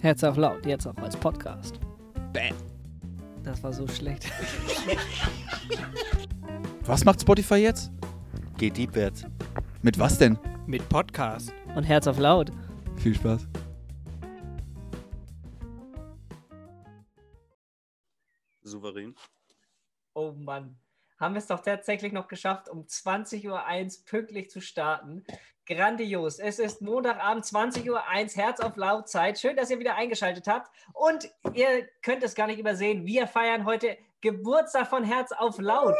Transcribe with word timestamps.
Herz 0.00 0.22
auf 0.22 0.36
laut, 0.36 0.64
jetzt 0.64 0.86
auch 0.86 0.96
als 0.98 1.16
Podcast. 1.16 1.80
Bam. 2.32 2.54
Das 3.42 3.60
war 3.64 3.72
so 3.72 3.88
schlecht. 3.88 4.30
Was 6.82 7.04
macht 7.04 7.20
Spotify 7.20 7.56
jetzt? 7.56 7.90
Geht 8.56 8.76
deepwärts. 8.76 9.24
Mit 9.82 9.98
was 9.98 10.18
denn? 10.18 10.38
Mit 10.66 10.88
Podcast. 10.88 11.52
Und 11.74 11.82
Herz 11.82 12.06
auf 12.06 12.18
laut. 12.18 12.52
Viel 12.96 13.14
Spaß. 13.14 13.46
Souverän. 18.62 19.16
Oh 20.14 20.32
Mann. 20.32 20.78
Haben 21.18 21.34
wir 21.34 21.38
es 21.38 21.46
doch 21.48 21.60
tatsächlich 21.60 22.12
noch 22.12 22.28
geschafft, 22.28 22.68
um 22.68 22.84
20.01 22.84 23.48
Uhr 23.48 24.04
pünktlich 24.06 24.50
zu 24.50 24.60
starten. 24.60 25.24
Grandios. 25.68 26.38
Es 26.38 26.58
ist 26.58 26.80
Montagabend, 26.80 27.44
20.01 27.44 27.90
Uhr, 27.90 28.02
Herz 28.42 28.60
auf 28.60 28.74
Lautzeit. 28.76 29.38
Schön, 29.38 29.54
dass 29.54 29.68
ihr 29.70 29.78
wieder 29.78 29.96
eingeschaltet 29.96 30.48
habt. 30.48 30.70
Und 30.94 31.30
ihr 31.52 31.86
könnt 32.00 32.22
es 32.22 32.34
gar 32.34 32.46
nicht 32.46 32.58
übersehen. 32.58 33.04
Wir 33.04 33.26
feiern 33.26 33.66
heute 33.66 33.98
Geburtstag 34.22 34.88
von 34.88 35.04
Herz 35.04 35.30
auf 35.32 35.58
Laut. 35.58 35.94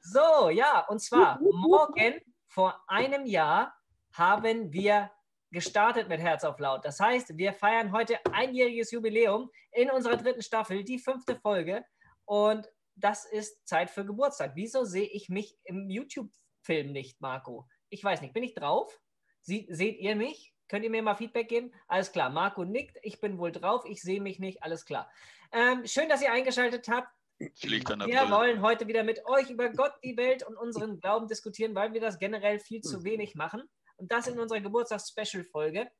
So, 0.00 0.48
ja, 0.48 0.86
und 0.88 1.00
zwar 1.00 1.38
morgen 1.42 2.22
vor 2.48 2.82
einem 2.88 3.26
Jahr 3.26 3.76
haben 4.14 4.72
wir 4.72 5.10
gestartet 5.50 6.08
mit 6.08 6.20
Herz 6.20 6.42
auf 6.42 6.58
Laut. 6.58 6.86
Das 6.86 7.00
heißt, 7.00 7.36
wir 7.36 7.52
feiern 7.52 7.92
heute 7.92 8.18
einjähriges 8.32 8.92
Jubiläum 8.92 9.50
in 9.72 9.90
unserer 9.90 10.16
dritten 10.16 10.40
Staffel, 10.42 10.84
die 10.84 10.98
fünfte 10.98 11.36
Folge. 11.36 11.84
Und 12.24 12.66
das 12.96 13.26
ist 13.26 13.68
Zeit 13.68 13.90
für 13.90 14.06
Geburtstag. 14.06 14.52
Wieso 14.54 14.84
sehe 14.84 15.06
ich 15.06 15.28
mich 15.28 15.58
im 15.64 15.90
YouTube-Film 15.90 16.92
nicht, 16.92 17.20
Marco? 17.20 17.68
Ich 17.90 18.02
weiß 18.02 18.20
nicht, 18.22 18.32
bin 18.32 18.42
ich 18.42 18.54
drauf? 18.54 19.00
Sie, 19.42 19.66
seht 19.70 19.98
ihr 19.98 20.14
mich? 20.16 20.54
Könnt 20.68 20.84
ihr 20.84 20.90
mir 20.90 21.02
mal 21.02 21.16
Feedback 21.16 21.48
geben? 21.48 21.72
Alles 21.88 22.12
klar, 22.12 22.30
Marco 22.30 22.64
nickt, 22.64 22.96
ich 23.02 23.20
bin 23.20 23.38
wohl 23.38 23.50
drauf, 23.50 23.84
ich 23.86 24.00
sehe 24.00 24.20
mich 24.20 24.38
nicht, 24.38 24.62
alles 24.62 24.84
klar. 24.84 25.10
Ähm, 25.52 25.84
schön, 25.86 26.08
dass 26.08 26.22
ihr 26.22 26.32
eingeschaltet 26.32 26.88
habt. 26.88 27.08
Wir 27.38 28.30
wollen 28.30 28.62
heute 28.62 28.86
wieder 28.86 29.02
mit 29.02 29.24
euch 29.26 29.50
über 29.50 29.70
Gott, 29.70 29.94
die 30.04 30.16
Welt 30.16 30.46
und 30.46 30.56
unseren 30.56 31.00
Glauben 31.00 31.26
diskutieren, 31.26 31.74
weil 31.74 31.92
wir 31.92 32.00
das 32.00 32.18
generell 32.18 32.60
viel 32.60 32.82
Hm. 32.82 32.88
zu 32.88 33.04
wenig 33.04 33.34
machen. 33.34 33.62
Und 33.96 34.12
das 34.12 34.28
in 34.28 34.38
unserer 34.38 34.60
Geburtstags-Special-Folge. 34.60 35.90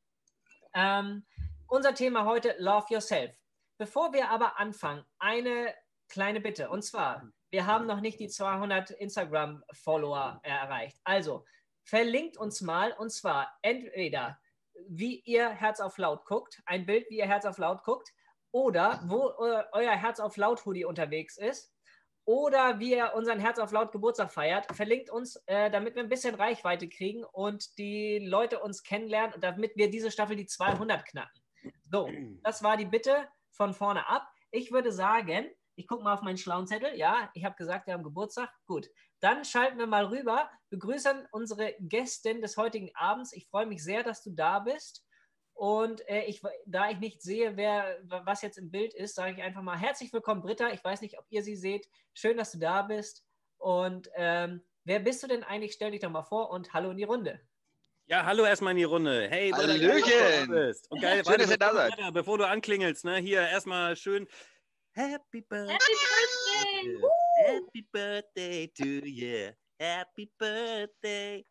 Ähm, 0.75 1.27
unser 1.67 1.95
Thema 1.95 2.25
heute, 2.25 2.55
Love 2.59 2.87
Yourself. 2.91 3.35
Bevor 3.79 4.13
wir 4.13 4.31
aber 4.31 4.61
anfangen, 4.61 5.05
eine 5.19 5.75
kleine 6.09 6.41
Bitte. 6.41 6.69
Und 6.71 6.83
zwar, 6.83 7.29
wir 7.51 7.67
haben 7.67 7.87
noch 7.87 8.01
nicht 8.01 8.21
die 8.21 8.29
200 8.29 8.91
Instagram-Follower 8.91 10.41
erreicht. 10.45 10.99
Also, 11.05 11.45
verlinkt 11.91 12.37
uns 12.39 12.61
mal. 12.61 12.93
Und 12.93 13.11
zwar 13.11 13.53
entweder, 13.63 14.39
wie 14.89 15.21
ihr 15.21 15.49
Herz 15.51 15.81
auf 15.81 15.99
Laut 15.99 16.25
guckt, 16.25 16.63
ein 16.65 16.87
Bild, 16.87 17.11
wie 17.11 17.19
ihr 17.19 17.27
Herz 17.27 17.45
auf 17.45 17.59
Laut 17.59 17.83
guckt, 17.83 18.09
oder 18.53 19.01
wo 19.07 19.29
eu- 19.39 19.65
euer 19.73 19.93
Herz 19.93 20.21
auf 20.21 20.37
Laut 20.37 20.65
Hoodie 20.65 20.85
unterwegs 20.85 21.37
ist 21.37 21.73
oder 22.25 22.79
wie 22.81 22.95
ihr 22.95 23.13
unseren 23.15 23.39
Herz 23.41 23.59
auf 23.59 23.73
Laut 23.73 23.93
Geburtstag 23.93 24.33
feiert, 24.33 24.67
verlinkt 24.75 25.11
uns, 25.11 25.37
äh, 25.47 25.71
damit 25.71 25.95
wir 25.95 26.03
ein 26.03 26.09
bisschen 26.09 26.35
Reichweite 26.35 26.89
kriegen 26.89 27.25
und 27.25 27.79
die 27.79 28.19
Leute 28.19 28.61
uns 28.61 28.83
kennenlernen 28.83 29.35
und 29.35 29.45
damit 29.45 29.77
wir 29.77 29.91
diese 29.91 30.11
Staffel 30.11 30.37
die 30.37 30.47
200 30.47 31.05
knacken. 31.07 31.43
So, 31.91 32.09
das 32.45 32.63
war 32.63 32.77
die 32.77 32.87
Bitte 32.87 33.29
von 33.53 33.73
vorne 33.75 34.09
ab. 34.09 34.29
Ich 34.51 34.73
würde 34.73 34.93
sagen, 34.93 35.49
ich 35.81 35.89
gucke 35.89 36.05
mal 36.05 36.13
auf 36.13 36.23
meinen 36.23 36.37
schlauen 36.37 36.67
Zettel. 36.67 36.95
Ja, 36.97 37.31
ich 37.33 37.45
habe 37.45 37.57
gesagt, 37.57 37.87
wir 37.87 37.95
haben 37.95 38.05
Geburtstag. 38.05 38.51
Gut, 38.67 38.89
dann 39.21 39.45
schalten 39.45 39.79
wir 39.79 39.87
mal 39.87 40.05
rüber, 40.05 40.51
begrüßen 40.69 41.27
unsere 41.33 41.75
Gästin 41.81 42.43
des 42.43 42.59
heutigen 42.59 42.91
Abends. 42.95 43.33
Ich 43.33 43.49
freue 43.49 43.67
mich 43.67 43.83
sehr, 43.83 44.03
dass 44.03 44.23
du 44.23 44.31
da 44.31 44.59
bist. 44.59 45.05
Und 45.55 46.07
äh, 46.09 46.25
ich, 46.25 46.43
da 46.67 46.91
ich 46.91 46.99
nicht 46.99 47.23
sehe, 47.23 47.57
wer, 47.57 47.99
was 48.05 48.43
jetzt 48.43 48.59
im 48.59 48.71
Bild 48.71 48.95
ist, 48.95 49.15
sage 49.15 49.33
ich 49.33 49.43
einfach 49.43 49.63
mal 49.63 49.79
herzlich 49.79 50.13
willkommen, 50.13 50.43
Britta. 50.43 50.71
Ich 50.71 50.85
weiß 50.85 51.01
nicht, 51.01 51.19
ob 51.19 51.25
ihr 51.31 51.43
sie 51.43 51.57
seht. 51.57 51.89
Schön, 52.13 52.37
dass 52.37 52.53
du 52.53 52.59
da 52.59 52.83
bist. 52.83 53.25
Und 53.57 54.11
ähm, 54.15 54.63
wer 54.85 55.01
bist 55.01 55.23
du 55.23 55.29
denn 55.29 55.45
eigentlich? 55.45 55.73
Stell 55.73 55.93
dich 55.93 56.01
doch 56.01 56.11
mal 56.11 56.23
vor 56.23 56.51
und 56.51 56.75
hallo 56.75 56.91
in 56.91 56.99
die 56.99 57.05
Runde. 57.05 57.41
Ja, 58.07 58.25
hallo 58.27 58.45
erstmal 58.45 58.73
in 58.73 58.79
die 58.79 58.85
Runde. 58.85 59.29
Hey, 59.31 59.51
Bruder, 59.51 59.69
Hallöchen. 59.69 60.01
dass 60.01 60.41
du 60.41 60.47
da 60.47 60.67
bist. 60.67 60.91
Und 60.91 61.01
geil, 61.01 61.23
Schön, 61.25 61.39
dass 61.39 61.51
ihr 61.51 61.59
da 61.59 61.73
bevor, 61.73 61.97
seid. 61.97 62.15
Bevor 62.15 62.39
du 62.39 62.49
anklingelst, 62.49 63.05
ne, 63.05 63.17
hier 63.17 63.41
erstmal 63.41 63.97
schön 63.97 64.27
Happy 64.95 65.41
Birthday. 65.41 65.73
Happy 65.73 65.95
Birthday! 65.95 67.01
Happy 67.47 67.89
Birthday 67.93 68.67
to 68.75 69.07
you. 69.07 69.53
Happy 69.79 70.31
Birthday. 70.39 71.45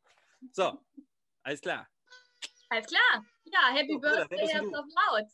So, 0.51 0.79
alles 1.43 1.61
klar. 1.61 1.87
Alles 2.69 2.85
klar. 2.87 3.25
Ja, 3.45 3.73
Happy 3.73 3.93
So, 3.93 3.99
Bruder, 3.99 4.27
Birthday, 4.27 4.59
du? 4.59 4.77
auf 4.77 4.85
laut. 5.07 5.27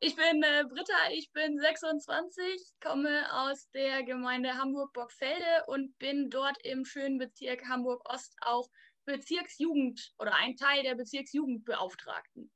Ich 0.00 0.14
bin 0.14 0.42
äh, 0.42 0.64
Britta, 0.68 1.10
ich 1.10 1.32
bin 1.32 1.58
26, 1.58 2.74
komme 2.80 3.26
aus 3.32 3.70
der 3.70 4.02
Gemeinde 4.02 4.52
Hamburg-Borgfelde 4.52 5.64
und 5.68 5.96
bin 5.98 6.28
dort 6.28 6.62
im 6.64 6.84
schönen 6.84 7.18
Bezirk 7.18 7.66
Hamburg-Ost 7.66 8.36
auch 8.42 8.68
Bezirksjugend 9.06 10.12
oder 10.18 10.34
ein 10.34 10.56
Teil 10.56 10.82
der 10.82 10.96
Bezirksjugendbeauftragten. 10.96 12.52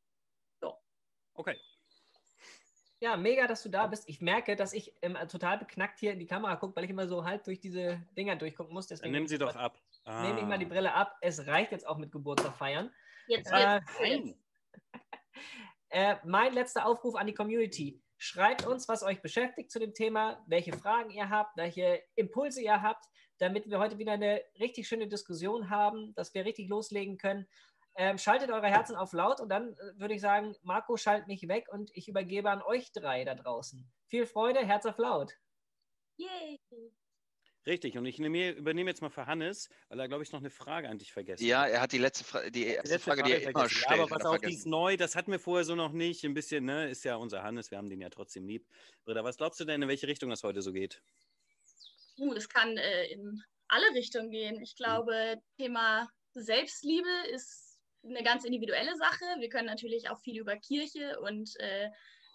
Okay. 1.41 1.57
Ja, 3.03 3.17
mega, 3.17 3.47
dass 3.47 3.63
du 3.63 3.71
da 3.71 3.87
bist. 3.87 4.07
Ich 4.09 4.21
merke, 4.21 4.57
dass 4.57 4.75
ich 4.75 4.95
ähm, 5.01 5.17
total 5.29 5.57
beknackt 5.59 5.99
hier 6.01 6.13
in 6.13 6.19
die 6.19 6.27
Kamera 6.27 6.57
gucke, 6.57 6.77
weil 6.77 6.85
ich 6.85 6.91
immer 6.91 7.09
so 7.09 7.25
halb 7.25 7.45
durch 7.45 7.59
diese 7.59 8.03
Dinger 8.17 8.37
durchgucken 8.37 8.75
muss. 8.75 8.89
Dann 8.89 8.97
Deswegen 8.99 9.13
nimm 9.15 9.27
sie 9.27 9.39
doch 9.39 9.57
ab. 9.57 9.81
Nehme 10.07 10.41
ich 10.41 10.47
mal 10.47 10.59
die 10.59 10.67
Ah. 10.67 10.69
Brille 10.69 10.93
ab. 10.95 11.17
Es 11.23 11.47
reicht 11.47 11.73
jetzt 11.73 11.87
auch 11.87 11.97
mit 11.97 12.13
Geburtstag 12.13 12.55
feiern. 12.57 12.93
Jetzt 13.27 13.51
Äh, 13.51 13.81
wird 13.81 13.85
Nein. 14.01 14.35
Äh, 15.93 16.17
mein 16.25 16.53
letzter 16.53 16.87
Aufruf 16.87 17.17
an 17.17 17.27
die 17.27 17.35
Community. 17.35 18.01
Schreibt 18.17 18.65
uns, 18.65 18.87
was 18.87 19.03
euch 19.03 19.23
beschäftigt 19.23 19.73
zu 19.73 19.81
dem 19.81 19.93
Thema, 19.93 20.45
welche 20.47 20.73
Fragen 20.73 21.11
ihr 21.11 21.31
habt, 21.31 21.57
welche 21.57 22.03
Impulse 22.15 22.63
ihr 22.63 22.81
habt, 22.81 23.07
damit 23.39 23.69
wir 23.69 23.79
heute 23.81 23.99
wieder 23.99 24.13
eine 24.13 24.41
richtig 24.61 24.87
schöne 24.87 25.09
Diskussion 25.09 25.69
haben, 25.71 26.15
dass 26.15 26.33
wir 26.35 26.45
richtig 26.45 26.69
loslegen 26.69 27.17
können. 27.19 27.49
Ähm, 28.01 28.17
schaltet 28.17 28.51
eure 28.51 28.69
Herzen 28.69 28.97
auf 28.97 29.13
laut 29.13 29.41
und 29.41 29.51
dann 29.51 29.75
äh, 29.75 30.01
würde 30.01 30.15
ich 30.15 30.23
sagen, 30.23 30.57
Marco, 30.63 30.97
schalt 30.97 31.27
mich 31.27 31.47
weg 31.49 31.67
und 31.71 31.91
ich 31.93 32.09
übergebe 32.09 32.51
an 32.51 32.63
euch 32.63 32.93
drei 32.93 33.25
da 33.25 33.35
draußen. 33.35 33.87
Viel 34.07 34.25
Freude, 34.25 34.61
Herz 34.67 34.87
auf 34.87 34.97
laut. 34.97 35.35
Yay. 36.17 36.59
Richtig, 37.67 37.99
und 37.99 38.07
ich 38.07 38.19
nehme, 38.19 38.53
übernehme 38.53 38.89
jetzt 38.89 39.03
mal 39.03 39.11
für 39.11 39.27
Hannes, 39.27 39.69
weil 39.91 40.01
er, 40.01 40.09
glaube 40.09 40.23
ich, 40.23 40.33
noch 40.33 40.41
eine 40.41 40.49
Frage 40.49 40.89
an 40.89 40.97
dich 40.97 41.13
vergessen 41.13 41.45
Ja, 41.45 41.67
er 41.67 41.83
hat 41.83 41.93
die 41.93 41.99
letzte, 41.99 42.25
Fra 42.25 42.49
die 42.49 42.65
Die 42.65 42.65
erste 42.69 42.95
letzte 42.95 43.11
Frage, 43.11 43.23
die 43.23 43.33
er 43.33 43.43
Frage 43.43 43.51
immer 43.51 43.69
vergessen. 43.69 43.69
stellt. 43.69 44.11
Ja, 44.11 44.17
aber 44.17 44.33
er 44.33 44.39
die 44.39 44.55
ist 44.55 44.65
vergessen. 44.65 44.71
neu, 44.71 44.97
das 44.97 45.15
hatten 45.15 45.31
wir 45.31 45.39
vorher 45.39 45.65
so 45.67 45.75
noch 45.75 45.93
nicht. 45.93 46.25
Ein 46.25 46.33
bisschen, 46.33 46.65
ne? 46.65 46.89
Ist 46.89 47.05
ja 47.05 47.17
unser 47.17 47.43
Hannes, 47.43 47.71
wir 47.71 47.77
haben 47.77 47.91
den 47.91 48.01
ja 48.01 48.09
trotzdem 48.09 48.47
lieb. 48.47 48.67
Britta, 49.05 49.23
was 49.25 49.37
glaubst 49.37 49.61
du 49.61 49.67
denn, 49.67 49.83
in 49.83 49.89
welche 49.89 50.07
Richtung 50.07 50.31
das 50.31 50.43
heute 50.43 50.63
so 50.63 50.73
geht? 50.73 51.03
Uh, 52.17 52.33
das 52.33 52.49
kann 52.49 52.79
äh, 52.79 53.09
in 53.09 53.43
alle 53.69 53.95
Richtungen 53.95 54.31
gehen. 54.31 54.59
Ich 54.63 54.75
glaube, 54.75 55.37
Thema 55.59 56.09
Selbstliebe 56.33 57.09
ist 57.31 57.70
eine 58.05 58.23
ganz 58.23 58.45
individuelle 58.45 58.97
Sache. 58.97 59.25
Wir 59.39 59.49
können 59.49 59.67
natürlich 59.67 60.09
auch 60.11 60.21
viel 60.21 60.39
über 60.39 60.57
Kirche 60.57 61.21
und 61.21 61.59
äh, 61.61 61.91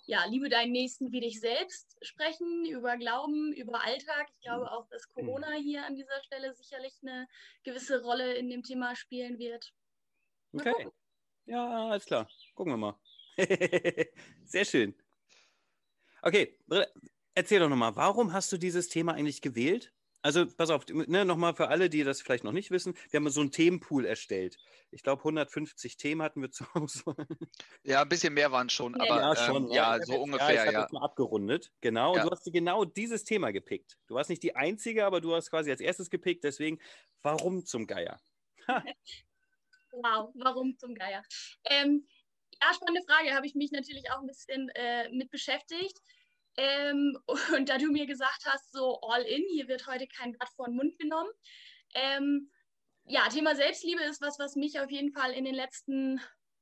ja, 0.07 0.25
liebe 0.25 0.49
deinen 0.49 0.71
Nächsten 0.71 1.11
wie 1.11 1.19
dich 1.21 1.39
selbst 1.39 1.97
sprechen, 2.01 2.65
über 2.65 2.97
Glauben, 2.97 3.51
über 3.53 3.83
Alltag. 3.83 4.27
Ich 4.35 4.41
glaube 4.41 4.71
auch, 4.71 4.87
dass 4.89 5.09
Corona 5.09 5.53
hier 5.53 5.85
an 5.85 5.95
dieser 5.95 6.21
Stelle 6.23 6.53
sicherlich 6.53 6.93
eine 7.01 7.27
gewisse 7.63 8.01
Rolle 8.03 8.33
in 8.35 8.49
dem 8.49 8.61
Thema 8.63 8.95
spielen 8.95 9.39
wird. 9.39 9.73
Mal 10.51 10.61
Okay. 10.61 10.73
gucken. 10.73 10.91
Ja, 11.45 11.89
alles 11.91 12.05
klar. 12.05 12.29
Gucken 12.55 12.73
wir 12.73 12.77
mal. 12.77 12.99
Sehr 14.45 14.65
schön. 14.65 14.95
Okay, 16.21 16.57
erzähl 17.35 17.59
doch 17.59 17.69
nochmal, 17.69 17.95
warum 17.95 18.33
hast 18.33 18.51
du 18.51 18.57
dieses 18.57 18.89
Thema 18.89 19.13
eigentlich 19.13 19.41
gewählt? 19.41 19.93
Also, 20.25 20.47
pass 20.47 20.71
auf, 20.71 20.87
ne, 20.87 21.23
nochmal 21.23 21.53
für 21.53 21.67
alle, 21.67 21.87
die 21.87 22.03
das 22.03 22.19
vielleicht 22.19 22.43
noch 22.43 22.51
nicht 22.51 22.71
wissen, 22.71 22.95
wir 23.11 23.19
haben 23.19 23.29
so 23.29 23.41
einen 23.41 23.51
Themenpool 23.51 24.05
erstellt. 24.07 24.57
Ich 24.89 25.03
glaube, 25.03 25.19
150 25.21 25.97
Themen 25.97 26.23
hatten 26.23 26.41
wir 26.41 26.49
zur 26.51 26.67
Auswahl. 26.75 27.27
Ja, 27.83 28.01
ein 28.01 28.09
bisschen 28.09 28.33
mehr 28.33 28.51
waren 28.51 28.69
schon, 28.69 28.95
Ja, 28.95 29.03
aber 29.03 29.21
Ja, 29.21 29.29
ähm, 29.29 29.45
schon. 29.45 29.67
ja, 29.71 29.95
Ich 29.97 30.01
hab 30.01 30.05
so 30.07 30.13
jetzt- 30.13 30.21
ungefähr, 30.23 30.53
ich 30.53 30.59
habe 30.61 30.71
ja. 30.71 30.87
mal 30.91 31.03
abgerundet. 31.05 31.71
Genau. 31.81 32.13
Und 32.13 32.17
Ja. 32.17 32.23
du 32.25 32.31
hast 32.31 32.51
genau 32.51 32.85
dieses 32.85 33.23
Thema 33.23 33.51
gepickt. 33.51 33.99
Du 34.07 34.15
warst 34.15 34.31
nicht 34.31 34.41
die 34.41 34.55
Einzige, 34.55 35.05
aber 35.05 35.21
du 35.21 35.35
hast 35.35 35.51
quasi 35.51 35.69
als 35.69 35.79
erstes 35.79 36.09
gepickt. 36.09 36.43
Deswegen, 36.43 36.79
warum 37.21 37.63
zum 37.63 37.85
Geier? 37.85 38.19
Wow, 39.91 40.31
warum 40.35 40.77
zum 40.77 40.93
Geier? 40.95 41.23
Ähm, 41.65 42.05
ja, 42.61 42.73
spannende 42.73 43.01
Frage, 43.07 43.33
habe 43.33 43.45
ich 43.47 43.55
mich 43.55 43.71
natürlich 43.71 44.09
auch 44.11 44.19
ein 44.19 44.27
bisschen 44.27 44.69
äh, 44.75 45.07
mit 45.09 45.29
beschäftigt. 45.31 45.99
Ähm, 46.57 47.17
und 47.55 47.69
da 47.69 47.77
du 47.77 47.87
mir 47.87 48.05
gesagt 48.05 48.45
hast, 48.45 48.71
so 48.71 48.99
all 49.01 49.23
in, 49.23 49.43
hier 49.49 49.67
wird 49.67 49.87
heute 49.87 50.07
kein 50.07 50.33
Blatt 50.33 50.49
vor 50.55 50.67
den 50.67 50.75
Mund 50.75 50.97
genommen. 50.97 51.31
Ähm, 51.93 52.51
ja, 53.05 53.27
Thema 53.29 53.55
Selbstliebe 53.55 54.03
ist 54.03 54.21
was, 54.21 54.39
was 54.39 54.55
mich 54.55 54.79
auf 54.79 54.89
jeden 54.89 55.11
Fall 55.11 55.31
in 55.31 55.45
den 55.45 55.55
letzten 55.55 56.19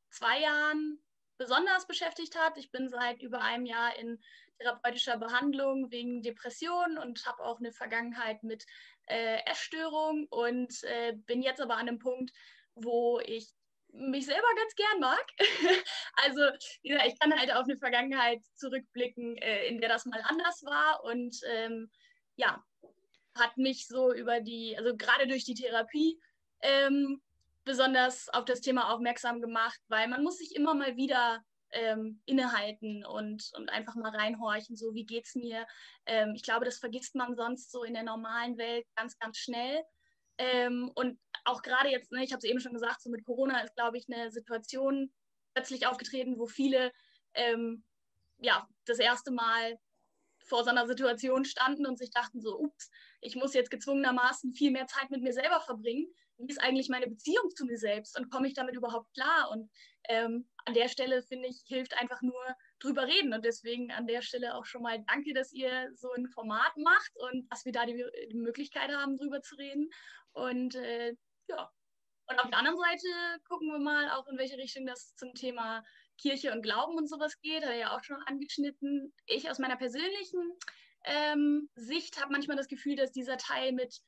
zwei 0.10 0.42
Jahren 0.42 1.01
besonders 1.38 1.88
beschäftigt 1.88 2.38
hat. 2.38 2.57
Ich 2.57 2.72
bin 2.72 2.90
seit 2.90 3.22
über 3.22 3.42
einem 3.42 3.66
Jahr 3.66 3.98
in 3.98 4.22
therapeutischer 4.60 5.18
Behandlung 5.18 5.92
wegen 5.92 6.22
Depressionen 6.22 6.98
und 6.98 7.25
habe 7.25 7.44
auch 7.44 7.60
eine 7.60 7.72
Vergangenheit 7.72 8.44
mit 8.44 8.66
äh, 9.07 9.39
Essstörung 9.46 10.28
und 10.30 10.84
äh, 10.84 11.13
bin 11.25 11.42
jetzt 11.42 11.62
aber 11.62 11.75
an 11.75 11.88
einem 11.88 12.00
Punkt, 12.00 12.31
wo 12.75 13.19
ich 13.19 13.54
mich 13.94 14.25
selber 14.25 14.48
ganz 14.56 14.75
gern 14.75 15.00
mag. 15.00 15.25
also 16.16 16.42
ja, 16.81 17.06
ich 17.06 17.18
kann 17.19 17.38
halt 17.38 17.51
auf 17.54 17.66
eine 17.66 17.78
Vergangenheit 17.78 18.42
zurückblicken, 18.56 19.38
äh, 19.38 19.68
in 19.68 19.80
der 19.80 19.90
das 19.90 20.06
mal 20.06 20.22
anders 20.25 20.63
war 20.63 21.04
und 21.04 21.40
ähm, 21.48 21.90
ja, 22.36 22.63
hat 23.36 23.57
mich 23.57 23.88
so 23.88 24.13
über 24.13 24.42
die, 24.42 24.75
also 24.78 24.95
gerade 24.95 25.28
durch 25.28 25.44
die 25.45 25.56
Therapie 25.56 26.19
ähm, 26.62 27.22
besonders 27.63 28.30
auf 28.30 28.45
das 28.45 28.62
Thema 28.62 28.92
aufmerksam 28.92 29.42
gemacht, 29.42 29.80
weil 29.88 30.07
man 30.07 30.24
muss 30.24 30.38
sich 30.38 30.56
immer 30.56 30.74
mal 30.74 30.98
wieder 30.98 31.44
ähm, 31.72 32.22
innehalten 32.25 33.06
und, 33.06 33.51
und 33.56 33.69
einfach 33.69 33.96
mal 33.96 34.16
reinhorchen, 34.16 34.75
so 34.75 34.94
wie 34.94 35.06
geht's 35.06 35.36
mir. 35.36 35.66
Ähm, 36.06 36.34
ich 36.36 36.44
glaube, 36.44 36.66
das 36.66 36.78
vergisst 36.78 37.16
man 37.16 37.36
sonst 37.36 37.72
so 37.72 37.84
in 37.84 37.94
der 37.94 38.04
normalen 38.04 38.57
Welt 38.57 38.86
ganz, 38.96 39.18
ganz 39.18 39.38
schnell. 39.38 39.84
Ähm, 40.38 40.91
und 40.95 41.19
auch 41.45 41.62
gerade 41.62 41.89
jetzt, 41.89 42.12
ne, 42.12 42.24
ich 42.24 42.31
habe 42.31 42.39
es 42.39 42.50
eben 42.50 42.59
schon 42.59 42.74
gesagt, 42.74 43.01
so 43.01 43.09
mit 43.09 43.25
Corona 43.25 43.62
ist, 43.62 43.75
glaube 43.75 43.97
ich, 43.97 44.06
eine 44.09 44.31
Situation 44.31 45.13
plötzlich 45.53 45.85
aufgetreten, 45.85 46.39
wo 46.39 46.47
viele 46.47 46.91
ähm, 47.33 47.83
ja, 48.39 48.68
das 48.85 49.00
erste 49.00 49.31
Mal 49.31 49.77
vor 50.45 50.63
so 50.63 50.69
einer 50.69 50.88
Situation 50.88 51.45
standen 51.45 51.85
und 51.85 51.97
sich 51.97 52.12
dachten 52.12 52.41
so, 52.41 52.59
ups, 52.59 52.91
ich 53.21 53.35
muss 53.35 53.53
jetzt 53.53 53.71
gezwungenermaßen 53.71 54.53
viel 54.53 54.71
mehr 54.71 54.88
Zeit 54.88 55.09
mit 55.09 55.21
mir 55.21 55.33
selber 55.33 55.62
verbringen. 55.62 56.13
Wie 56.38 56.51
ist 56.51 56.62
eigentlich 56.62 56.89
meine 56.89 57.07
Beziehung 57.07 57.50
zu 57.56 57.65
mir 57.65 57.77
selbst 57.77 58.18
und 58.19 58.29
komme 58.29 58.47
ich 58.47 58.53
damit 58.53 58.75
überhaupt 58.75 59.13
klar? 59.13 59.50
Und 59.51 59.71
ähm, 60.09 60.50
an 60.65 60.74
der 60.74 60.89
Stelle, 60.89 61.24
finde 61.24 61.47
ich, 61.47 61.63
hilft 61.68 61.97
einfach 61.97 62.21
nur 62.21 62.44
drüber 62.79 63.07
reden. 63.07 63.33
Und 63.33 63.45
deswegen 63.45 63.91
an 63.91 64.07
der 64.07 64.21
Stelle 64.21 64.56
auch 64.56 64.65
schon 64.65 64.81
mal 64.81 65.01
danke, 65.07 65.33
dass 65.33 65.53
ihr 65.53 65.91
so 65.95 66.12
ein 66.12 66.27
Format 66.27 66.75
macht 66.75 67.12
und 67.15 67.47
dass 67.50 67.63
wir 67.63 67.71
da 67.71 67.86
die, 67.86 68.03
die 68.29 68.38
Möglichkeit 68.38 68.91
haben, 68.91 69.18
drüber 69.18 69.41
zu 69.41 69.56
reden. 69.56 69.89
Und 70.33 70.75
äh, 70.75 71.15
ja. 71.47 71.71
Und 72.27 72.39
auf 72.39 72.50
der 72.50 72.59
anderen 72.59 72.77
Seite 72.77 73.07
gucken 73.47 73.69
wir 73.69 73.80
mal 73.80 74.09
auch, 74.12 74.27
in 74.27 74.38
welche 74.38 74.57
Richtung 74.57 74.85
das 74.85 75.13
zum 75.15 75.33
Thema 75.33 75.83
Kirche 76.18 76.51
und 76.51 76.62
Glauben 76.62 76.95
und 76.95 77.07
sowas 77.07 77.39
geht. 77.41 77.63
Hat 77.63 77.71
er 77.71 77.77
ja 77.77 77.95
auch 77.95 78.03
schon 78.03 78.21
angeschnitten. 78.25 79.13
Ich 79.25 79.50
aus 79.50 79.59
meiner 79.59 79.75
persönlichen 79.75 80.53
ähm, 81.06 81.69
Sicht 81.75 82.21
habe 82.21 82.31
manchmal 82.31 82.57
das 82.57 82.68
Gefühl, 82.68 82.95
dass 82.95 83.12
dieser 83.12 83.38
Teil 83.38 83.74
mit 83.74 84.01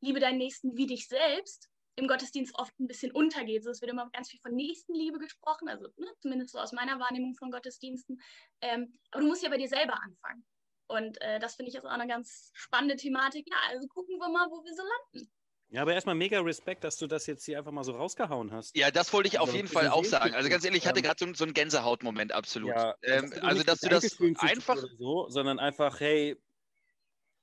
Liebe 0.00 0.20
deinen 0.20 0.38
Nächsten 0.38 0.76
wie 0.76 0.86
dich 0.86 1.06
selbst 1.08 1.68
im 1.96 2.08
Gottesdienst 2.08 2.54
oft 2.58 2.78
ein 2.80 2.86
bisschen 2.86 3.12
untergeht. 3.12 3.62
So, 3.62 3.70
es 3.70 3.80
wird 3.80 3.90
immer 3.90 4.08
ganz 4.10 4.30
viel 4.30 4.40
von 4.40 4.54
Nächstenliebe 4.54 5.18
gesprochen, 5.18 5.68
also 5.68 5.88
ne, 5.96 6.06
zumindest 6.20 6.52
so 6.52 6.58
aus 6.58 6.72
meiner 6.72 6.98
Wahrnehmung 6.98 7.34
von 7.34 7.50
Gottesdiensten. 7.50 8.20
Ähm, 8.62 8.98
aber 9.10 9.22
du 9.22 9.28
musst 9.28 9.42
ja 9.42 9.50
bei 9.50 9.58
dir 9.58 9.68
selber 9.68 10.00
anfangen. 10.02 10.44
Und 10.88 11.20
äh, 11.20 11.38
das 11.38 11.54
finde 11.54 11.68
ich 11.68 11.74
jetzt 11.74 11.84
auch 11.84 11.90
eine 11.90 12.08
ganz 12.08 12.50
spannende 12.54 12.96
Thematik. 12.96 13.46
Ja, 13.48 13.56
also 13.68 13.86
gucken 13.86 14.18
wir 14.18 14.28
mal, 14.28 14.48
wo 14.50 14.64
wir 14.64 14.74
so 14.74 14.82
landen. 14.82 15.30
Ja, 15.70 15.82
aber 15.82 15.94
erstmal 15.94 16.16
mega 16.16 16.40
Respekt, 16.40 16.82
dass 16.82 16.96
du 16.96 17.06
das 17.06 17.26
jetzt 17.26 17.44
hier 17.44 17.56
einfach 17.56 17.70
mal 17.70 17.84
so 17.84 17.92
rausgehauen 17.92 18.50
hast. 18.50 18.76
Ja, 18.76 18.90
das 18.90 19.12
wollte 19.12 19.28
ich 19.28 19.38
auf 19.38 19.48
also, 19.48 19.56
jeden 19.56 19.68
Fall 19.68 19.88
auch 19.88 20.04
sagen. 20.04 20.34
Also 20.34 20.48
ganz 20.48 20.64
ehrlich, 20.64 20.82
ich 20.82 20.88
hatte 20.88 21.00
gerade 21.00 21.24
so, 21.24 21.32
so 21.32 21.44
einen 21.44 21.54
Gänsehautmoment, 21.54 22.32
absolut. 22.32 22.70
Ja, 22.70 22.96
ähm, 23.02 23.32
also, 23.42 23.62
dass 23.62 23.78
du 23.80 23.88
das 23.88 24.18
einfach. 24.38 24.76
So, 24.98 25.28
sondern 25.28 25.60
einfach, 25.60 26.00
hey, 26.00 26.36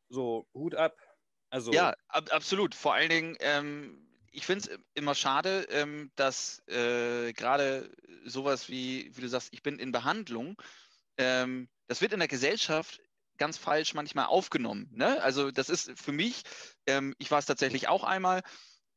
so, 0.09 0.45
Hut 0.53 0.75
ab. 0.75 0.97
Also, 1.49 1.71
ja, 1.71 1.95
ab, 2.09 2.27
absolut. 2.31 2.75
Vor 2.75 2.93
allen 2.93 3.09
Dingen, 3.09 3.37
ähm, 3.39 4.05
ich 4.31 4.45
finde 4.45 4.69
es 4.69 4.79
immer 4.93 5.15
schade, 5.15 5.65
ähm, 5.69 6.11
dass 6.17 6.61
äh, 6.67 7.31
gerade 7.31 7.89
sowas 8.25 8.67
wie, 8.67 9.09
wie 9.15 9.21
du 9.21 9.29
sagst, 9.29 9.53
ich 9.53 9.63
bin 9.63 9.79
in 9.79 9.93
Behandlung, 9.93 10.61
ähm, 11.17 11.69
das 11.87 12.01
wird 12.01 12.11
in 12.11 12.19
der 12.19 12.27
Gesellschaft 12.27 12.99
ganz 13.37 13.57
falsch 13.57 13.93
manchmal 13.93 14.25
aufgenommen. 14.25 14.89
Ne? 14.93 15.21
Also 15.21 15.51
das 15.51 15.69
ist 15.69 15.91
für 15.99 16.11
mich, 16.11 16.43
ähm, 16.85 17.13
ich 17.17 17.31
war 17.31 17.39
es 17.39 17.45
tatsächlich 17.45 17.87
auch 17.87 18.03
einmal, 18.03 18.41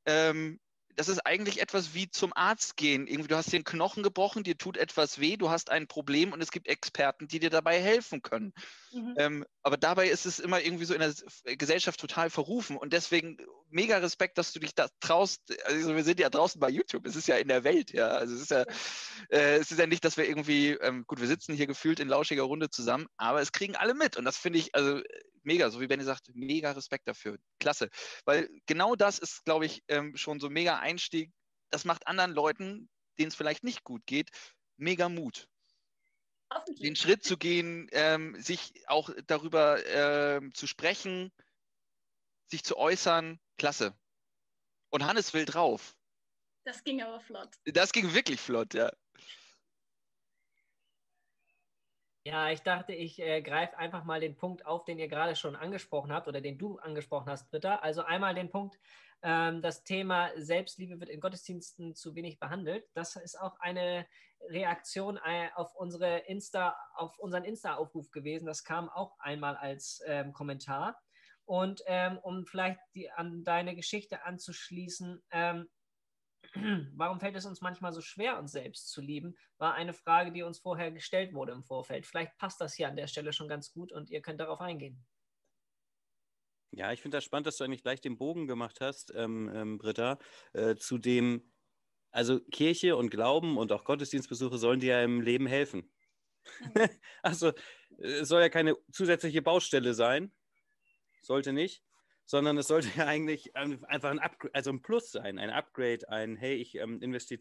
ähm, 0.07 0.61
das 0.97 1.09
ist 1.09 1.21
eigentlich 1.21 1.61
etwas 1.61 1.95
wie 1.95 2.11
zum 2.11 2.33
Arzt 2.35 2.77
gehen. 2.77 3.07
Irgendwie, 3.07 3.29
du 3.29 3.37
hast 3.37 3.53
dir 3.53 3.57
einen 3.57 3.65
Knochen 3.65 4.03
gebrochen, 4.03 4.43
dir 4.43 4.59
tut 4.59 4.77
etwas 4.77 5.21
weh, 5.21 5.37
du 5.37 5.51
hast 5.51 5.71
ein 5.71 5.87
Problem 5.87 6.33
und 6.33 6.43
es 6.43 6.51
gibt 6.51 6.69
Experten, 6.69 7.29
die 7.29 7.39
dir 7.39 7.51
dabei 7.51 7.81
helfen 7.81 8.23
können. 8.23 8.53
Mhm. 8.93 9.15
Ähm, 9.17 9.47
aber 9.63 9.77
dabei 9.77 10.09
ist 10.09 10.27
es 10.27 10.39
immer 10.39 10.61
irgendwie 10.61 10.85
so 10.85 10.95
in 10.95 11.01
der 11.01 11.57
Gesellschaft 11.57 12.01
total 12.01 12.31
verrufen 12.31 12.77
und 12.77 12.93
deswegen 12.93 13.37
mega 13.69 13.99
Respekt, 13.99 14.39
dass 14.39 14.53
du 14.53 14.61
dich 14.61 14.75
da 14.75 14.89
traust. 15.01 15.43
Also 15.65 15.95
wir 15.95 16.05
sind 16.05 16.19
ja 16.21 16.31
draußen 16.31 16.61
bei 16.61 16.71
YouTube, 16.71 17.07
es 17.07 17.17
ist 17.17 17.29
ja 17.29 17.37
in 17.37 17.49
der 17.49 17.65
Welt, 17.65 17.93
ja. 17.93 18.09
Also 18.09 18.35
es 18.35 18.43
ist 18.43 18.51
ja, 18.51 18.65
äh, 19.31 19.57
es 19.59 19.71
ist 19.71 19.79
ja 19.79 19.87
nicht, 19.87 20.05
dass 20.05 20.17
wir 20.17 20.29
irgendwie, 20.29 20.71
ähm, 20.71 21.05
gut, 21.07 21.21
wir 21.21 21.29
sitzen 21.29 21.55
hier 21.55 21.67
gefühlt 21.67 22.01
in 22.01 22.09
lauschiger 22.09 22.43
Runde 22.45 22.71
zusammen, 22.71 23.07
aber 23.17 23.41
es 23.41 23.53
kriegen 23.53 23.77
alle 23.77 23.95
mit 23.95 24.17
und 24.17 24.25
das 24.25 24.39
finde 24.39 24.59
ich, 24.59 24.75
also 24.75 25.01
mega, 25.43 25.71
so 25.71 25.81
wie 25.81 25.87
Benny 25.87 26.05
sagt, 26.05 26.31
mega 26.35 26.73
Respekt 26.73 27.09
dafür. 27.09 27.39
Klasse. 27.59 27.91
Weil 28.25 28.49
genau 28.67 28.95
das 28.97 29.19
ist, 29.19 29.45
glaube 29.45 29.67
ich, 29.67 29.83
ähm, 29.89 30.17
schon 30.17 30.41
so 30.41 30.51
mega 30.51 30.79
Einstieg. 30.79 31.33
Das 31.71 31.85
macht 31.85 32.07
anderen 32.07 32.33
Leuten, 32.33 32.89
denen 33.19 33.29
es 33.29 33.35
vielleicht 33.35 33.65
nicht 33.65 33.85
gut 33.85 34.05
geht, 34.07 34.31
mega 34.77 35.09
Mut. 35.09 35.47
Den 36.67 36.97
Schritt 36.97 37.25
zu 37.25 37.37
gehen, 37.37 37.89
ähm, 37.93 38.41
sich 38.41 38.73
auch 38.89 39.11
darüber 39.27 39.85
ähm, 39.87 40.53
zu 40.55 40.67
sprechen, 40.67 41.33
sich 42.47 42.65
zu 42.65 42.77
äußern, 42.77 43.39
klasse. 43.57 43.95
Und 44.91 45.07
Hannes 45.07 45.33
will 45.33 45.45
drauf. 45.45 45.97
Das 46.65 46.83
ging 46.85 47.03
aber 47.03 47.21
flott. 47.21 47.51
Das 47.65 47.93
ging 47.93 48.13
wirklich 48.13 48.41
flott, 48.41 48.75
ja. 48.75 48.91
Ja, 52.27 52.51
ich 52.51 52.61
dachte, 52.61 52.93
ich 52.93 53.19
äh, 53.19 53.41
greife 53.41 53.79
einfach 53.79 54.05
mal 54.05 54.21
den 54.21 54.37
Punkt 54.37 54.67
auf, 54.67 54.85
den 54.85 54.99
ihr 54.99 55.09
gerade 55.09 55.37
schon 55.37 55.57
angesprochen 55.57 56.13
habt 56.13 56.29
oder 56.29 56.43
den 56.43 56.59
du 56.59 56.79
angesprochen 56.79 57.31
hast, 57.31 57.51
Britta. 57.51 57.77
Also 57.77 58.03
einmal 58.03 58.35
den 58.35 58.51
Punkt, 58.51 58.79
das 59.23 59.85
Thema 59.85 60.31
Selbstliebe 60.37 60.99
wird 60.99 61.11
in 61.11 61.21
Gottesdiensten 61.21 61.95
zu 61.95 62.15
wenig 62.15 62.39
behandelt. 62.39 62.89
Das 62.95 63.17
ist 63.17 63.39
auch 63.39 63.59
eine 63.61 64.07
Reaktion 64.49 65.19
äh, 65.19 65.51
auf 65.55 65.75
unsere 65.75 66.19
Insta, 66.21 66.75
auf 66.95 67.19
unseren 67.19 67.45
Insta-Aufruf 67.45 68.11
gewesen. 68.11 68.47
Das 68.47 68.65
kam 68.65 68.89
auch 68.89 69.19
einmal 69.19 69.57
als 69.57 70.03
ähm, 70.07 70.33
Kommentar. 70.33 70.99
Und 71.45 71.83
ähm, 71.87 72.19
um 72.19 72.47
vielleicht 72.47 72.81
die, 72.95 73.11
an 73.11 73.45
deine 73.45 73.75
Geschichte 73.75 74.25
anzuschließen, 74.25 75.23
ähm, 75.33 75.69
Warum 76.95 77.21
fällt 77.21 77.37
es 77.37 77.47
uns 77.47 77.61
manchmal 77.61 77.93
so 77.93 78.01
schwer, 78.01 78.39
uns 78.39 78.53
selbst 78.53 78.91
zu 78.91 79.01
lieben? 79.01 79.37
War 79.59 79.75
eine 79.75 79.93
Frage, 79.93 80.33
die 80.33 80.43
uns 80.43 80.59
vorher 80.59 80.91
gestellt 80.91 81.35
wurde 81.35 81.53
im 81.53 81.63
Vorfeld. 81.63 82.07
Vielleicht 82.07 82.37
passt 82.39 82.61
das 82.61 82.75
hier 82.75 82.89
an 82.89 82.97
der 82.97 83.07
Stelle 83.07 83.33
schon 83.33 83.49
ganz 83.49 83.73
gut 83.73 83.93
und 83.93 84.11
ihr 84.11 84.23
könnt 84.23 84.41
darauf 84.41 84.61
eingehen. 84.61 85.05
Ja, 86.73 86.93
ich 86.93 87.03
finde 87.03 87.17
das 87.17 87.25
spannend, 87.25 87.47
dass 87.47 87.57
du 87.57 87.65
eigentlich 87.65 87.83
gleich 87.83 88.01
den 88.01 88.17
Bogen 88.17 88.47
gemacht 88.47 88.81
hast, 88.81 89.13
ähm, 89.15 89.51
ähm, 89.53 89.79
Britta, 89.79 90.19
äh, 90.53 90.77
zu 90.77 90.99
dem, 90.99 91.53
also 92.11 92.41
Kirche 92.41 92.97
und 92.97 93.11
Glauben 93.11 93.59
und 93.59 93.73
auch 93.73 93.85
Gottesdienstbesuche 93.85 94.59
sollen 94.59 94.81
dir 94.81 94.95
ja 94.95 95.03
im 95.03 95.21
Leben 95.21 95.47
helfen. 95.47 95.93
Mhm. 96.61 96.73
also 97.23 97.53
es 97.99 98.29
soll 98.29 98.43
ja 98.43 98.49
keine 98.49 98.77
zusätzliche 98.93 99.43
Baustelle 99.43 99.95
sein, 99.95 100.33
sollte 101.23 101.53
nicht 101.53 101.83
sondern 102.31 102.57
es 102.59 102.69
sollte 102.69 102.89
ja 102.97 103.07
eigentlich 103.07 103.57
einfach 103.57 104.09
ein, 104.09 104.21
Upgrade, 104.21 104.55
also 104.55 104.71
ein 104.71 104.83
Plus 104.83 105.11
sein, 105.11 105.41
ein 105.41 105.51
Upgrade, 105.51 106.09
ein 106.09 106.37
Hey, 106.37 106.55
ich, 106.55 106.77
ähm, 106.77 107.03
investiere, 107.03 107.41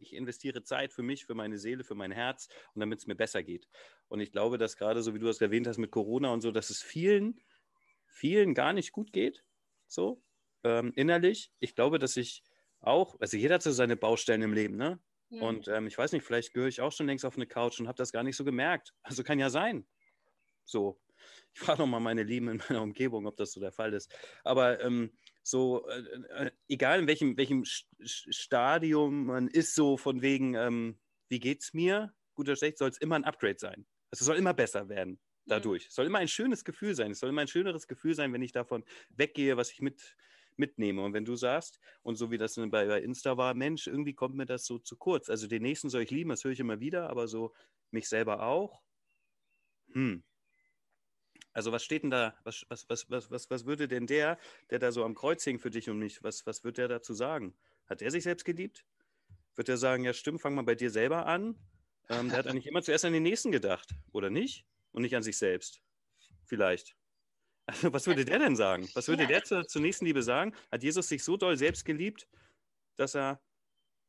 ich 0.00 0.14
investiere 0.14 0.62
Zeit 0.62 0.94
für 0.94 1.02
mich, 1.02 1.26
für 1.26 1.34
meine 1.34 1.58
Seele, 1.58 1.84
für 1.84 1.94
mein 1.94 2.12
Herz 2.12 2.48
und 2.72 2.80
damit 2.80 3.00
es 3.00 3.06
mir 3.06 3.14
besser 3.14 3.42
geht. 3.42 3.68
Und 4.08 4.20
ich 4.20 4.32
glaube, 4.32 4.56
dass 4.56 4.78
gerade 4.78 5.02
so 5.02 5.14
wie 5.14 5.18
du 5.18 5.26
das 5.26 5.42
erwähnt 5.42 5.66
hast 5.66 5.76
mit 5.76 5.90
Corona 5.90 6.32
und 6.32 6.40
so, 6.40 6.50
dass 6.50 6.70
es 6.70 6.82
vielen, 6.82 7.42
vielen 8.12 8.54
gar 8.54 8.72
nicht 8.72 8.92
gut 8.92 9.12
geht, 9.12 9.44
so 9.88 10.22
ähm, 10.64 10.92
innerlich. 10.94 11.50
Ich 11.58 11.74
glaube, 11.74 11.98
dass 11.98 12.16
ich 12.16 12.42
auch, 12.80 13.18
also 13.20 13.36
jeder 13.36 13.56
hat 13.56 13.62
so 13.62 13.72
seine 13.72 13.96
Baustellen 13.96 14.42
im 14.42 14.52
Leben, 14.52 14.76
ne? 14.76 15.00
Ja. 15.30 15.42
Und 15.42 15.66
ähm, 15.68 15.86
ich 15.86 15.96
weiß 15.96 16.12
nicht, 16.12 16.24
vielleicht 16.24 16.52
gehöre 16.52 16.68
ich 16.68 16.82
auch 16.82 16.92
schon 16.92 17.06
längst 17.06 17.24
auf 17.24 17.36
eine 17.36 17.46
Couch 17.46 17.80
und 17.80 17.88
habe 17.88 17.96
das 17.96 18.12
gar 18.12 18.22
nicht 18.22 18.36
so 18.36 18.44
gemerkt. 18.44 18.92
Also 19.02 19.22
kann 19.22 19.38
ja 19.38 19.48
sein. 19.48 19.86
So. 20.64 21.00
Ich 21.54 21.60
frage 21.60 21.80
nochmal 21.80 22.00
meine 22.00 22.22
Lieben 22.22 22.48
in 22.48 22.62
meiner 22.68 22.82
Umgebung, 22.82 23.26
ob 23.26 23.36
das 23.36 23.52
so 23.52 23.60
der 23.60 23.72
Fall 23.72 23.94
ist. 23.94 24.14
Aber 24.44 24.80
ähm, 24.82 25.16
so, 25.42 25.88
äh, 25.88 26.46
äh, 26.46 26.50
egal 26.68 26.98
in 27.00 27.06
welchem, 27.06 27.36
welchem 27.38 27.64
Stadium 27.64 29.26
man 29.26 29.48
ist, 29.48 29.74
so 29.74 29.96
von 29.96 30.20
wegen, 30.20 30.54
ähm, 30.54 31.00
wie 31.28 31.40
geht's 31.40 31.72
mir, 31.72 32.12
gut 32.34 32.48
oder 32.48 32.56
schlecht, 32.56 32.76
soll 32.76 32.90
es 32.90 32.98
immer 32.98 33.16
ein 33.16 33.24
Upgrade 33.24 33.58
sein. 33.58 33.86
Also 34.10 34.22
es 34.22 34.26
soll 34.26 34.36
immer 34.36 34.52
besser 34.52 34.88
werden 34.90 35.18
dadurch. 35.46 35.86
Es 35.86 35.94
soll 35.94 36.06
immer 36.06 36.18
ein 36.18 36.28
schönes 36.28 36.64
Gefühl 36.64 36.94
sein. 36.94 37.12
Es 37.12 37.20
soll 37.20 37.30
immer 37.30 37.42
ein 37.42 37.48
schöneres 37.48 37.88
Gefühl 37.88 38.14
sein, 38.14 38.32
wenn 38.32 38.42
ich 38.42 38.52
davon 38.52 38.84
weggehe, 39.10 39.56
was 39.56 39.70
ich 39.70 39.80
mit, 39.80 40.16
mitnehme. 40.56 41.02
Und 41.02 41.12
wenn 41.12 41.24
du 41.24 41.36
sagst, 41.36 41.80
und 42.02 42.16
so 42.16 42.30
wie 42.30 42.38
das 42.38 42.56
bei, 42.70 43.00
Insta 43.00 43.36
war, 43.36 43.54
Mensch, 43.54 43.86
irgendwie 43.86 44.14
kommt 44.14 44.34
mir 44.34 44.46
das 44.46 44.64
so 44.64 44.78
zu 44.78 44.96
kurz. 44.96 45.28
Also 45.28 45.46
den 45.46 45.62
nächsten 45.62 45.90
soll 45.90 46.02
ich 46.02 46.10
lieben, 46.10 46.30
das 46.30 46.44
höre 46.44 46.52
ich 46.52 46.60
immer 46.60 46.80
wieder, 46.80 47.10
aber 47.10 47.28
so 47.28 47.54
mich 47.90 48.08
selber 48.08 48.42
auch. 48.42 48.82
Hm, 49.92 50.22
also 51.52 51.70
was 51.70 51.84
steht 51.84 52.02
denn 52.02 52.10
da, 52.10 52.34
was, 52.44 52.64
was, 52.68 52.88
was, 52.88 53.10
was, 53.10 53.30
was, 53.30 53.50
was 53.50 53.66
würde 53.66 53.88
denn 53.88 54.06
der, 54.06 54.38
der 54.70 54.78
da 54.78 54.90
so 54.90 55.04
am 55.04 55.14
Kreuz 55.14 55.44
hing 55.44 55.58
für 55.58 55.70
dich 55.70 55.90
und 55.90 55.98
mich, 55.98 56.22
was, 56.22 56.46
was 56.46 56.64
wird 56.64 56.78
der 56.78 56.88
dazu 56.88 57.14
sagen? 57.14 57.54
Hat 57.86 58.00
er 58.00 58.10
sich 58.10 58.24
selbst 58.24 58.44
geliebt? 58.44 58.84
Wird 59.54 59.68
er 59.68 59.76
sagen, 59.76 60.04
ja 60.04 60.14
stimmt, 60.14 60.40
fang 60.40 60.54
mal 60.54 60.62
bei 60.62 60.74
dir 60.74 60.90
selber 60.90 61.26
an? 61.26 61.58
Ähm, 62.08 62.30
der 62.30 62.38
hat 62.38 62.46
eigentlich 62.46 62.66
immer 62.66 62.82
zuerst 62.82 63.04
an 63.04 63.12
den 63.12 63.22
Nächsten 63.22 63.52
gedacht, 63.52 63.90
oder 64.12 64.30
nicht? 64.30 64.66
Und 64.92 65.02
nicht 65.02 65.16
an 65.16 65.22
sich 65.22 65.36
selbst. 65.36 65.82
Vielleicht. 66.44 66.96
Also 67.66 67.92
was 67.92 68.06
würde 68.06 68.24
der 68.24 68.38
denn 68.38 68.56
sagen? 68.56 68.88
Was 68.94 69.08
würde 69.08 69.26
der 69.26 69.44
zur, 69.44 69.66
zur 69.66 69.82
Nächstenliebe 69.82 70.22
sagen? 70.22 70.54
Hat 70.70 70.82
Jesus 70.82 71.08
sich 71.08 71.22
so 71.22 71.36
doll 71.36 71.56
selbst 71.56 71.84
geliebt, 71.84 72.28
dass 72.96 73.14
er, 73.14 73.40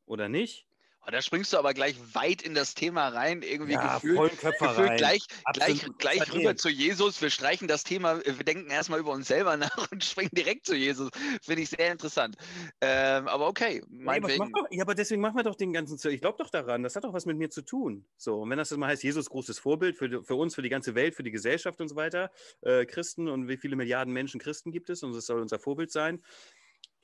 oder 0.06 0.28
nicht? 0.28 0.66
Oh, 1.06 1.10
da 1.10 1.20
springst 1.20 1.52
du 1.52 1.58
aber 1.58 1.74
gleich 1.74 1.96
weit 2.14 2.40
in 2.42 2.54
das 2.54 2.74
Thema 2.74 3.08
rein, 3.08 3.42
irgendwie 3.42 3.76
Ja, 3.76 3.78
gefühlt, 3.78 4.24
gefühlt 4.58 4.96
rein. 4.96 4.96
gleich, 4.96 5.26
gleich, 5.52 5.84
Absolut. 5.84 5.98
gleich 5.98 6.32
rüber 6.32 6.56
zu 6.56 6.68
Jesus. 6.70 7.20
Wir 7.20 7.30
streichen 7.30 7.68
das 7.68 7.84
Thema, 7.84 8.24
wir 8.24 8.32
denken 8.44 8.70
erstmal 8.70 9.00
über 9.00 9.12
uns 9.12 9.28
selber 9.28 9.56
nach 9.58 9.90
und 9.92 10.02
springen 10.02 10.30
direkt 10.32 10.66
zu 10.66 10.74
Jesus. 10.74 11.10
Finde 11.42 11.62
ich 11.62 11.70
sehr 11.70 11.92
interessant. 11.92 12.36
Ähm, 12.80 13.28
aber 13.28 13.48
okay, 13.48 13.82
Ja, 14.06 14.18
meinetwegen. 14.18 14.28
mach 14.36 14.50
doch, 14.52 14.66
ja, 14.70 14.82
aber 14.82 14.94
deswegen 14.94 15.22
machen 15.22 15.36
wir 15.36 15.42
doch 15.44 15.54
den 15.56 15.72
ganzen 15.72 15.96
Zeug. 15.96 16.12
Ich 16.12 16.20
glaube 16.20 16.36
doch 16.38 16.50
daran, 16.50 16.82
das 16.82 16.94
hat 16.94 17.04
doch 17.04 17.14
was 17.14 17.24
mit 17.24 17.38
mir 17.38 17.48
zu 17.48 17.62
tun. 17.62 18.06
So, 18.18 18.40
und 18.42 18.50
wenn 18.50 18.58
das 18.58 18.68
jetzt 18.68 18.78
mal 18.78 18.88
heißt, 18.88 19.02
Jesus 19.02 19.30
großes 19.30 19.58
Vorbild 19.58 19.96
für, 19.96 20.22
für 20.22 20.34
uns, 20.34 20.54
für 20.54 20.60
die 20.62 20.68
ganze 20.68 20.94
Welt, 20.94 21.14
für 21.14 21.22
die 21.22 21.30
Gesellschaft 21.30 21.80
und 21.80 21.88
so 21.88 21.96
weiter, 21.96 22.30
äh, 22.60 22.84
Christen 22.84 23.28
und 23.28 23.48
wie 23.48 23.56
viele 23.56 23.76
Milliarden 23.76 24.12
Menschen 24.12 24.40
Christen 24.40 24.72
gibt 24.72 24.90
es 24.90 25.02
und 25.02 25.14
das 25.14 25.24
soll 25.26 25.40
unser 25.40 25.58
Vorbild 25.58 25.90
sein. 25.90 26.22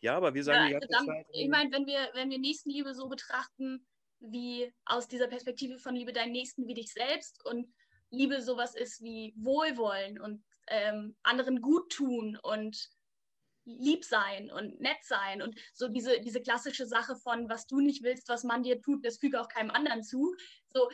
Ja, 0.02 0.16
aber 0.16 0.34
wir 0.34 0.44
sagen 0.44 0.62
Ja, 0.62 0.66
die 0.66 0.72
ganze 0.72 0.88
dann, 0.88 1.06
Zeit. 1.06 1.26
ich 1.32 1.48
meine, 1.48 1.72
wenn 1.72 1.86
wir, 1.86 2.10
wenn 2.14 2.30
wir 2.30 2.38
Nächstenliebe 2.38 2.94
so 2.94 3.08
betrachten, 3.08 3.86
wie 4.20 4.72
aus 4.84 5.08
dieser 5.08 5.28
Perspektive 5.28 5.78
von 5.78 5.94
Liebe 5.94 6.12
deinen 6.12 6.32
Nächsten 6.32 6.66
wie 6.66 6.74
dich 6.74 6.92
selbst 6.92 7.44
und 7.44 7.72
Liebe 8.10 8.42
sowas 8.42 8.74
ist 8.74 9.02
wie 9.02 9.34
Wohlwollen 9.36 10.20
und 10.20 10.44
ähm, 10.68 11.16
anderen 11.22 11.60
gut 11.60 11.92
tun 11.92 12.38
und 12.42 12.88
lieb 13.64 14.04
sein 14.04 14.50
und 14.50 14.80
nett 14.80 14.98
sein 15.02 15.42
und 15.42 15.58
so 15.74 15.88
diese, 15.88 16.20
diese 16.20 16.40
klassische 16.40 16.86
Sache 16.86 17.16
von, 17.16 17.48
was 17.48 17.66
du 17.66 17.80
nicht 17.80 18.02
willst, 18.02 18.28
was 18.28 18.42
man 18.42 18.62
dir 18.62 18.80
tut, 18.80 19.04
das 19.04 19.18
füge 19.18 19.40
auch 19.40 19.48
keinem 19.48 19.70
anderen 19.70 20.02
zu. 20.02 20.34
So, 20.68 20.88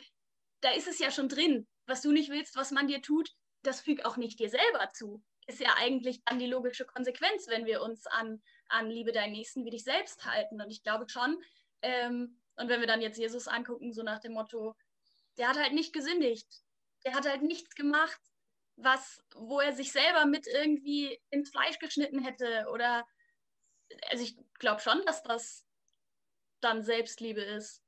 da 0.61 0.71
ist 0.71 0.87
es 0.87 0.99
ja 0.99 1.11
schon 1.11 1.29
drin. 1.29 1.67
Was 1.87 2.01
du 2.01 2.11
nicht 2.11 2.29
willst, 2.29 2.55
was 2.55 2.71
man 2.71 2.87
dir 2.87 3.01
tut, 3.01 3.29
das 3.63 3.81
füg 3.81 4.05
auch 4.05 4.17
nicht 4.17 4.39
dir 4.39 4.49
selber 4.49 4.89
zu. 4.93 5.23
Ist 5.47 5.59
ja 5.61 5.75
eigentlich 5.77 6.21
dann 6.25 6.39
die 6.39 6.47
logische 6.47 6.85
Konsequenz, 6.85 7.47
wenn 7.47 7.65
wir 7.65 7.81
uns 7.81 8.05
an, 8.07 8.41
an 8.69 8.89
Liebe 8.89 9.11
deinen 9.11 9.33
Nächsten 9.33 9.65
wie 9.65 9.69
dich 9.69 9.83
selbst 9.83 10.25
halten. 10.25 10.61
Und 10.61 10.69
ich 10.69 10.83
glaube 10.83 11.07
schon, 11.09 11.41
ähm, 11.81 12.39
und 12.55 12.69
wenn 12.69 12.79
wir 12.79 12.87
dann 12.87 13.01
jetzt 13.01 13.17
Jesus 13.17 13.47
angucken, 13.47 13.93
so 13.93 14.03
nach 14.03 14.19
dem 14.19 14.33
Motto, 14.33 14.75
der 15.37 15.49
hat 15.49 15.57
halt 15.57 15.73
nicht 15.73 15.93
gesündigt. 15.93 16.47
Der 17.05 17.13
hat 17.13 17.27
halt 17.27 17.43
nichts 17.43 17.75
gemacht, 17.75 18.19
was, 18.75 19.23
wo 19.35 19.59
er 19.59 19.73
sich 19.73 19.91
selber 19.91 20.25
mit 20.25 20.47
irgendwie 20.47 21.21
ins 21.29 21.51
Fleisch 21.51 21.79
geschnitten 21.79 22.23
hätte. 22.23 22.67
Oder 22.71 23.07
also 24.09 24.23
ich 24.23 24.37
glaube 24.59 24.81
schon, 24.81 25.05
dass 25.05 25.23
das 25.23 25.65
dann 26.59 26.83
Selbstliebe 26.83 27.41
ist. 27.41 27.83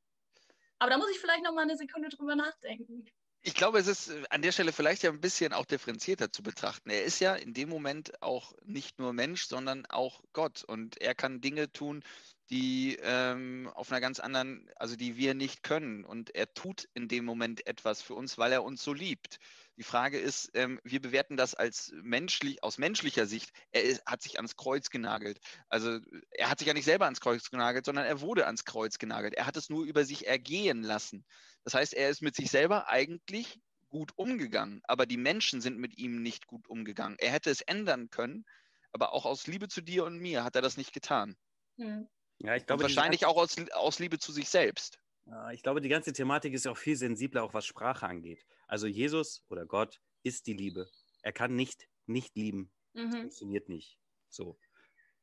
Aber 0.77 0.91
da 0.91 0.97
muss 0.97 1.09
ich 1.11 1.19
vielleicht 1.19 1.43
noch 1.43 1.53
mal 1.53 1.63
eine 1.63 1.75
Sekunde 1.75 2.09
drüber 2.09 2.35
nachdenken. 2.35 3.05
Ich 3.49 3.55
glaube, 3.55 3.79
es 3.79 3.87
ist 3.87 4.09
äh, 4.09 4.21
an 4.29 4.43
der 4.43 4.51
Stelle 4.51 4.71
vielleicht 4.71 5.01
ja 5.01 5.09
ein 5.09 5.21
bisschen 5.21 5.53
auch 5.53 5.65
differenzierter 5.65 6.31
zu 6.31 6.43
betrachten. 6.43 6.91
Er 6.91 7.03
ist 7.03 7.19
ja 7.19 7.33
in 7.33 7.55
dem 7.55 7.67
Moment 7.67 8.21
auch 8.21 8.53
nicht 8.63 8.99
nur 8.99 9.11
Mensch, 9.11 9.47
sondern 9.47 9.87
auch 9.87 10.21
Gott. 10.33 10.63
Und 10.63 11.01
er 11.01 11.15
kann 11.15 11.41
Dinge 11.41 11.71
tun, 11.71 12.03
die 12.51 12.99
ähm, 13.01 13.67
auf 13.73 13.91
einer 13.91 14.01
ganz 14.01 14.19
anderen, 14.19 14.69
also 14.75 14.95
die 14.95 15.17
wir 15.17 15.33
nicht 15.33 15.63
können. 15.63 16.05
Und 16.05 16.35
er 16.35 16.53
tut 16.53 16.89
in 16.93 17.07
dem 17.07 17.25
Moment 17.25 17.65
etwas 17.65 18.03
für 18.03 18.13
uns, 18.13 18.37
weil 18.37 18.51
er 18.51 18.63
uns 18.63 18.83
so 18.83 18.93
liebt. 18.93 19.39
Die 19.79 19.83
Frage 19.83 20.19
ist, 20.19 20.51
ähm, 20.53 20.79
wir 20.83 21.01
bewerten 21.01 21.37
das 21.37 21.55
als 21.55 21.91
menschlich, 22.03 22.61
aus 22.63 22.77
menschlicher 22.77 23.25
Sicht. 23.25 23.51
Er 23.71 23.83
ist, 23.83 24.05
hat 24.05 24.21
sich 24.21 24.37
ans 24.37 24.55
Kreuz 24.55 24.89
genagelt. 24.91 25.39
Also 25.69 25.99
er 26.31 26.49
hat 26.49 26.59
sich 26.59 26.67
ja 26.67 26.73
nicht 26.75 26.85
selber 26.85 27.05
ans 27.05 27.21
Kreuz 27.21 27.49
genagelt, 27.49 27.85
sondern 27.85 28.05
er 28.05 28.21
wurde 28.21 28.45
ans 28.45 28.65
Kreuz 28.65 28.97
genagelt. 28.99 29.33
Er 29.35 29.45
hat 29.47 29.57
es 29.57 29.69
nur 29.69 29.85
über 29.85 30.05
sich 30.05 30.27
ergehen 30.27 30.83
lassen. 30.83 31.25
Das 31.63 31.73
heißt, 31.73 31.93
er 31.93 32.09
ist 32.09 32.21
mit 32.21 32.35
sich 32.35 32.51
selber 32.51 32.89
eigentlich 32.89 33.59
gut 33.87 34.11
umgegangen, 34.17 34.81
aber 34.83 35.05
die 35.07 35.17
Menschen 35.17 35.61
sind 35.61 35.77
mit 35.79 35.97
ihm 35.97 36.21
nicht 36.21 36.45
gut 36.45 36.67
umgegangen. 36.67 37.17
Er 37.19 37.31
hätte 37.31 37.49
es 37.49 37.61
ändern 37.61 38.09
können, 38.09 38.45
aber 38.91 39.13
auch 39.13 39.25
aus 39.25 39.47
Liebe 39.47 39.67
zu 39.67 39.81
dir 39.81 40.05
und 40.05 40.19
mir 40.19 40.43
hat 40.43 40.55
er 40.55 40.61
das 40.61 40.77
nicht 40.77 40.93
getan. 40.93 41.37
Hm. 41.77 42.07
Ja, 42.39 42.55
ich 42.55 42.65
Und 42.67 42.79
glaube, 42.79 42.85
diese 42.85 43.03
wahrscheinlich 43.03 43.25
auch 43.25 43.35
aus, 43.37 43.57
aus 43.73 43.99
Liebe 43.99 44.17
zu 44.17 44.31
sich 44.31 44.49
selbst. 44.49 44.99
Ja, 45.25 45.51
Ich 45.51 45.63
glaube, 45.63 45.79
die 45.81 45.87
ganze 45.89 46.11
Thematik 46.13 46.53
ist 46.53 46.67
auch 46.67 46.77
viel 46.77 46.95
sensibler, 46.97 47.43
auch 47.43 47.53
was 47.53 47.65
Sprache 47.65 48.05
angeht. 48.05 48.45
Also 48.69 48.87
Jesus 48.87 49.43
oder 49.49 49.65
Gott 49.65 49.99
ist 50.23 50.47
die 50.47 50.53
Liebe. 50.53 50.87
Er 51.23 51.33
kann 51.33 51.55
nicht 51.55 51.87
nicht 52.05 52.35
lieben. 52.35 52.71
Mhm. 52.93 53.11
Funktioniert 53.11 53.67
nicht. 53.69 53.97
So, 54.29 54.57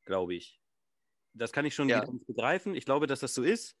glaube 0.05 0.35
ich. 0.35 0.59
Das 1.33 1.51
kann 1.51 1.65
ich 1.65 1.75
schon 1.75 1.89
Ja. 1.89 2.05
begreifen. 2.27 2.75
Ich 2.75 2.85
glaube, 2.85 3.07
dass 3.07 3.19
das 3.21 3.33
so 3.33 3.43
ist. 3.43 3.75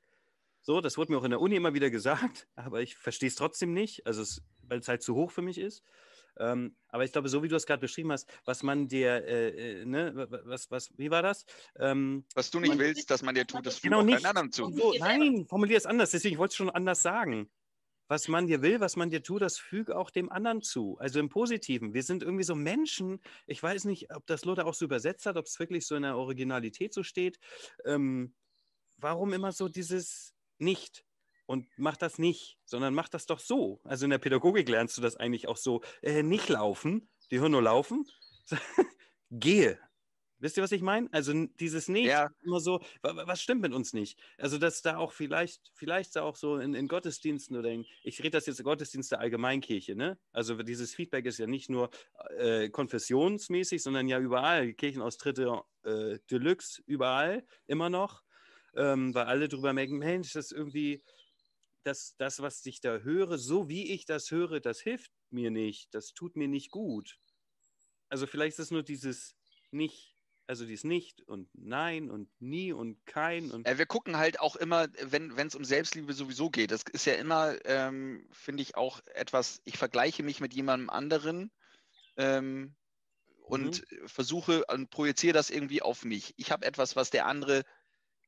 So, 0.61 0.81
das 0.81 0.97
wurde 0.97 1.11
mir 1.11 1.17
auch 1.19 1.23
in 1.23 1.31
der 1.31 1.39
Uni 1.41 1.55
immer 1.55 1.73
wieder 1.73 1.89
gesagt, 1.89 2.47
aber 2.55 2.81
ich 2.81 2.95
verstehe 2.95 3.27
es 3.29 3.35
trotzdem 3.35 3.73
nicht, 3.73 4.05
also 4.05 4.21
es, 4.21 4.41
weil 4.63 4.79
es 4.79 4.87
halt 4.87 5.01
zu 5.03 5.15
hoch 5.15 5.31
für 5.31 5.41
mich 5.41 5.57
ist. 5.57 5.83
Ähm, 6.39 6.75
aber 6.89 7.03
ich 7.03 7.11
glaube, 7.11 7.29
so 7.29 7.41
wie 7.43 7.47
du 7.47 7.55
es 7.55 7.65
gerade 7.65 7.79
beschrieben 7.81 8.11
hast, 8.11 8.29
was 8.45 8.61
man 8.63 8.87
dir, 8.87 9.25
äh, 9.25 9.81
äh, 9.81 9.85
ne, 9.85 10.13
wa- 10.15 10.29
wa- 10.29 10.41
was, 10.43 10.69
was, 10.69 10.91
wie 10.97 11.09
war 11.09 11.23
das? 11.23 11.45
Ähm, 11.79 12.25
Was 12.35 12.51
du 12.51 12.59
nicht 12.59 12.77
willst, 12.77 13.09
dass 13.09 13.21
man 13.23 13.33
dir 13.35 13.47
tut, 13.47 13.65
das 13.65 13.81
Genau 13.81 13.99
auch 14.01 14.03
nicht. 14.03 14.15
keinen 14.17 14.25
anderen 14.27 14.51
zu. 14.51 14.69
So, 14.71 14.93
nein, 14.99 15.45
formulier 15.47 15.77
es 15.77 15.85
anders. 15.87 16.11
Deswegen 16.11 16.37
wollte 16.37 16.51
ich 16.51 16.53
es 16.53 16.57
schon 16.57 16.69
anders 16.69 17.01
sagen. 17.01 17.49
Was 18.07 18.27
man 18.27 18.47
dir 18.47 18.61
will, 18.61 18.79
was 18.79 18.95
man 18.95 19.09
dir 19.09 19.21
tut, 19.21 19.41
das 19.41 19.57
füge 19.57 19.97
auch 19.97 20.09
dem 20.09 20.31
anderen 20.31 20.61
zu. 20.61 20.97
Also 20.99 21.19
im 21.19 21.29
Positiven. 21.29 21.93
Wir 21.93 22.03
sind 22.03 22.23
irgendwie 22.23 22.43
so 22.43 22.55
Menschen. 22.55 23.19
Ich 23.45 23.61
weiß 23.61 23.85
nicht, 23.85 24.13
ob 24.15 24.25
das 24.27 24.45
Lothar 24.45 24.65
auch 24.65 24.73
so 24.73 24.85
übersetzt 24.85 25.25
hat, 25.25 25.37
ob 25.37 25.45
es 25.45 25.59
wirklich 25.59 25.85
so 25.85 25.95
in 25.95 26.03
der 26.03 26.17
Originalität 26.17 26.93
so 26.93 27.03
steht. 27.03 27.39
Ähm, 27.85 28.33
warum 28.97 29.33
immer 29.33 29.51
so 29.51 29.67
dieses 29.67 30.33
Nicht? 30.57 31.03
Und 31.45 31.65
mach 31.77 31.95
das 31.95 32.19
nicht, 32.19 32.59
sondern 32.65 32.93
mach 32.93 33.07
das 33.07 33.25
doch 33.25 33.39
so. 33.39 33.79
Also 33.85 34.05
in 34.05 34.09
der 34.09 34.17
Pädagogik 34.17 34.67
lernst 34.67 34.97
du 34.97 35.01
das 35.01 35.15
eigentlich 35.15 35.47
auch 35.47 35.55
so. 35.55 35.81
Äh, 36.01 36.21
nicht 36.21 36.49
laufen, 36.49 37.09
die 37.31 37.39
hören 37.39 37.53
nur 37.53 37.61
laufen. 37.61 38.05
Gehe. 39.31 39.79
Wisst 40.39 40.57
ihr, 40.57 40.63
was 40.63 40.71
ich 40.71 40.81
meine? 40.81 41.11
Also 41.13 41.33
dieses 41.59 41.87
Nicht, 41.87 42.09
Ja. 42.09 42.29
immer 42.43 42.59
so, 42.59 42.79
wa- 43.01 43.15
wa- 43.15 43.27
was 43.27 43.41
stimmt 43.41 43.61
mit 43.61 43.73
uns 43.73 43.93
nicht? 43.93 44.19
Also, 44.37 44.57
dass 44.57 44.81
da 44.83 44.97
auch 44.97 45.11
vielleicht, 45.11 45.71
vielleicht 45.73 46.15
da 46.15 46.21
auch 46.23 46.35
so 46.35 46.57
in, 46.57 46.73
in 46.75 46.87
Gottesdiensten 46.87 47.57
oder 47.57 47.69
in, 47.71 47.85
ich 48.03 48.19
rede 48.19 48.31
das 48.31 48.45
jetzt 48.45 48.63
Gottesdienst 48.63 49.11
der 49.11 49.19
Allgemeinkirche, 49.19 49.95
ne? 49.95 50.19
Also 50.31 50.61
dieses 50.63 50.93
Feedback 50.93 51.25
ist 51.25 51.39
ja 51.39 51.47
nicht 51.47 51.69
nur 51.69 51.89
äh, 52.37 52.69
konfessionsmäßig, 52.69 53.81
sondern 53.81 54.07
ja 54.07 54.19
überall, 54.19 54.73
Kirchenaustritte 54.73 55.61
äh, 55.83 56.19
Deluxe, 56.29 56.81
überall, 56.85 57.45
immer 57.65 57.89
noch, 57.89 58.23
ähm, 58.75 59.13
weil 59.15 59.25
alle 59.25 59.47
drüber 59.49 59.73
merken, 59.73 59.97
Mensch, 59.97 60.33
das 60.33 60.45
ist 60.47 60.51
irgendwie, 60.51 61.03
das, 61.83 62.15
das, 62.17 62.41
was 62.41 62.65
ich 62.65 62.81
da 62.81 62.99
höre, 62.99 63.37
so 63.37 63.69
wie 63.69 63.91
ich 63.93 64.05
das 64.05 64.31
höre, 64.31 64.59
das 64.59 64.81
hilft 64.81 65.11
mir 65.29 65.51
nicht, 65.51 65.93
das 65.93 66.13
tut 66.13 66.35
mir 66.35 66.47
nicht 66.47 66.71
gut. 66.71 67.17
Also 68.09 68.27
vielleicht 68.27 68.59
ist 68.59 68.65
es 68.65 68.71
nur 68.71 68.83
dieses 68.83 69.37
nicht, 69.71 70.16
also 70.47 70.65
dieses 70.65 70.83
Nicht 70.83 71.21
und 71.21 71.49
Nein 71.53 72.09
und 72.09 72.29
nie 72.41 72.71
und 72.71 73.05
kein 73.05 73.51
und 73.51 73.67
Äh, 73.67 73.77
wir 73.77 73.85
gucken 73.85 74.17
halt 74.17 74.39
auch 74.39 74.55
immer, 74.55 74.87
wenn 75.01 75.37
es 75.37 75.55
um 75.55 75.65
Selbstliebe 75.65 76.13
sowieso 76.13 76.49
geht. 76.49 76.71
Das 76.71 76.83
ist 76.91 77.05
ja 77.05 77.13
immer, 77.13 77.55
ähm, 77.65 78.27
finde 78.31 78.63
ich, 78.63 78.75
auch 78.75 79.01
etwas, 79.13 79.61
ich 79.65 79.77
vergleiche 79.77 80.23
mich 80.23 80.39
mit 80.39 80.53
jemandem 80.53 80.89
anderen 80.89 81.51
ähm, 82.15 82.75
und 83.41 83.85
versuche 84.05 84.65
und 84.65 84.89
projiziere 84.89 85.33
das 85.33 85.49
irgendwie 85.49 85.81
auf 85.81 86.05
mich. 86.05 86.33
Ich 86.37 86.51
habe 86.51 86.65
etwas, 86.65 86.95
was 86.95 87.09
der 87.09 87.25
andere 87.25 87.63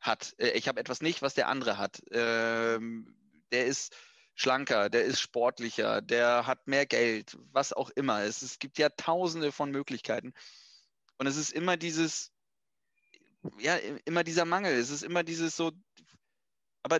hat. 0.02 0.36
Äh, 0.38 0.52
ich 0.52 0.68
habe 0.68 0.80
etwas 0.80 1.02
nicht, 1.02 1.22
was 1.22 1.34
der 1.34 1.48
andere 1.48 1.78
hat. 1.78 2.02
Ähm, 2.12 3.16
der 3.52 3.66
ist 3.66 3.96
schlanker, 4.36 4.90
der 4.90 5.04
ist 5.04 5.20
sportlicher, 5.20 6.02
der 6.02 6.48
hat 6.48 6.68
mehr 6.68 6.86
Geld, 6.86 7.38
was 7.52 7.74
auch 7.74 7.90
immer. 7.90 8.24
Es, 8.24 8.42
es 8.42 8.60
gibt 8.60 8.78
ja 8.78 8.90
tausende 8.90 9.52
von 9.52 9.72
Möglichkeiten. 9.72 10.34
Und 11.20 11.28
es 11.28 11.38
ist 11.38 11.52
immer 11.52 11.78
dieses, 11.78 12.32
ja, 13.60 13.76
immer 14.06 14.24
dieser 14.24 14.46
Mangel. 14.46 14.74
Es 14.74 14.90
ist 14.90 15.04
immer 15.04 15.24
dieses 15.24 15.56
so, 15.56 15.72
aber 16.82 17.00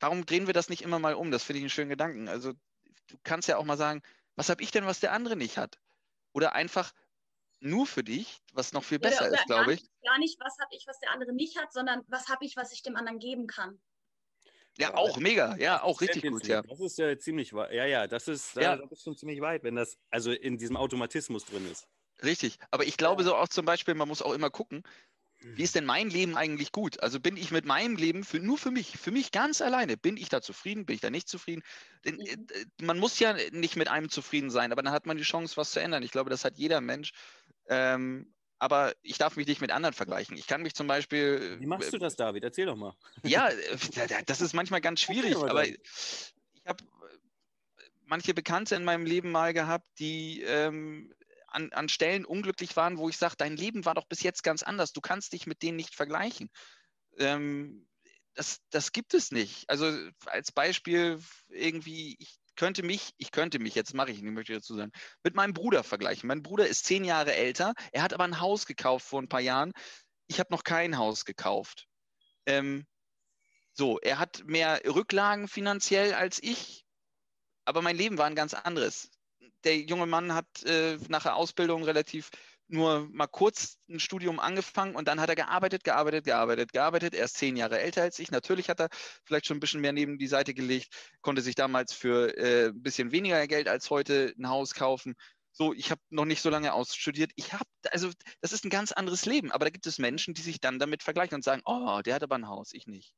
warum 0.00 0.24
drehen 0.26 0.46
wir 0.46 0.54
das 0.54 0.70
nicht 0.70 0.82
immer 0.82 0.98
mal 0.98 1.14
um? 1.14 1.30
Das 1.30 1.44
finde 1.44 1.58
ich 1.58 1.64
einen 1.64 1.70
schönen 1.70 1.90
Gedanken. 1.90 2.28
Also 2.28 2.54
du 3.08 3.18
kannst 3.22 3.46
ja 3.46 3.58
auch 3.58 3.64
mal 3.64 3.76
sagen, 3.76 4.02
was 4.36 4.48
habe 4.48 4.62
ich 4.62 4.70
denn, 4.70 4.86
was 4.86 5.00
der 5.00 5.12
andere 5.12 5.36
nicht 5.36 5.58
hat? 5.58 5.78
Oder 6.32 6.54
einfach 6.54 6.92
nur 7.60 7.86
für 7.86 8.04
dich, 8.04 8.38
was 8.52 8.72
noch 8.72 8.84
viel 8.84 8.98
besser 8.98 9.26
oder, 9.26 9.34
ist, 9.34 9.46
glaube 9.46 9.74
ich. 9.74 9.82
Gar 10.02 10.18
nicht, 10.18 10.38
was 10.40 10.56
habe 10.60 10.74
ich, 10.74 10.86
was 10.86 10.98
der 11.00 11.10
andere 11.10 11.34
nicht 11.34 11.58
hat, 11.58 11.72
sondern 11.72 12.04
was 12.08 12.28
habe 12.28 12.44
ich, 12.44 12.56
was 12.56 12.72
ich 12.72 12.82
dem 12.82 12.96
anderen 12.96 13.18
geben 13.18 13.46
kann. 13.46 13.80
Ja, 14.78 14.94
auch 14.94 15.16
mega. 15.18 15.56
Ja, 15.56 15.82
auch 15.82 16.00
richtig 16.00 16.30
gut, 16.30 16.46
ja. 16.46 16.62
Das 16.62 16.78
ist 16.78 16.96
ja 16.98 17.18
ziemlich 17.18 17.52
weit. 17.52 17.72
Ja, 17.72 17.84
ja, 17.84 18.06
das 18.06 18.28
ist, 18.28 18.56
da, 18.56 18.60
Ja. 18.60 18.76
das 18.76 18.92
ist 18.92 19.02
schon 19.02 19.16
ziemlich 19.16 19.40
weit, 19.40 19.64
wenn 19.64 19.74
das 19.74 19.98
also 20.08 20.30
in 20.30 20.56
diesem 20.56 20.76
Automatismus 20.76 21.44
drin 21.44 21.68
ist. 21.70 21.88
Richtig. 22.22 22.58
Aber 22.70 22.84
ich 22.84 22.96
glaube 22.96 23.24
so 23.24 23.34
auch 23.34 23.48
zum 23.48 23.64
Beispiel, 23.64 23.94
man 23.94 24.08
muss 24.08 24.22
auch 24.22 24.32
immer 24.32 24.50
gucken, 24.50 24.82
wie 25.40 25.62
ist 25.62 25.74
denn 25.76 25.84
mein 25.84 26.10
Leben 26.10 26.36
eigentlich 26.36 26.72
gut? 26.72 27.00
Also 27.00 27.20
bin 27.20 27.36
ich 27.36 27.50
mit 27.52 27.64
meinem 27.64 27.96
Leben 27.96 28.24
für, 28.24 28.40
nur 28.40 28.58
für 28.58 28.70
mich, 28.72 28.98
für 28.98 29.12
mich 29.12 29.30
ganz 29.30 29.60
alleine, 29.60 29.96
bin 29.96 30.16
ich 30.16 30.28
da 30.28 30.42
zufrieden, 30.42 30.84
bin 30.86 30.94
ich 30.94 31.00
da 31.00 31.10
nicht 31.10 31.28
zufrieden? 31.28 31.62
Denn, 32.04 32.20
äh, 32.20 32.36
Mhm. 32.36 32.46
äh, 32.52 32.84
man 32.84 32.98
muss 32.98 33.18
ja 33.20 33.34
nicht 33.52 33.76
mit 33.76 33.88
einem 33.88 34.08
zufrieden 34.10 34.50
sein, 34.50 34.72
aber 34.72 34.82
dann 34.82 34.92
hat 34.92 35.06
man 35.06 35.16
die 35.16 35.22
Chance, 35.22 35.56
was 35.56 35.70
zu 35.72 35.80
ändern. 35.80 36.02
Ich 36.02 36.10
glaube, 36.10 36.30
das 36.30 36.44
hat 36.44 36.58
jeder 36.58 36.80
Mensch. 36.80 37.12
Ähm, 37.68 38.34
aber 38.58 38.94
ich 39.02 39.18
darf 39.18 39.36
mich 39.36 39.46
nicht 39.46 39.60
mit 39.60 39.70
anderen 39.70 39.94
vergleichen. 39.94 40.36
Ich 40.36 40.48
kann 40.48 40.62
mich 40.62 40.74
zum 40.74 40.88
Beispiel. 40.88 41.60
Wie 41.60 41.66
machst 41.66 41.92
du 41.92 41.98
das, 41.98 42.16
David? 42.16 42.42
Erzähl 42.42 42.66
doch 42.66 42.76
mal. 42.76 42.94
Ja, 43.24 43.48
äh, 43.50 43.76
da- 43.94 44.06
da- 44.08 44.22
das 44.22 44.40
ist 44.40 44.54
manchmal 44.54 44.80
ganz 44.80 45.00
schwierig, 45.00 45.36
mal 45.36 45.50
aber 45.50 45.66
ich 45.68 45.78
habe 46.66 46.84
manche 48.06 48.34
Bekannte 48.34 48.74
in 48.74 48.84
meinem 48.84 49.06
Leben 49.06 49.30
mal 49.30 49.52
gehabt, 49.52 49.86
die 49.98 50.42
ähm, 50.42 51.12
an, 51.48 51.72
an 51.72 51.88
Stellen 51.88 52.24
unglücklich 52.24 52.76
waren, 52.76 52.98
wo 52.98 53.08
ich 53.08 53.16
sage, 53.16 53.34
dein 53.36 53.56
Leben 53.56 53.84
war 53.84 53.94
doch 53.94 54.06
bis 54.06 54.22
jetzt 54.22 54.42
ganz 54.42 54.62
anders. 54.62 54.92
Du 54.92 55.00
kannst 55.00 55.32
dich 55.32 55.46
mit 55.46 55.62
denen 55.62 55.76
nicht 55.76 55.94
vergleichen. 55.94 56.50
Ähm, 57.18 57.86
das, 58.34 58.60
das 58.70 58.92
gibt 58.92 59.14
es 59.14 59.32
nicht. 59.32 59.68
Also 59.68 59.92
als 60.26 60.52
Beispiel 60.52 61.20
irgendwie, 61.48 62.16
ich 62.20 62.38
könnte 62.54 62.82
mich, 62.82 63.12
ich 63.18 63.30
könnte 63.30 63.58
mich, 63.58 63.74
jetzt 63.74 63.94
mache 63.94 64.10
ich 64.10 64.20
nicht, 64.22 64.32
möchte 64.32 64.52
ich 64.52 64.58
dazu 64.58 64.76
sagen, 64.76 64.92
mit 65.22 65.34
meinem 65.34 65.54
Bruder 65.54 65.82
vergleichen. 65.82 66.28
Mein 66.28 66.42
Bruder 66.42 66.66
ist 66.66 66.84
zehn 66.84 67.04
Jahre 67.04 67.34
älter, 67.34 67.74
er 67.92 68.02
hat 68.02 68.12
aber 68.12 68.24
ein 68.24 68.40
Haus 68.40 68.66
gekauft 68.66 69.06
vor 69.06 69.20
ein 69.20 69.28
paar 69.28 69.40
Jahren. 69.40 69.72
Ich 70.26 70.38
habe 70.40 70.52
noch 70.52 70.64
kein 70.64 70.98
Haus 70.98 71.24
gekauft. 71.24 71.88
Ähm, 72.46 72.86
so, 73.72 73.98
er 74.00 74.18
hat 74.18 74.42
mehr 74.44 74.80
Rücklagen 74.84 75.48
finanziell 75.48 76.14
als 76.14 76.42
ich, 76.42 76.84
aber 77.64 77.82
mein 77.82 77.96
Leben 77.96 78.18
war 78.18 78.26
ein 78.26 78.34
ganz 78.34 78.54
anderes. 78.54 79.10
Der 79.64 79.76
junge 79.78 80.06
Mann 80.06 80.34
hat 80.34 80.46
äh, 80.64 80.98
nach 81.08 81.22
der 81.22 81.36
Ausbildung 81.36 81.84
relativ 81.84 82.30
nur 82.68 83.08
mal 83.10 83.26
kurz 83.26 83.78
ein 83.88 83.98
Studium 83.98 84.38
angefangen 84.38 84.94
und 84.94 85.08
dann 85.08 85.20
hat 85.20 85.30
er 85.30 85.36
gearbeitet, 85.36 85.84
gearbeitet, 85.84 86.24
gearbeitet, 86.24 86.72
gearbeitet. 86.72 87.14
Er 87.14 87.24
ist 87.24 87.36
zehn 87.36 87.56
Jahre 87.56 87.80
älter 87.80 88.02
als 88.02 88.18
ich. 88.18 88.30
Natürlich 88.30 88.68
hat 88.68 88.80
er 88.80 88.88
vielleicht 89.24 89.46
schon 89.46 89.56
ein 89.56 89.60
bisschen 89.60 89.80
mehr 89.80 89.92
neben 89.92 90.18
die 90.18 90.26
Seite 90.26 90.54
gelegt, 90.54 90.94
konnte 91.22 91.42
sich 91.42 91.54
damals 91.54 91.92
für 91.92 92.36
äh, 92.36 92.68
ein 92.68 92.82
bisschen 92.82 93.10
weniger 93.10 93.46
Geld 93.46 93.68
als 93.68 93.90
heute 93.90 94.34
ein 94.38 94.48
Haus 94.48 94.74
kaufen. 94.74 95.14
So, 95.52 95.72
ich 95.72 95.90
habe 95.90 96.00
noch 96.10 96.26
nicht 96.26 96.42
so 96.42 96.50
lange 96.50 96.72
ausstudiert. 96.72 97.32
Ich 97.34 97.52
habe, 97.52 97.64
also 97.90 98.10
das 98.42 98.52
ist 98.52 98.64
ein 98.64 98.70
ganz 98.70 98.92
anderes 98.92 99.24
Leben. 99.24 99.50
Aber 99.50 99.64
da 99.64 99.70
gibt 99.70 99.86
es 99.86 99.98
Menschen, 99.98 100.34
die 100.34 100.42
sich 100.42 100.60
dann 100.60 100.78
damit 100.78 101.02
vergleichen 101.02 101.36
und 101.36 101.44
sagen, 101.44 101.62
oh, 101.64 102.00
der 102.04 102.14
hat 102.14 102.22
aber 102.22 102.36
ein 102.36 102.48
Haus, 102.48 102.72
ich 102.72 102.86
nicht. 102.86 103.12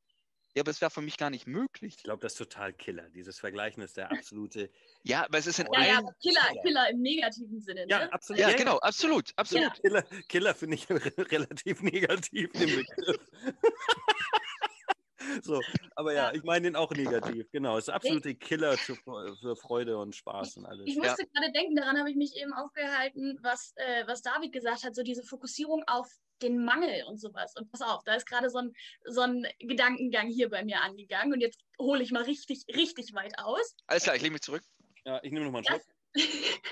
Ja, 0.57 0.62
aber 0.62 0.71
es 0.73 0.80
wäre 0.80 0.90
für 0.90 1.00
mich 1.00 1.16
gar 1.16 1.30
nicht 1.30 1.47
möglich. 1.47 1.95
Ich 1.99 2.02
glaube, 2.02 2.21
das 2.23 2.33
ist 2.33 2.38
total 2.38 2.73
Killer. 2.73 3.09
Dieses 3.11 3.38
Vergleichen 3.38 3.83
ist 3.85 3.97
der 3.97 4.11
absolute. 4.11 4.69
Ja, 5.04 5.25
aber 5.25 5.38
es 5.38 5.47
ist 5.47 5.61
in 5.61 5.69
Ja, 5.73 5.80
ja, 5.85 5.97
allen. 5.99 6.09
Killer, 6.21 6.62
Killer 6.62 6.90
im 6.90 7.00
negativen 7.02 7.61
Sinne. 7.61 7.87
Ja, 7.88 8.00
Ne? 8.07 8.12
absolut. 8.12 8.40
Ja, 8.40 8.52
genau, 8.52 8.78
absolut, 8.78 9.33
absolut. 9.37 9.64
Ja. 9.64 9.71
Killer, 9.80 10.02
Killer 10.28 10.54
finde 10.54 10.75
ich 10.75 10.88
relativ 11.30 11.83
negativ, 11.83 12.50
den 12.52 12.69
Begriff. 12.69 13.21
so, 15.42 15.60
aber 15.94 16.12
ja, 16.12 16.32
ich 16.32 16.42
meine 16.42 16.62
den 16.62 16.76
auch 16.76 16.90
negativ. 16.90 17.50
Genau, 17.52 17.78
es 17.78 17.88
ist 17.88 17.94
absolute 17.94 18.34
Killer 18.34 18.76
zu, 18.76 18.94
für 18.96 19.56
Freude 19.56 19.99
und 19.99 20.14
Spaß 20.14 20.56
und 20.58 20.66
alles. 20.66 20.87
Ich 20.87 20.96
musste 20.96 21.26
gerade 21.26 21.52
denken, 21.52 21.76
daran 21.76 21.99
habe 21.99 22.10
ich 22.10 22.16
mich 22.16 22.37
eben 22.37 22.52
aufgehalten, 22.52 23.38
was, 23.42 23.72
äh, 23.76 24.06
was 24.06 24.22
David 24.22 24.52
gesagt 24.52 24.84
hat, 24.84 24.94
so 24.94 25.02
diese 25.02 25.22
Fokussierung 25.22 25.82
auf 25.87 26.08
den 26.42 26.64
Mangel 26.64 27.04
und 27.04 27.20
sowas. 27.20 27.54
Und 27.56 27.70
pass 27.70 27.82
auf, 27.82 28.02
da 28.04 28.14
ist 28.14 28.26
gerade 28.26 28.50
so 28.50 28.58
ein, 28.58 28.72
so 29.04 29.20
ein 29.20 29.46
Gedankengang 29.58 30.28
hier 30.28 30.49
bei 30.49 30.64
mir 30.64 30.80
angegangen 30.80 31.32
und 31.32 31.40
jetzt 31.40 31.60
hole 31.78 32.02
ich 32.02 32.10
mal 32.12 32.22
richtig, 32.22 32.64
richtig 32.75 33.14
weit 33.14 33.38
aus. 33.38 33.76
Alles 33.87 34.04
klar, 34.04 34.16
ich 34.16 34.22
lege 34.22 34.32
mich 34.32 34.42
zurück. 34.42 34.62
Ja, 35.04 35.20
ich 35.22 35.32
nehme 35.32 35.46
nochmal 35.46 35.62
einen 35.66 35.80
Schluck. 35.80 35.82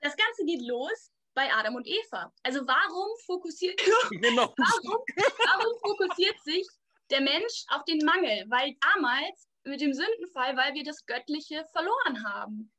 das 0.00 0.16
Ganze 0.16 0.44
geht 0.44 0.62
los 0.62 1.10
bei 1.34 1.52
Adam 1.52 1.76
und 1.76 1.86
Eva. 1.86 2.32
Also 2.42 2.66
warum 2.66 3.08
fokussiert, 3.26 3.80
warum, 3.86 5.04
warum 5.46 5.78
fokussiert 5.80 6.36
sich 6.44 6.66
der 7.10 7.20
Mensch 7.20 7.64
auf 7.68 7.84
den 7.84 8.04
Mangel? 8.04 8.44
Weil 8.48 8.74
damals 8.80 9.48
mit 9.64 9.80
dem 9.80 9.92
Sündenfall, 9.92 10.56
weil 10.56 10.74
wir 10.74 10.84
das 10.84 11.04
Göttliche 11.06 11.64
verloren 11.72 12.24
haben. 12.24 12.72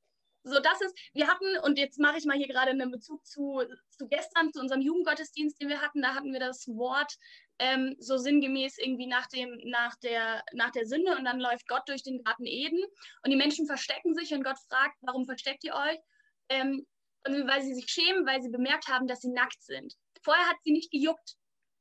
So, 0.44 0.60
das 0.60 0.82
ist, 0.82 0.98
wir 1.14 1.28
hatten, 1.28 1.46
und 1.64 1.78
jetzt 1.78 2.00
mache 2.00 2.18
ich 2.18 2.26
mal 2.26 2.38
hier 2.38 2.48
gerade 2.48 2.72
einen 2.72 2.92
Bezug 2.92 3.26
zu, 3.26 3.62
zu 3.90 4.08
gestern, 4.08 4.54
zu 4.54 4.62
unserem 4.62 4.82
Jugendgottesdienst, 4.82 5.60
den 5.62 5.68
wir 5.68 5.82
hatten, 5.82 6.02
da 6.02 6.16
hatten 6.16 6.32
wir 6.32 6.40
das 6.40 6.66
Wort 6.70 7.14
ähm, 7.60 7.96
so 8.00 8.18
sinngemäß 8.18 8.78
irgendwie 8.78 9.08
nach, 9.08 9.28
dem, 9.28 9.60
nach, 9.66 9.96
der, 9.98 10.44
nach 10.54 10.72
der 10.72 10.86
Sünde 10.86 11.18
und 11.18 11.26
dann 11.26 11.40
läuft 11.40 11.68
Gott 11.68 11.84
durch 11.88 12.04
den 12.04 12.24
Garten 12.24 12.46
Eden 12.46 12.82
und 13.24 13.32
die 13.32 13.36
Menschen 13.36 13.68
verstecken 13.68 14.16
sich 14.16 14.34
und 14.34 14.44
Gott 14.44 14.58
fragt, 14.70 14.96
warum 15.02 15.26
versteckt 15.26 15.64
ihr 15.66 15.76
euch? 15.76 16.00
Ähm, 16.48 16.88
weil 17.26 17.62
sie 17.62 17.74
sich 17.74 17.90
schämen, 17.90 18.26
weil 18.26 18.42
sie 18.42 18.50
bemerkt 18.50 18.88
haben, 18.88 19.08
dass 19.08 19.20
sie 19.20 19.32
nackt 19.32 19.62
sind. 19.62 19.94
Vorher 20.24 20.48
hat 20.48 20.58
sie 20.64 20.72
nicht 20.72 20.90
gejuckt. 20.90 21.36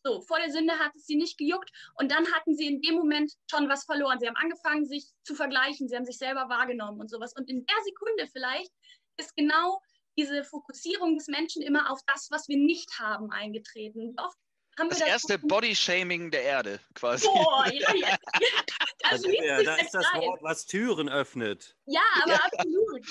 So, 0.08 0.22
vor 0.22 0.38
der 0.38 0.50
Sünde 0.50 0.78
hat 0.78 0.94
es 0.96 1.06
sie 1.06 1.16
nicht 1.16 1.36
gejuckt 1.36 1.70
und 1.96 2.10
dann 2.10 2.26
hatten 2.32 2.56
sie 2.56 2.66
in 2.66 2.80
dem 2.80 2.94
Moment 2.94 3.32
schon 3.50 3.68
was 3.68 3.84
verloren. 3.84 4.18
Sie 4.18 4.26
haben 4.26 4.36
angefangen, 4.36 4.86
sich 4.86 5.04
zu 5.22 5.34
vergleichen, 5.34 5.86
sie 5.86 5.96
haben 5.96 6.06
sich 6.06 6.16
selber 6.16 6.48
wahrgenommen 6.48 6.98
und 7.00 7.10
sowas. 7.10 7.34
Und 7.36 7.50
in 7.50 7.66
der 7.66 7.76
Sekunde 7.84 8.26
vielleicht 8.32 8.72
ist 9.18 9.36
genau 9.36 9.82
diese 10.16 10.44
Fokussierung 10.44 11.16
des 11.18 11.26
Menschen 11.28 11.60
immer 11.60 11.90
auf 11.92 12.00
das, 12.06 12.28
was 12.30 12.48
wir 12.48 12.56
nicht 12.56 12.98
haben, 12.98 13.30
eingetreten. 13.30 14.14
Oft 14.18 14.38
haben 14.78 14.88
Das 14.88 15.00
wir 15.00 15.08
erste 15.08 15.38
Bodyshaming 15.38 16.30
der 16.30 16.42
Erde, 16.42 16.80
quasi. 16.94 17.26
Boah, 17.26 17.66
ja, 17.70 17.94
ja. 17.94 18.16
Da 19.00 19.10
Da, 19.10 19.18
schließt 19.18 19.42
ja, 19.44 19.56
sich 19.58 19.66
da 19.66 19.74
der 19.76 19.84
ist 19.84 19.94
das. 19.94 20.06
Wort, 20.14 20.42
was 20.42 20.66
Türen 20.66 21.08
öffnet. 21.08 21.76
Ja, 21.86 22.02
aber 22.24 22.44
absolut. 22.44 23.06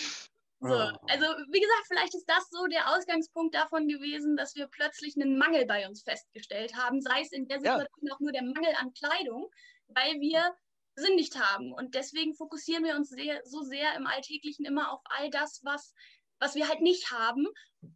So, 0.60 0.74
Ah. 0.74 0.98
also 1.08 1.26
wie 1.52 1.60
gesagt, 1.60 1.86
vielleicht 1.88 2.16
ist 2.16 2.26
das 2.28 2.50
so 2.50 2.66
der 2.68 2.90
Ausgangspunkt 2.96 3.54
davon 3.56 3.88
gewesen, 3.88 4.36
dass 4.36 4.56
wir 4.56 4.68
plötzlich 4.68 5.16
einen 5.16 5.38
Mangel 5.38 5.66
bei 5.66 5.88
uns 5.88 6.02
festgestellt 6.04 6.76
haben, 6.76 7.00
sei 7.02 7.22
es 7.22 7.32
in 7.32 7.48
der 7.48 7.60
Ja. 7.62 7.78
Situation 7.78 8.12
auch 8.12 8.20
nur 8.20 8.32
der 8.32 8.44
Mangel 8.44 8.74
an 8.76 8.92
Kleidung, 8.94 9.50
weil 9.88 10.20
wir 10.20 10.56
sündigt 10.96 11.40
haben. 11.40 11.74
Und 11.74 11.94
deswegen 11.94 12.34
fokussieren 12.36 12.84
wir 12.84 12.96
uns 12.96 13.10
sehr, 13.10 13.42
so 13.46 13.62
sehr 13.62 13.96
im 13.96 14.08
Alltäglichen 14.08 14.66
immer 14.66 14.92
auf 14.92 15.02
all 15.06 15.30
das, 15.30 15.60
was, 15.64 15.94
was 16.40 16.56
wir 16.56 16.68
halt 16.68 16.82
nicht 16.82 17.12
haben. 17.12 17.46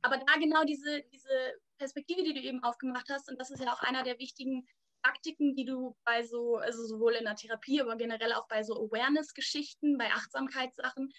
Aber 0.03 0.17
da 0.17 0.35
genau 0.37 0.63
diese, 0.63 1.01
diese 1.11 1.53
Perspektive, 1.79 2.21
die 2.23 2.33
du 2.33 2.41
eben 2.41 2.63
aufgemacht 2.63 3.09
hast, 3.09 3.27
und 3.29 3.39
das 3.41 3.49
ist 3.49 3.63
ja 3.63 3.73
auch 3.73 3.81
einer 3.81 4.03
der 4.03 4.19
wichtigen 4.19 4.67
Praktiken, 5.03 5.55
die 5.55 5.65
du 5.65 5.97
bei 6.05 6.21
so, 6.23 6.57
also 6.57 6.85
sowohl 6.85 7.13
in 7.13 7.25
der 7.25 7.35
Therapie, 7.35 7.81
aber 7.81 7.95
generell 7.95 8.33
auch 8.33 8.47
bei 8.47 8.61
so 8.61 8.75
Awareness-Geschichten, 8.75 9.97
bei 9.97 10.11
Achtsamkeitssachen, 10.11 11.11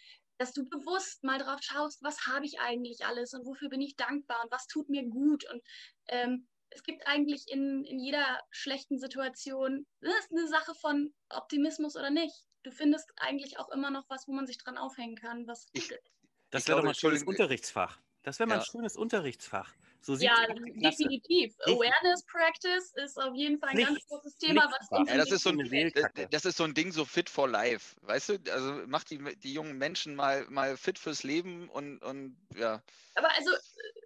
dass 0.43 0.53
du 0.53 0.65
bewusst 0.69 1.23
mal 1.23 1.39
drauf 1.39 1.61
schaust, 1.63 2.03
was 2.03 2.27
habe 2.27 2.45
ich 2.45 2.59
eigentlich 2.59 3.07
alles 3.07 3.33
und 3.33 3.47
wofür 3.47 3.69
bin 3.69 3.81
ich 3.81 3.95
dankbar 3.95 4.43
und 4.43 4.51
was 4.51 4.67
tut 4.67 4.89
mir 4.89 5.05
gut. 5.09 5.45
Und 5.49 5.63
ähm, 6.09 6.49
es 6.71 6.83
gibt 6.83 7.07
eigentlich 7.07 7.45
in, 7.49 7.85
in 7.85 8.01
jeder 8.01 8.41
schlechten 8.51 8.99
Situation, 8.99 9.87
das 10.01 10.13
ist 10.19 10.33
eine 10.33 10.49
Sache 10.49 10.75
von 10.75 11.15
Optimismus 11.29 11.95
oder 11.95 12.11
nicht. 12.11 12.35
Du 12.65 12.73
findest 12.73 13.09
eigentlich 13.19 13.59
auch 13.61 13.69
immer 13.71 13.91
noch 13.93 14.05
was, 14.09 14.27
wo 14.27 14.33
man 14.33 14.47
sich 14.49 14.59
dran 14.59 14.79
aufhängen 14.79 15.15
kann, 15.17 15.47
was 15.47 15.67
Ich- 15.75 15.89
gut 15.89 15.99
ist. 15.99 16.11
Das 16.51 16.67
wäre 16.67 16.79
doch 16.79 16.85
mal 16.85 16.91
ein 16.91 16.95
schönes 16.97 17.23
Unterrichtsfach. 17.23 18.01
Das 18.23 18.39
wäre 18.41 18.49
mal 18.49 18.57
Ja. 18.57 18.61
ein 18.63 18.67
schönes 18.67 18.97
Unterrichtsfach. 18.97 19.73
So 20.05 20.15
Ja, 20.17 20.35
definitiv. 20.49 21.55
Awareness 21.65 22.25
Practice 22.27 22.93
ist 22.97 23.17
auf 23.21 23.35
jeden 23.37 23.59
Fall 23.61 23.69
ein 23.71 23.79
ganz 23.79 23.91
Nichts- 23.95 24.09
großes 24.09 24.37
Thema, 24.37 24.69
was 24.69 24.89
uns 24.91 25.09
Ja, 25.09 25.17
das 25.17 25.31
ist 25.31 25.45
so 25.45 25.51
ein, 25.51 25.65
Seelkacke. 25.65 26.29
das 26.29 26.45
ist 26.45 26.57
so 26.57 26.65
ein 26.65 26.75
Ding, 26.75 26.91
so 26.91 27.05
fit 27.05 27.31
for 27.31 27.49
life. 27.49 27.95
Weißt 28.03 28.31
du, 28.31 28.39
also 28.53 28.85
macht 28.89 29.11
die, 29.11 29.19
die 29.39 29.53
jungen 29.55 29.79
Menschen 29.79 30.17
mal, 30.17 30.45
mal 30.51 30.77
fit 30.77 30.99
fürs 30.99 31.23
Leben 31.23 31.69
und, 31.69 31.99
und 32.03 32.37
ja. 32.57 32.83
aber 33.15 33.33
also 33.37 33.51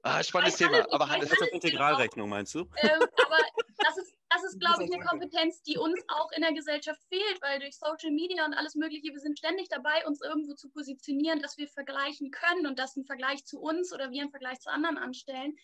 Ah, 0.03 0.23
spannendes 0.23 0.59
Thema. 0.59 0.75
alles, 0.81 0.93
Aber 0.93 1.09
Hannes, 1.09 1.31
Das 1.31 1.41
ist 1.41 1.45
auf 1.49 1.53
Integralrechnung, 1.53 2.29
meinst 2.29 2.55
du? 2.55 2.61
ähm, 2.61 3.01
aber 3.01 3.39
das 3.79 3.97
ist, 3.97 4.15
das 4.29 4.45
ist 4.45 4.61
glaube 4.61 4.85
ich, 4.85 4.93
eine 4.95 5.03
Kompetenz, 5.03 5.63
die 5.63 5.79
uns 5.79 5.99
auch 6.09 6.31
in 6.33 6.43
der 6.43 6.53
Gesellschaft 6.53 7.01
fehlt, 7.09 7.41
weil 7.41 7.59
durch 7.59 7.77
Social 7.79 8.11
Media 8.13 8.45
und 8.45 8.53
alles 8.55 8.75
Mögliche, 8.75 9.13
wir 9.13 9.19
sind 9.21 9.39
ständig 9.39 9.69
dabei, 9.71 10.07
uns 10.07 10.21
irgendwo 10.21 10.55
zu 10.55 10.69
positionieren, 10.69 11.41
dass 11.41 11.57
wir 11.57 11.67
vergleichen 11.69 12.31
können 12.31 12.67
und 12.67 12.79
das 12.79 12.97
ein 12.97 13.05
Vergleich 13.07 13.45
zu 13.47 13.59
uns 13.61 13.93
oder 13.95 14.11
wir 14.11 14.21
einen 14.21 14.31
Vergleich 14.31 14.61
zu 14.61 14.71
anderen 14.71 14.99
anstellen. 14.99 15.57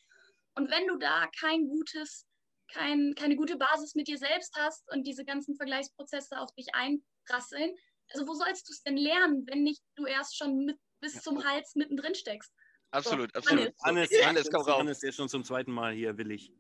Und 0.55 0.71
wenn 0.71 0.87
du 0.87 0.97
da 0.99 1.29
kein 1.39 1.69
gutes, 1.69 2.27
kein, 2.73 3.15
keine 3.15 3.37
gute 3.37 3.57
Basis 3.57 3.95
mit 3.95 4.09
dir 4.09 4.19
selbst 4.19 4.55
hast 4.57 4.91
und 4.93 5.07
diese 5.07 5.25
ganzen 5.25 5.57
Vergleichsprozesse 5.57 6.39
auf 6.39 6.53
dich 6.55 6.69
einprasseln, 6.75 7.75
also 8.13 8.27
wo 8.27 8.35
sollst 8.35 8.69
du 8.69 8.73
es 8.73 8.83
denn 8.83 8.97
lernen, 8.97 9.47
wenn 9.47 9.63
nicht 9.63 9.83
du 9.97 10.07
erst 10.07 10.37
schon 10.37 10.65
mit, 10.65 10.79
bis 11.01 11.23
zum 11.23 11.45
Hals 11.45 11.75
mittendrin 11.75 12.15
steckst? 12.15 12.53
absolut, 12.91 13.35
So, 13.35 13.39
absolut. 13.39 13.61
Hannes, 13.61 13.75
Hannes, 13.83 14.11
Hannes, 14.21 14.51
komm 14.51 14.63
raus. 14.63 14.79
Hannes 14.79 15.03
ist 15.03 15.17
schon 15.17 15.29
zum 15.29 15.45
zweiten 15.45 15.73
Mal 15.73 15.93
hier 15.93 16.17
willig. 16.19 16.53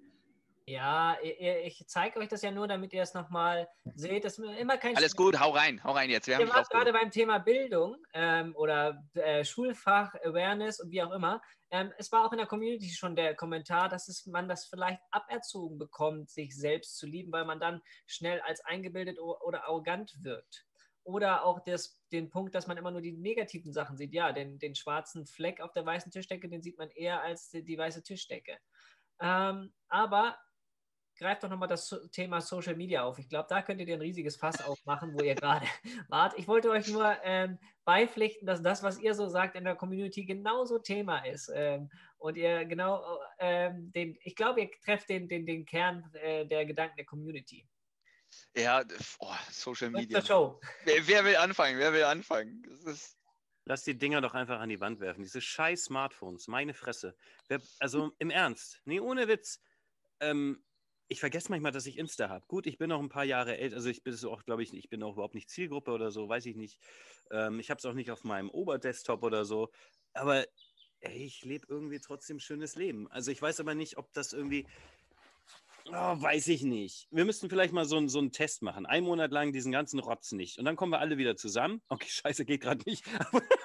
Ja, 0.72 1.18
ich 1.20 1.84
zeige 1.86 2.18
euch 2.18 2.28
das 2.28 2.40
ja 2.40 2.50
nur, 2.50 2.66
damit 2.66 2.94
ihr 2.94 3.02
es 3.02 3.12
nochmal 3.12 3.68
seht. 3.94 4.24
Das 4.24 4.38
immer 4.38 4.78
kein 4.78 4.96
Alles 4.96 5.14
gut, 5.14 5.38
hau 5.38 5.50
rein, 5.50 5.84
hau 5.84 5.92
rein 5.92 6.08
jetzt. 6.08 6.28
Wir 6.28 6.48
wart 6.48 6.70
gerade 6.70 6.94
beim 6.94 7.10
Thema 7.10 7.38
Bildung 7.40 7.98
ähm, 8.14 8.56
oder 8.56 9.04
äh, 9.12 9.44
Schulfach, 9.44 10.14
Awareness 10.24 10.80
und 10.80 10.90
wie 10.90 11.02
auch 11.02 11.10
immer. 11.10 11.42
Ähm, 11.70 11.92
es 11.98 12.10
war 12.10 12.24
auch 12.24 12.32
in 12.32 12.38
der 12.38 12.46
Community 12.46 12.88
schon 12.88 13.14
der 13.14 13.34
Kommentar, 13.34 13.90
dass 13.90 14.08
es, 14.08 14.24
man 14.24 14.48
das 14.48 14.64
vielleicht 14.64 15.02
aberzogen 15.10 15.78
bekommt, 15.78 16.30
sich 16.30 16.56
selbst 16.56 16.96
zu 16.96 17.06
lieben, 17.06 17.32
weil 17.32 17.44
man 17.44 17.60
dann 17.60 17.82
schnell 18.06 18.40
als 18.40 18.64
eingebildet 18.64 19.18
oder 19.20 19.64
arrogant 19.64 20.14
wirkt. 20.22 20.64
Oder 21.04 21.44
auch 21.44 21.60
das, 21.60 22.00
den 22.12 22.30
Punkt, 22.30 22.54
dass 22.54 22.66
man 22.66 22.78
immer 22.78 22.92
nur 22.92 23.02
die 23.02 23.12
negativen 23.12 23.74
Sachen 23.74 23.98
sieht. 23.98 24.14
Ja, 24.14 24.32
den, 24.32 24.58
den 24.58 24.74
schwarzen 24.74 25.26
Fleck 25.26 25.60
auf 25.60 25.72
der 25.72 25.84
weißen 25.84 26.10
Tischdecke, 26.10 26.48
den 26.48 26.62
sieht 26.62 26.78
man 26.78 26.88
eher 26.88 27.20
als 27.20 27.50
die, 27.50 27.62
die 27.62 27.76
weiße 27.76 28.02
Tischdecke. 28.02 28.56
Ähm, 29.20 29.74
aber 29.88 30.38
greift 31.22 31.42
doch 31.42 31.48
nochmal 31.48 31.68
das 31.68 31.88
Thema 32.10 32.40
Social 32.40 32.76
Media 32.76 33.04
auf. 33.04 33.18
Ich 33.18 33.28
glaube, 33.28 33.46
da 33.48 33.62
könntet 33.62 33.88
ihr 33.88 33.94
ein 33.94 34.00
riesiges 34.00 34.36
Fass 34.36 34.62
aufmachen, 34.62 35.14
wo 35.14 35.22
ihr 35.22 35.34
gerade 35.34 35.66
wart. 36.08 36.34
Ich 36.36 36.48
wollte 36.48 36.70
euch 36.70 36.88
nur 36.88 37.16
ähm, 37.22 37.58
beipflichten, 37.84 38.46
dass 38.46 38.62
das, 38.62 38.82
was 38.82 38.98
ihr 38.98 39.14
so 39.14 39.28
sagt 39.28 39.56
in 39.56 39.64
der 39.64 39.76
Community, 39.76 40.24
genauso 40.24 40.78
Thema 40.78 41.24
ist. 41.24 41.50
Ähm, 41.54 41.90
und 42.18 42.36
ihr 42.36 42.64
genau 42.64 43.20
ähm, 43.38 43.90
den, 43.92 44.18
ich 44.22 44.36
glaube, 44.36 44.62
ihr 44.62 44.70
trefft 44.84 45.08
den, 45.08 45.28
den, 45.28 45.46
den 45.46 45.64
Kern 45.64 46.04
äh, 46.14 46.44
der 46.46 46.66
Gedanken 46.66 46.96
der 46.96 47.06
Community. 47.06 47.66
Ja, 48.56 48.82
oh, 49.18 49.32
Social 49.50 49.90
Mit 49.90 50.02
Media. 50.02 50.20
der 50.20 50.26
Show. 50.26 50.60
Wer, 50.84 51.06
wer 51.06 51.24
will 51.24 51.36
anfangen? 51.36 51.78
Wer 51.78 51.92
will 51.92 52.04
anfangen? 52.04 52.62
Das 52.68 52.84
ist, 52.84 53.18
Lass 53.64 53.84
die 53.84 53.96
Dinger 53.96 54.20
doch 54.20 54.34
einfach 54.34 54.58
an 54.58 54.68
die 54.68 54.80
Wand 54.80 54.98
werfen. 55.00 55.22
Diese 55.22 55.40
scheiß 55.40 55.84
Smartphones, 55.84 56.48
meine 56.48 56.74
Fresse. 56.74 57.14
Wer, 57.48 57.60
also 57.78 58.10
im 58.18 58.30
Ernst, 58.30 58.80
nee, 58.84 58.98
ohne 58.98 59.28
Witz. 59.28 59.60
Ähm, 60.20 60.64
ich 61.12 61.20
vergesse 61.20 61.50
manchmal, 61.50 61.72
dass 61.72 61.86
ich 61.86 61.98
Insta 61.98 62.28
habe. 62.28 62.44
Gut, 62.48 62.66
ich 62.66 62.78
bin 62.78 62.88
noch 62.88 63.00
ein 63.00 63.08
paar 63.08 63.24
Jahre 63.24 63.56
älter, 63.58 63.76
also 63.76 63.88
ich 63.88 64.02
bin 64.02 64.14
so 64.14 64.32
auch, 64.32 64.44
glaube 64.44 64.62
ich, 64.62 64.72
ich 64.74 64.88
bin 64.88 65.02
auch 65.02 65.12
überhaupt 65.14 65.34
nicht 65.34 65.48
Zielgruppe 65.50 65.92
oder 65.92 66.10
so, 66.10 66.28
weiß 66.28 66.46
ich 66.46 66.56
nicht. 66.56 66.78
Ähm, 67.30 67.60
ich 67.60 67.70
habe 67.70 67.78
es 67.78 67.84
auch 67.84 67.92
nicht 67.94 68.10
auf 68.10 68.24
meinem 68.24 68.50
Oberdesktop 68.50 69.22
oder 69.22 69.44
so. 69.44 69.70
Aber 70.14 70.44
ey, 71.00 71.24
ich 71.24 71.44
lebe 71.44 71.66
irgendwie 71.68 72.00
trotzdem 72.00 72.38
ein 72.38 72.40
schönes 72.40 72.76
Leben. 72.76 73.08
Also 73.10 73.30
ich 73.30 73.40
weiß 73.40 73.60
aber 73.60 73.74
nicht, 73.74 73.96
ob 73.98 74.12
das 74.12 74.32
irgendwie. 74.32 74.66
Oh, 75.86 75.92
weiß 75.92 76.48
ich 76.48 76.62
nicht. 76.62 77.08
Wir 77.10 77.24
müssten 77.24 77.50
vielleicht 77.50 77.72
mal 77.72 77.84
so, 77.84 77.96
einen- 77.96 78.08
so 78.08 78.20
einen 78.20 78.30
Test 78.30 78.62
machen. 78.62 78.86
Einen 78.86 79.04
Monat 79.04 79.32
lang 79.32 79.52
diesen 79.52 79.72
ganzen 79.72 79.98
Rotz 79.98 80.32
nicht. 80.32 80.58
Und 80.58 80.64
dann 80.64 80.76
kommen 80.76 80.92
wir 80.92 81.00
alle 81.00 81.18
wieder 81.18 81.36
zusammen. 81.36 81.82
Okay, 81.88 82.08
scheiße, 82.08 82.44
geht 82.44 82.60
gerade 82.62 82.82
nicht. 82.88 83.04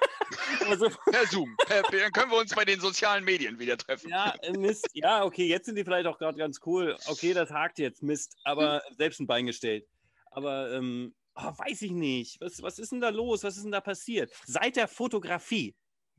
Aber, 0.60 0.66
aber 0.66 0.76
so, 0.76 0.88
Per 1.10 1.26
Zoom. 1.26 1.56
Per, 1.66 1.82
dann 1.82 2.12
können 2.12 2.30
wir 2.30 2.38
uns 2.38 2.54
bei 2.54 2.64
den 2.64 2.80
sozialen 2.80 3.24
Medien 3.24 3.58
wieder 3.58 3.76
treffen. 3.76 4.10
ja, 4.10 4.34
äh, 4.42 4.52
Mist. 4.52 4.88
Ja, 4.94 5.24
okay, 5.24 5.46
jetzt 5.46 5.66
sind 5.66 5.76
die 5.76 5.84
vielleicht 5.84 6.06
auch 6.06 6.18
gerade 6.18 6.38
ganz 6.38 6.60
cool. 6.66 6.96
Okay, 7.06 7.34
das 7.34 7.50
hakt 7.50 7.78
jetzt, 7.78 8.02
Mist. 8.02 8.36
Aber 8.44 8.82
selbst 8.96 9.20
ein 9.20 9.26
Bein 9.26 9.46
gestellt. 9.46 9.86
Aber 10.30 10.72
ähm, 10.72 11.14
oh, 11.34 11.52
weiß 11.56 11.82
ich 11.82 11.92
nicht. 11.92 12.40
Was, 12.40 12.62
was 12.62 12.78
ist 12.78 12.92
denn 12.92 13.00
da 13.00 13.08
los? 13.08 13.44
Was 13.44 13.56
ist 13.56 13.64
denn 13.64 13.72
da 13.72 13.80
passiert? 13.80 14.30
Seit 14.46 14.76
der 14.76 14.88
Fotografie. 14.88 15.74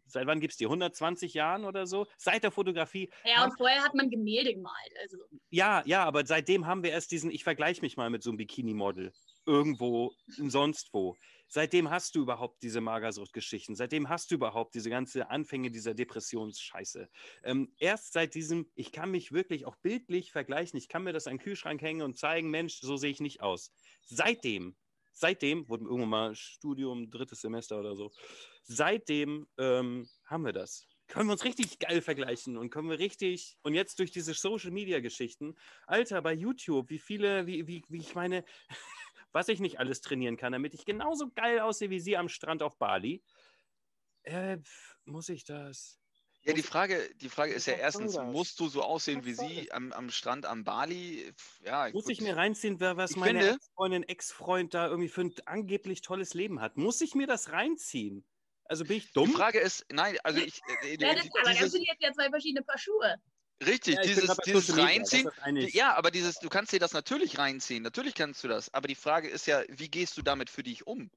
Seit 0.10 0.26
wann 0.26 0.40
gibt 0.40 0.54
es 0.54 0.58
die? 0.58 0.66
120 0.66 1.36
Jahren 1.36 1.66
oder 1.66 1.86
so? 1.86 2.08
Seit 2.18 2.44
der 2.44 2.52
Fotografie. 2.52 3.10
Ja, 3.24 3.44
und 3.44 3.56
vorher 3.56 3.84
hat 3.84 3.94
man 3.94 4.10
Gemälde 4.10 4.56
gemalt. 4.56 4.92
Also, 5.02 5.18
Ja, 5.52 5.84
ja, 5.86 6.04
aber 6.04 6.26
seitdem 6.26 6.66
haben 6.66 6.84
wir 6.84 6.92
erst 6.92 7.12
diesen, 7.12 7.30
ich 7.30 7.44
vergleiche 7.44 7.82
mich 7.82 7.96
mal 7.96 8.10
mit 8.10 8.24
so 8.24 8.32
einem 8.32 8.38
Bikini-Model. 8.38 9.14
Irgendwo, 9.50 10.14
sonst 10.28 10.94
wo. 10.94 11.18
Seitdem 11.48 11.90
hast 11.90 12.14
du 12.14 12.22
überhaupt 12.22 12.62
diese 12.62 12.82
Magersucht-Geschichten. 12.82 13.76
Seitdem 13.76 14.08
hast 14.08 14.30
du 14.30 14.36
überhaupt 14.36 14.76
diese 14.76 14.92
ganze 14.92 15.32
Anfänge 15.32 15.72
dieser 15.72 15.96
Depressionsscheiße. 15.96 17.10
Ähm, 17.44 17.74
erst 17.80 18.14
seit 18.14 18.36
diesem, 18.36 18.70
ich 18.76 18.92
kann 18.92 19.10
mich 19.10 19.32
wirklich 19.32 19.66
auch 19.66 19.76
bildlich 19.78 20.32
vergleichen. 20.32 20.78
Ich 20.78 20.88
kann 20.88 21.04
mir 21.04 21.14
das 21.14 21.26
an 21.26 21.38
den 21.38 21.40
Kühlschrank 21.40 21.82
hängen 21.82 22.04
und 22.04 22.16
zeigen, 22.20 22.52
Mensch, 22.52 22.80
so 22.80 22.96
sehe 22.96 23.10
ich 23.10 23.22
nicht 23.22 23.42
aus. 23.42 23.74
Seitdem, 24.04 24.76
seitdem, 25.14 25.68
wurde 25.68 25.86
irgendwann 25.86 26.10
mal 26.10 26.36
Studium, 26.36 27.10
drittes 27.10 27.42
Semester 27.42 27.80
oder 27.80 27.96
so. 27.96 28.12
Seitdem 28.62 29.48
ähm, 29.58 30.08
haben 30.26 30.46
wir 30.46 30.54
das. 30.54 30.86
Können 31.10 31.28
wir 31.28 31.34
uns 31.34 31.44
richtig 31.44 31.80
geil 31.80 32.04
vergleichen 32.04 32.56
und 32.56 32.70
können 32.70 32.88
wir 32.88 33.00
richtig, 33.00 33.58
und 33.64 33.74
jetzt 33.74 33.98
durch 33.98 34.12
diese 34.12 34.36
Social 34.36 34.70
Media 34.70 35.00
Geschichten, 35.00 35.56
Alter, 35.88 36.22
bei 36.22 36.34
YouTube, 36.34 36.92
wie 36.92 37.00
viele, 37.00 37.48
wie, 37.48 37.66
wie, 37.66 37.84
wie 37.90 37.98
ich 37.98 38.14
meine, 38.14 38.46
was 39.32 39.48
ich 39.50 39.60
nicht 39.60 39.80
alles 39.80 40.02
trainieren 40.02 40.38
kann, 40.38 40.52
damit 40.54 40.74
ich 40.74 40.86
genauso 40.86 41.30
geil 41.32 41.60
aussehe 41.60 41.90
wie 41.90 42.00
sie 42.00 42.18
am 42.18 42.30
Strand 42.30 42.64
auf 42.64 42.78
Bali. 42.78 43.24
Äh, 44.24 44.58
muss 45.06 45.30
ich 45.30 45.44
das? 45.44 46.00
Ja, 46.42 46.54
die 46.54 46.64
Frage, 46.64 47.14
die 47.16 47.28
Frage 47.30 47.52
ist 47.54 47.66
ja 47.66 47.74
erstens, 47.74 48.18
musst 48.18 48.60
du 48.62 48.70
so 48.70 48.82
aussehen 48.82 49.26
wie 49.26 49.34
sie 49.34 49.72
am, 49.74 49.92
am 49.92 50.10
Strand 50.10 50.46
am 50.46 50.64
Bali? 50.64 51.34
Ja, 51.66 51.90
Muss 51.92 52.06
gut. 52.06 52.14
ich 52.14 52.22
mir 52.22 52.38
reinziehen, 52.38 52.80
wer, 52.80 52.96
was 52.96 53.12
Ich 53.12 53.18
meine 53.18 53.40
finde- 53.40 53.56
Ex-Freundin, 53.56 54.04
Ex-Freund 54.04 54.74
da 54.74 54.88
irgendwie 54.88 55.10
für 55.10 55.22
ein 55.22 55.34
angeblich 55.46 56.02
tolles 56.02 56.34
Leben 56.34 56.62
hat? 56.62 56.78
Muss 56.78 57.02
ich 57.02 57.14
mir 57.14 57.28
das 57.28 57.52
reinziehen? 57.52 58.26
Also 58.64 58.86
bin 58.86 58.98
ich 58.98 59.08
Die 59.08 59.14
dumm? 59.14 59.32
Frage 59.32 59.60
ist, 59.60 59.86
nein, 59.92 60.18
also 60.24 60.40
ich, 60.40 60.62
äh, 60.84 60.96
ja, 60.98 61.14
das, 61.14 61.24
die- 61.24 61.30
aber 61.32 61.42
das 61.50 61.54
dieses, 61.58 61.72
sind 61.74 61.86
jetzt 61.88 62.02
ja 62.02 62.14
zwei 62.14 62.30
verschiedene 62.30 62.64
Paar 62.64 62.78
Schuhe. 62.78 63.16
Richtig, 63.66 63.96
Ja, 63.96 64.02
dieses, 64.02 64.38
dieses 64.46 64.78
Reinziehen, 64.78 65.26
das 65.26 65.40
eigentlich- 65.40 65.74
ja, 65.74 65.96
aber 65.96 66.12
dieses, 66.12 66.40
du 66.40 66.50
kannst 66.50 66.72
dir 66.74 66.80
das 66.80 66.94
natürlich 66.94 67.38
reinziehen, 67.38 67.84
natürlich 67.84 68.16
kannst 68.16 68.44
du 68.44 68.48
das, 68.48 68.74
aber 68.74 68.88
die 68.88 68.96
Frage 68.96 69.28
ist 69.30 69.46
ja, 69.48 69.64
wie 69.70 69.90
gehst 69.90 70.18
du 70.18 70.22
damit 70.22 70.50
für 70.50 70.64
dich 70.64 70.88
um? 70.88 71.10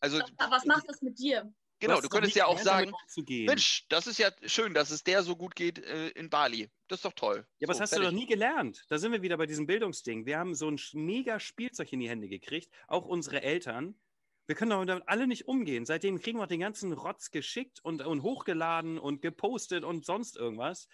Also, 0.00 0.18
Was, 0.18 0.50
was 0.50 0.64
macht 0.66 0.88
das 0.88 1.00
mit 1.02 1.18
dir? 1.18 1.52
genau, 1.78 1.94
hast 1.94 2.04
du 2.04 2.08
doch 2.08 2.14
könntest 2.14 2.36
ja 2.36 2.46
auch 2.46 2.58
sagen. 2.58 2.92
Mensch, 3.28 3.86
das 3.88 4.06
ist 4.06 4.18
ja 4.18 4.30
schön, 4.46 4.74
dass 4.74 4.90
es 4.90 5.04
der 5.04 5.22
so 5.22 5.36
gut 5.36 5.54
geht 5.54 5.78
äh, 5.78 6.08
in 6.08 6.30
Bali. 6.30 6.70
Das 6.88 6.98
ist 6.98 7.04
doch 7.04 7.12
toll. 7.14 7.46
Ja, 7.58 7.66
aber 7.66 7.72
das 7.72 7.76
So, 7.78 7.82
hast 7.82 7.92
du 7.92 7.96
fertig. 7.96 8.10
doch 8.10 8.18
nie 8.20 8.26
gelernt. 8.26 8.84
Da 8.88 8.98
sind 8.98 9.12
wir 9.12 9.22
wieder 9.22 9.36
bei 9.36 9.46
diesem 9.46 9.66
Bildungsding. 9.66 10.24
Wir 10.26 10.38
haben 10.38 10.54
so 10.54 10.70
ein 10.70 10.78
mega 10.94 11.40
Spielzeug 11.40 11.92
in 11.92 12.00
die 12.00 12.08
Hände 12.08 12.28
gekriegt, 12.28 12.70
auch 12.88 13.04
unsere 13.06 13.42
Eltern. 13.42 13.98
Wir 14.46 14.54
können 14.54 14.70
doch 14.70 14.84
damit 14.84 15.04
alle 15.08 15.26
nicht 15.26 15.48
umgehen. 15.48 15.84
Seitdem 15.86 16.20
kriegen 16.20 16.38
wir 16.38 16.46
den 16.46 16.60
ganzen 16.60 16.92
Rotz 16.92 17.30
geschickt 17.32 17.80
und, 17.82 18.00
und 18.02 18.22
hochgeladen 18.22 18.96
und 18.98 19.20
gepostet 19.20 19.82
und 19.82 20.04
sonst 20.06 20.36
irgendwas, 20.36 20.86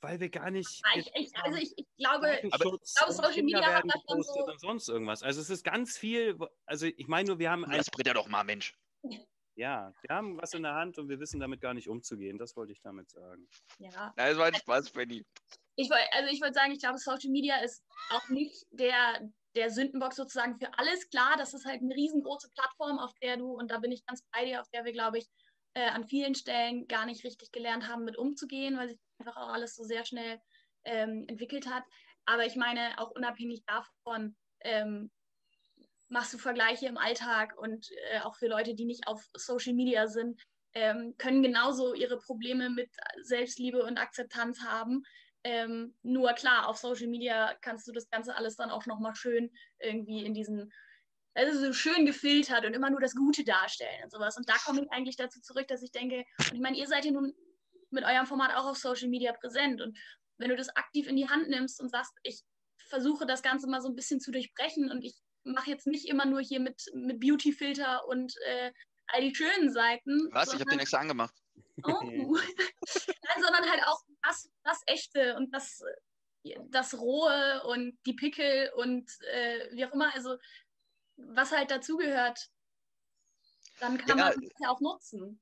weil 0.00 0.20
wir 0.20 0.28
gar 0.28 0.50
nicht. 0.50 0.82
Ich, 0.94 1.10
ich, 1.14 1.36
also 1.42 1.58
ich, 1.58 1.72
ich 1.76 1.86
glaube, 1.96 2.38
glaube, 2.42 2.78
Social 2.84 3.42
Media 3.42 3.74
hat 3.74 3.84
das 3.86 4.02
schon 4.08 4.22
so- 4.22 4.46
und 4.46 4.60
sonst 4.60 4.88
irgendwas. 4.88 5.22
Also 5.22 5.40
es 5.40 5.50
ist 5.50 5.64
ganz 5.64 5.96
viel. 5.96 6.38
Also 6.66 6.86
ich 6.86 7.08
meine 7.08 7.28
nur, 7.28 7.38
wir 7.38 7.50
haben 7.50 7.64
Lass 7.68 7.90
Britta 7.90 8.14
doch 8.14 8.28
mal, 8.28 8.44
Mensch. 8.44 8.74
ja, 9.56 9.92
wir 10.02 10.14
haben 10.14 10.36
was 10.36 10.52
in 10.54 10.62
der 10.62 10.74
Hand 10.74 10.98
und 10.98 11.08
wir 11.08 11.18
wissen 11.18 11.40
damit 11.40 11.60
gar 11.60 11.74
nicht 11.74 11.88
umzugehen. 11.88 12.38
Das 12.38 12.56
wollte 12.56 12.72
ich 12.72 12.80
damit 12.82 13.10
sagen. 13.10 13.48
ja. 13.78 14.12
Das 14.16 14.36
war 14.36 14.46
ein 14.46 14.54
Spaß, 14.54 14.90
Benny. 14.90 15.24
Ich 15.76 15.90
wollte, 15.90 16.10
also 16.12 16.32
ich 16.32 16.40
würde 16.40 16.54
sagen, 16.54 16.72
ich 16.72 16.78
glaube, 16.78 16.98
Social 16.98 17.30
Media 17.30 17.58
ist 17.58 17.82
auch 18.10 18.28
nicht 18.28 18.66
der, 18.70 19.28
der 19.54 19.70
Sündenbock 19.70 20.14
sozusagen 20.14 20.58
für 20.58 20.72
alles. 20.78 21.08
Klar, 21.10 21.36
das 21.36 21.52
ist 21.52 21.66
halt 21.66 21.82
eine 21.82 21.94
riesengroße 21.94 22.50
Plattform, 22.54 22.98
auf 22.98 23.12
der 23.22 23.36
du, 23.36 23.52
und 23.52 23.70
da 23.70 23.78
bin 23.78 23.92
ich 23.92 24.04
ganz 24.06 24.22
bei 24.32 24.44
dir, 24.44 24.60
auf 24.60 24.68
der 24.70 24.84
wir, 24.84 24.92
glaube 24.92 25.18
ich, 25.18 25.26
äh, 25.76 25.90
an 25.90 26.08
vielen 26.08 26.34
Stellen 26.34 26.88
gar 26.88 27.04
nicht 27.04 27.22
richtig 27.22 27.52
gelernt 27.52 27.86
haben, 27.86 28.04
mit 28.04 28.16
umzugehen, 28.16 28.78
weil 28.78 28.88
sich 28.88 28.98
einfach 29.18 29.36
auch 29.36 29.52
alles 29.52 29.76
so 29.76 29.84
sehr 29.84 30.06
schnell 30.06 30.40
ähm, 30.84 31.26
entwickelt 31.28 31.66
hat. 31.66 31.84
Aber 32.24 32.46
ich 32.46 32.56
meine, 32.56 32.98
auch 32.98 33.10
unabhängig 33.10 33.62
davon, 33.66 34.34
ähm, 34.60 35.10
machst 36.08 36.32
du 36.32 36.38
Vergleiche 36.38 36.86
im 36.86 36.96
Alltag 36.96 37.58
und 37.58 37.88
äh, 38.10 38.20
auch 38.20 38.36
für 38.36 38.46
Leute, 38.46 38.74
die 38.74 38.86
nicht 38.86 39.06
auf 39.06 39.22
Social 39.34 39.74
Media 39.74 40.06
sind, 40.06 40.40
ähm, 40.72 41.14
können 41.18 41.42
genauso 41.42 41.92
ihre 41.92 42.18
Probleme 42.18 42.70
mit 42.70 42.90
Selbstliebe 43.22 43.82
und 43.82 43.98
Akzeptanz 43.98 44.62
haben. 44.62 45.02
Ähm, 45.44 45.94
nur 46.02 46.32
klar, 46.32 46.68
auf 46.68 46.78
Social 46.78 47.08
Media 47.08 47.54
kannst 47.60 47.86
du 47.86 47.92
das 47.92 48.08
Ganze 48.08 48.34
alles 48.34 48.56
dann 48.56 48.70
auch 48.70 48.86
nochmal 48.86 49.14
schön 49.14 49.52
irgendwie 49.78 50.24
in 50.24 50.32
diesen, 50.32 50.72
also 51.36 51.66
so 51.66 51.72
schön 51.72 52.06
gefiltert 52.06 52.64
und 52.64 52.74
immer 52.74 52.90
nur 52.90 53.00
das 53.00 53.14
Gute 53.14 53.44
darstellen 53.44 54.04
und 54.04 54.10
sowas. 54.10 54.36
Und 54.36 54.48
da 54.48 54.54
komme 54.64 54.82
ich 54.82 54.90
eigentlich 54.90 55.16
dazu 55.16 55.40
zurück, 55.40 55.68
dass 55.68 55.82
ich 55.82 55.92
denke, 55.92 56.24
und 56.38 56.54
ich 56.54 56.60
meine, 56.60 56.76
ihr 56.76 56.86
seid 56.86 57.04
ja 57.04 57.12
nun 57.12 57.34
mit 57.90 58.04
eurem 58.04 58.26
Format 58.26 58.54
auch 58.56 58.66
auf 58.66 58.78
Social 58.78 59.08
Media 59.08 59.32
präsent. 59.32 59.80
Und 59.80 59.98
wenn 60.38 60.50
du 60.50 60.56
das 60.56 60.74
aktiv 60.76 61.06
in 61.08 61.16
die 61.16 61.28
Hand 61.28 61.48
nimmst 61.48 61.80
und 61.80 61.90
sagst, 61.90 62.12
ich 62.22 62.42
versuche 62.88 63.26
das 63.26 63.42
Ganze 63.42 63.68
mal 63.68 63.80
so 63.80 63.88
ein 63.88 63.96
bisschen 63.96 64.20
zu 64.20 64.30
durchbrechen 64.30 64.90
und 64.90 65.04
ich 65.04 65.14
mache 65.44 65.70
jetzt 65.70 65.86
nicht 65.86 66.06
immer 66.06 66.26
nur 66.26 66.40
hier 66.40 66.60
mit, 66.60 66.82
mit 66.94 67.20
Beauty-Filter 67.20 68.06
und 68.08 68.34
äh, 68.46 68.72
all 69.08 69.20
die 69.20 69.34
schönen 69.34 69.70
Seiten. 69.70 70.28
Was? 70.32 70.52
Ich 70.52 70.60
habe 70.60 70.70
den 70.70 70.80
extra 70.80 70.98
angemacht. 70.98 71.34
Oh. 71.84 72.00
Nein, 72.02 73.42
sondern 73.42 73.70
halt 73.70 73.82
auch 73.86 74.00
das, 74.22 74.50
das 74.64 74.80
Echte 74.86 75.36
und 75.36 75.54
das, 75.54 75.82
das 76.70 76.98
Rohe 76.98 77.62
und 77.66 77.98
die 78.06 78.14
Pickel 78.14 78.70
und 78.76 79.10
äh, 79.32 79.68
wie 79.72 79.84
auch 79.84 79.92
immer, 79.92 80.12
also 80.14 80.36
was 81.16 81.52
halt 81.52 81.70
dazugehört, 81.70 82.50
dann 83.78 83.96
kann 83.98 84.18
Ja. 84.18 84.24
man 84.34 84.42
es 84.42 84.52
ja 84.58 84.68
auch 84.70 84.80
nutzen. 84.80 85.40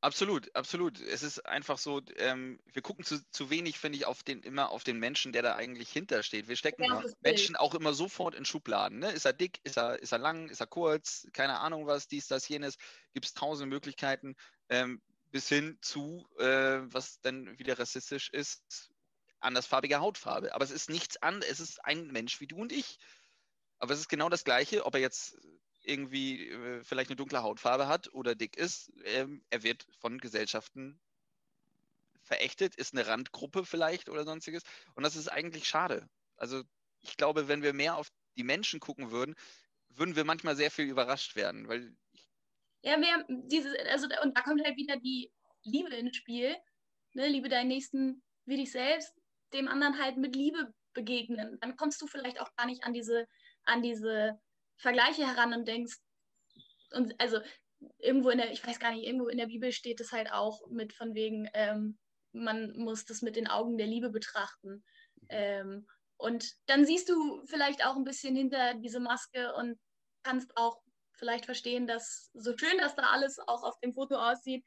Absolut, 0.00 0.52
absolut. 0.56 1.00
Es 1.00 1.22
ist 1.22 1.46
einfach 1.46 1.78
so, 1.78 2.02
ähm, 2.16 2.58
wir 2.72 2.82
gucken 2.82 3.04
zu, 3.04 3.20
zu 3.30 3.50
wenig, 3.50 3.78
finde 3.78 3.98
ich, 3.98 4.04
auf 4.04 4.24
den, 4.24 4.42
immer 4.42 4.70
auf 4.70 4.82
den 4.82 4.98
Menschen, 4.98 5.32
der 5.32 5.42
da 5.42 5.54
eigentlich 5.54 5.90
hintersteht. 5.92 6.48
Wir 6.48 6.56
stecken 6.56 6.82
Ja. 6.82 7.04
Menschen 7.20 7.54
auch 7.54 7.72
immer 7.76 7.94
sofort 7.94 8.34
in 8.34 8.44
Schubladen. 8.44 8.98
Ne? 8.98 9.12
Ist 9.12 9.26
er 9.26 9.32
dick, 9.32 9.60
ist 9.62 9.76
er, 9.78 10.00
ist 10.02 10.10
er 10.10 10.18
lang, 10.18 10.48
ist 10.48 10.60
er 10.60 10.66
kurz, 10.66 11.28
keine 11.32 11.60
Ahnung 11.60 11.86
was, 11.86 12.08
dies, 12.08 12.26
das, 12.26 12.48
jenes. 12.48 12.78
Gibt 13.14 13.26
es 13.26 13.34
tausend 13.34 13.68
Möglichkeiten, 13.70 14.34
ähm, 14.68 15.00
bis 15.30 15.48
hin 15.48 15.78
zu, 15.82 16.26
äh, 16.36 16.80
was 16.92 17.20
dann 17.20 17.56
wieder 17.60 17.78
rassistisch 17.78 18.28
ist, 18.30 18.90
andersfarbige 19.38 20.00
Hautfarbe. 20.00 20.52
Aber 20.52 20.64
es 20.64 20.72
ist 20.72 20.90
nichts 20.90 21.16
anderes, 21.22 21.52
es 21.52 21.60
ist 21.60 21.84
ein 21.84 22.08
Mensch 22.08 22.40
wie 22.40 22.48
du 22.48 22.56
und 22.56 22.72
ich. 22.72 22.98
Aber 23.82 23.94
es 23.94 24.00
ist 24.00 24.08
genau 24.08 24.28
das 24.28 24.44
Gleiche, 24.44 24.86
ob 24.86 24.94
er 24.94 25.00
jetzt 25.00 25.36
irgendwie 25.82 26.50
äh, 26.50 26.84
vielleicht 26.84 27.10
eine 27.10 27.16
dunkle 27.16 27.42
Hautfarbe 27.42 27.88
hat 27.88 28.14
oder 28.14 28.36
dick 28.36 28.56
ist. 28.56 28.92
Ähm, 29.04 29.44
er 29.50 29.64
wird 29.64 29.88
von 29.98 30.18
Gesellschaften 30.18 31.00
verächtet, 32.22 32.76
ist 32.76 32.94
eine 32.94 33.08
Randgruppe 33.08 33.64
vielleicht 33.66 34.08
oder 34.08 34.24
sonstiges. 34.24 34.62
Und 34.94 35.02
das 35.02 35.16
ist 35.16 35.26
eigentlich 35.28 35.66
schade. 35.66 36.08
Also 36.36 36.62
ich 37.00 37.16
glaube, 37.16 37.48
wenn 37.48 37.62
wir 37.64 37.72
mehr 37.72 37.96
auf 37.96 38.12
die 38.36 38.44
Menschen 38.44 38.78
gucken 38.78 39.10
würden, 39.10 39.34
würden 39.88 40.14
wir 40.14 40.24
manchmal 40.24 40.54
sehr 40.56 40.70
viel 40.70 40.86
überrascht 40.86 41.34
werden, 41.34 41.66
weil 41.68 41.96
Ja, 42.82 42.96
mehr 42.96 43.24
diese, 43.28 43.74
also 43.90 44.06
und 44.22 44.36
da 44.36 44.42
kommt 44.42 44.64
halt 44.64 44.76
wieder 44.76 44.96
die 44.96 45.32
Liebe 45.64 45.94
ins 45.94 46.16
Spiel. 46.16 46.56
Ne? 47.14 47.28
Liebe 47.28 47.48
deinen 47.48 47.68
Nächsten 47.68 48.22
wie 48.44 48.56
dich 48.56 48.72
selbst, 48.72 49.14
dem 49.52 49.68
anderen 49.68 50.00
halt 50.00 50.16
mit 50.16 50.36
Liebe 50.36 50.72
begegnen. 50.94 51.58
Dann 51.60 51.76
kommst 51.76 52.00
du 52.02 52.06
vielleicht 52.06 52.40
auch 52.40 52.54
gar 52.56 52.66
nicht 52.66 52.84
an 52.84 52.92
diese, 52.92 53.26
an 53.64 53.82
diese 53.82 54.38
Vergleiche 54.76 55.26
heran 55.26 55.54
und 55.54 55.66
denkst, 55.66 55.96
und 56.92 57.18
also 57.18 57.40
irgendwo 57.98 58.30
in 58.30 58.38
der, 58.38 58.52
ich 58.52 58.66
weiß 58.66 58.78
gar 58.78 58.92
nicht, 58.92 59.06
irgendwo 59.06 59.28
in 59.28 59.38
der 59.38 59.46
Bibel 59.46 59.72
steht 59.72 60.00
es 60.00 60.12
halt 60.12 60.30
auch 60.30 60.66
mit 60.68 60.92
von 60.92 61.14
wegen, 61.14 61.48
ähm, 61.54 61.98
man 62.32 62.76
muss 62.76 63.04
das 63.04 63.22
mit 63.22 63.36
den 63.36 63.48
Augen 63.48 63.76
der 63.76 63.86
Liebe 63.86 64.10
betrachten. 64.10 64.84
Ähm, 65.28 65.86
und 66.16 66.52
dann 66.66 66.84
siehst 66.84 67.08
du 67.08 67.42
vielleicht 67.46 67.84
auch 67.84 67.96
ein 67.96 68.04
bisschen 68.04 68.36
hinter 68.36 68.74
diese 68.74 69.00
Maske 69.00 69.52
und 69.54 69.78
kannst 70.22 70.56
auch 70.56 70.80
vielleicht 71.14 71.44
verstehen, 71.46 71.86
dass 71.86 72.30
so 72.34 72.56
schön, 72.56 72.78
dass 72.78 72.94
da 72.94 73.04
alles 73.10 73.38
auch 73.38 73.62
auf 73.62 73.78
dem 73.80 73.92
Foto 73.92 74.16
aussieht, 74.16 74.64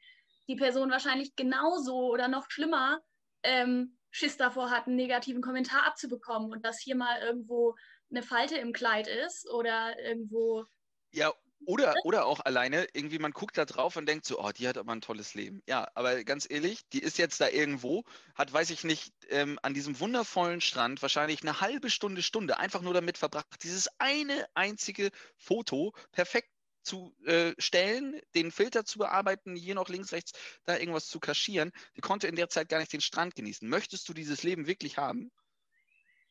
die 0.48 0.56
Person 0.56 0.90
wahrscheinlich 0.90 1.34
genauso 1.34 2.08
oder 2.08 2.28
noch 2.28 2.50
schlimmer 2.50 3.00
ähm, 3.42 3.98
Schiss 4.10 4.36
davor 4.36 4.70
hat, 4.70 4.86
einen 4.86 4.96
negativen 4.96 5.42
Kommentar 5.42 5.86
abzubekommen 5.86 6.52
und 6.52 6.64
dass 6.64 6.80
hier 6.80 6.96
mal 6.96 7.20
irgendwo 7.20 7.74
eine 8.10 8.22
Falte 8.22 8.56
im 8.56 8.72
Kleid 8.72 9.06
ist 9.08 9.48
oder 9.50 9.98
irgendwo. 9.98 10.64
Ja, 11.12 11.32
oder, 11.64 11.94
oder 12.04 12.26
auch 12.26 12.40
alleine, 12.40 12.86
irgendwie 12.92 13.18
man 13.18 13.32
guckt 13.32 13.58
da 13.58 13.64
drauf 13.64 13.96
und 13.96 14.06
denkt 14.06 14.24
so, 14.24 14.38
oh, 14.40 14.52
die 14.52 14.68
hat 14.68 14.78
aber 14.78 14.92
ein 14.92 15.00
tolles 15.00 15.34
Leben. 15.34 15.62
Ja, 15.66 15.88
aber 15.94 16.22
ganz 16.22 16.46
ehrlich, 16.48 16.88
die 16.92 17.00
ist 17.00 17.18
jetzt 17.18 17.40
da 17.40 17.48
irgendwo, 17.48 18.04
hat, 18.34 18.52
weiß 18.52 18.70
ich 18.70 18.84
nicht, 18.84 19.12
ähm, 19.30 19.58
an 19.62 19.74
diesem 19.74 19.98
wundervollen 19.98 20.60
Strand 20.60 21.02
wahrscheinlich 21.02 21.42
eine 21.42 21.60
halbe 21.60 21.90
Stunde, 21.90 22.22
Stunde 22.22 22.58
einfach 22.58 22.82
nur 22.82 22.94
damit 22.94 23.18
verbracht, 23.18 23.46
dieses 23.62 23.88
eine 23.98 24.46
einzige 24.54 25.10
Foto 25.36 25.92
perfekt 26.12 26.50
zu 26.82 27.16
äh, 27.24 27.52
stellen, 27.58 28.20
den 28.36 28.52
Filter 28.52 28.84
zu 28.84 28.98
bearbeiten, 28.98 29.56
hier 29.56 29.74
noch 29.74 29.88
links, 29.88 30.12
rechts, 30.12 30.32
da 30.64 30.76
irgendwas 30.78 31.08
zu 31.08 31.18
kaschieren. 31.18 31.72
Die 31.96 32.00
konnte 32.00 32.28
in 32.28 32.36
der 32.36 32.48
Zeit 32.48 32.68
gar 32.68 32.78
nicht 32.78 32.92
den 32.92 33.00
Strand 33.00 33.34
genießen. 33.34 33.68
Möchtest 33.68 34.08
du 34.08 34.14
dieses 34.14 34.44
Leben 34.44 34.68
wirklich 34.68 34.96
haben? 34.98 35.32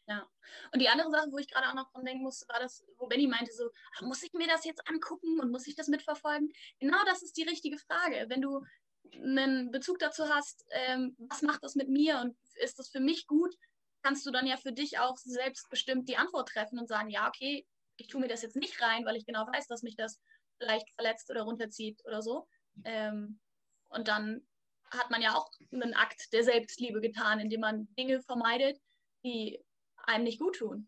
Ja. 0.07 0.29
Und 0.71 0.81
die 0.81 0.89
andere 0.89 1.09
Sache, 1.09 1.31
wo 1.31 1.37
ich 1.37 1.49
gerade 1.49 1.67
auch 1.67 1.73
noch 1.73 1.91
dran 1.91 2.05
denken 2.05 2.23
musste, 2.23 2.47
war 2.47 2.59
das, 2.59 2.85
wo 2.97 3.07
Benny 3.07 3.27
meinte 3.27 3.51
so, 3.51 3.69
ach, 3.95 4.01
muss 4.01 4.21
ich 4.21 4.33
mir 4.33 4.47
das 4.47 4.63
jetzt 4.63 4.87
angucken 4.87 5.39
und 5.39 5.51
muss 5.51 5.67
ich 5.67 5.75
das 5.75 5.87
mitverfolgen? 5.87 6.51
Genau 6.79 7.03
das 7.05 7.23
ist 7.23 7.37
die 7.37 7.43
richtige 7.43 7.79
Frage. 7.79 8.25
Wenn 8.29 8.41
du 8.41 8.61
einen 9.13 9.71
Bezug 9.71 9.99
dazu 9.99 10.29
hast, 10.29 10.65
ähm, 10.71 11.15
was 11.17 11.41
macht 11.41 11.63
das 11.63 11.75
mit 11.75 11.89
mir 11.89 12.19
und 12.19 12.37
ist 12.55 12.77
das 12.77 12.89
für 12.89 12.99
mich 12.99 13.25
gut, 13.27 13.55
kannst 14.03 14.25
du 14.25 14.31
dann 14.31 14.45
ja 14.45 14.57
für 14.57 14.71
dich 14.71 14.99
auch 14.99 15.17
selbstbestimmt 15.17 16.07
die 16.07 16.17
Antwort 16.17 16.49
treffen 16.49 16.77
und 16.77 16.87
sagen, 16.87 17.09
ja, 17.09 17.27
okay, 17.27 17.65
ich 17.97 18.07
tue 18.07 18.21
mir 18.21 18.27
das 18.27 18.43
jetzt 18.43 18.55
nicht 18.55 18.79
rein, 18.81 19.05
weil 19.05 19.15
ich 19.15 19.25
genau 19.25 19.47
weiß, 19.47 19.67
dass 19.67 19.81
mich 19.81 19.95
das 19.95 20.21
vielleicht 20.59 20.89
verletzt 20.93 21.29
oder 21.31 21.41
runterzieht 21.43 22.03
oder 22.05 22.21
so. 22.21 22.47
Ähm, 22.83 23.39
und 23.89 24.07
dann 24.07 24.45
hat 24.91 25.09
man 25.09 25.21
ja 25.21 25.35
auch 25.35 25.49
einen 25.71 25.95
Akt 25.95 26.31
der 26.33 26.43
Selbstliebe 26.43 27.01
getan, 27.01 27.39
indem 27.39 27.61
man 27.61 27.87
Dinge 27.95 28.21
vermeidet, 28.21 28.79
die 29.23 29.64
einem 30.07 30.23
nicht 30.23 30.39
gut 30.39 30.57
tun. 30.57 30.87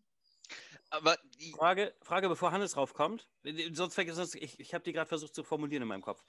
Aber 0.90 1.18
Frage, 1.54 1.94
Frage, 2.02 2.28
bevor 2.28 2.52
Hannes 2.52 2.76
raufkommt, 2.76 3.28
sonst 3.72 3.94
vergiss 3.94 4.34
ich, 4.34 4.58
ich 4.58 4.74
habe 4.74 4.84
die 4.84 4.92
gerade 4.92 5.08
versucht 5.08 5.34
zu 5.34 5.44
formulieren 5.44 5.82
in 5.82 5.88
meinem 5.88 6.02
Kopf. 6.02 6.24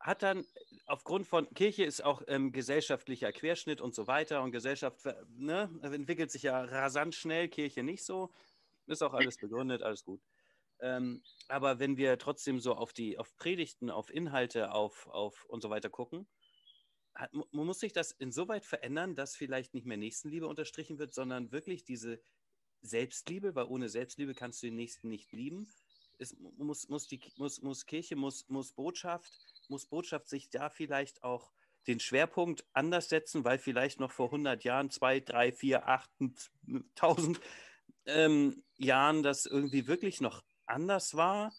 Hat 0.00 0.22
dann 0.22 0.46
aufgrund 0.86 1.26
von 1.26 1.48
Kirche 1.54 1.84
ist 1.84 2.02
auch 2.02 2.22
ähm, 2.28 2.52
gesellschaftlicher 2.52 3.32
Querschnitt 3.32 3.80
und 3.80 3.94
so 3.94 4.06
weiter 4.06 4.42
und 4.42 4.52
Gesellschaft 4.52 5.04
ne, 5.28 5.70
entwickelt 5.82 6.30
sich 6.30 6.44
ja 6.44 6.62
rasant 6.64 7.14
schnell, 7.14 7.48
Kirche 7.48 7.82
nicht 7.82 8.04
so. 8.04 8.32
Ist 8.86 9.02
auch 9.02 9.14
alles 9.14 9.36
begründet, 9.36 9.82
alles 9.82 10.04
gut. 10.04 10.22
Ähm, 10.80 11.22
aber 11.48 11.78
wenn 11.78 11.96
wir 11.96 12.18
trotzdem 12.18 12.60
so 12.60 12.74
auf 12.74 12.92
die 12.92 13.18
auf 13.18 13.36
Predigten, 13.36 13.90
auf 13.90 14.10
Inhalte, 14.10 14.72
auf, 14.72 15.06
auf 15.08 15.44
und 15.46 15.62
so 15.62 15.70
weiter 15.70 15.90
gucken, 15.90 16.28
hat, 17.16 17.32
muss 17.52 17.80
sich 17.80 17.92
das 17.92 18.12
insoweit 18.12 18.64
verändern, 18.64 19.14
dass 19.14 19.36
vielleicht 19.36 19.74
nicht 19.74 19.86
mehr 19.86 19.96
Nächstenliebe 19.96 20.46
unterstrichen 20.46 20.98
wird, 20.98 21.14
sondern 21.14 21.50
wirklich 21.50 21.84
diese 21.84 22.20
Selbstliebe, 22.82 23.54
weil 23.54 23.66
ohne 23.66 23.88
Selbstliebe 23.88 24.34
kannst 24.34 24.62
du 24.62 24.66
den 24.66 24.76
Nächsten 24.76 25.08
nicht 25.08 25.32
lieben. 25.32 25.68
Es 26.18 26.36
muss, 26.38 26.88
muss, 26.88 27.08
die, 27.08 27.20
muss, 27.36 27.62
muss 27.62 27.86
Kirche, 27.86 28.16
muss, 28.16 28.48
muss 28.48 28.72
Botschaft, 28.72 29.32
muss 29.68 29.86
Botschaft 29.86 30.28
sich 30.28 30.50
da 30.50 30.70
vielleicht 30.70 31.22
auch 31.22 31.52
den 31.86 32.00
Schwerpunkt 32.00 32.64
anders 32.72 33.08
setzen, 33.08 33.44
weil 33.44 33.58
vielleicht 33.58 34.00
noch 34.00 34.12
vor 34.12 34.26
100 34.26 34.64
Jahren, 34.64 34.90
2, 34.90 35.20
3, 35.20 35.52
4, 35.52 35.88
8, 35.88 36.10
1000 36.96 37.40
ähm, 38.06 38.62
Jahren 38.76 39.22
das 39.22 39.46
irgendwie 39.46 39.86
wirklich 39.86 40.20
noch 40.20 40.42
anders 40.66 41.16
war 41.16 41.52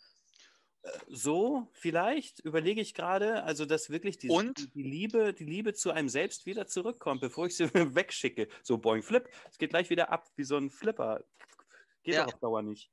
so 1.10 1.68
vielleicht, 1.74 2.40
überlege 2.40 2.82
ich 2.82 2.94
gerade, 2.94 3.44
also 3.44 3.66
dass 3.66 3.90
wirklich 3.90 4.18
die, 4.18 4.30
und? 4.30 4.74
die, 4.76 4.84
Liebe, 4.84 5.34
die 5.34 5.46
Liebe 5.46 5.74
zu 5.74 5.92
einem 5.92 6.10
selbst 6.10 6.46
wieder 6.46 6.68
zurückkommt, 6.68 7.22
bevor 7.22 7.48
ich 7.48 7.56
sie 7.56 7.66
wegschicke. 7.96 8.48
So 8.64 8.78
boing, 8.78 9.04
flip, 9.04 9.30
es 9.50 9.58
geht 9.58 9.72
gleich 9.72 9.90
wieder 9.90 10.10
ab 10.12 10.28
wie 10.36 10.44
so 10.44 10.58
ein 10.58 10.70
Flipper. 10.70 11.24
Geht 12.04 12.16
ja. 12.16 12.26
auf 12.26 12.40
Dauer 12.40 12.62
nicht. 12.62 12.90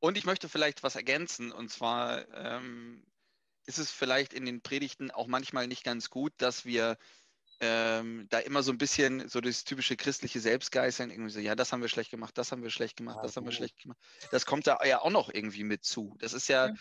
Und 0.00 0.18
ich 0.18 0.24
möchte 0.24 0.48
vielleicht 0.48 0.82
was 0.82 0.96
ergänzen, 0.96 1.52
und 1.52 1.70
zwar 1.70 2.28
ähm, 2.34 3.04
ist 3.66 3.78
es 3.78 3.90
vielleicht 3.90 4.34
in 4.34 4.44
den 4.44 4.60
Predigten 4.60 5.10
auch 5.10 5.26
manchmal 5.26 5.68
nicht 5.68 5.84
ganz 5.84 6.10
gut, 6.10 6.32
dass 6.38 6.64
wir 6.64 6.98
ähm, 7.60 8.26
da 8.28 8.40
immer 8.40 8.64
so 8.64 8.72
ein 8.72 8.78
bisschen 8.78 9.28
so 9.28 9.40
das 9.40 9.62
typische 9.62 9.96
christliche 9.96 10.40
Selbstgeißeln, 10.40 11.10
irgendwie 11.10 11.30
so, 11.30 11.38
ja, 11.38 11.54
das 11.54 11.72
haben 11.72 11.80
wir 11.80 11.88
schlecht 11.88 12.10
gemacht, 12.10 12.36
das 12.36 12.50
haben 12.50 12.64
wir 12.64 12.70
schlecht 12.70 12.96
gemacht, 12.96 13.18
ja, 13.18 13.22
das 13.22 13.36
haben 13.36 13.46
wir 13.46 13.52
schlecht 13.52 13.80
gemacht. 13.80 13.98
Das 14.32 14.44
kommt 14.46 14.66
da 14.66 14.80
ja 14.84 15.00
auch 15.00 15.10
noch 15.10 15.32
irgendwie 15.32 15.62
mit 15.62 15.84
zu. 15.84 16.16
Das 16.18 16.32
ist 16.32 16.48
ja, 16.48 16.74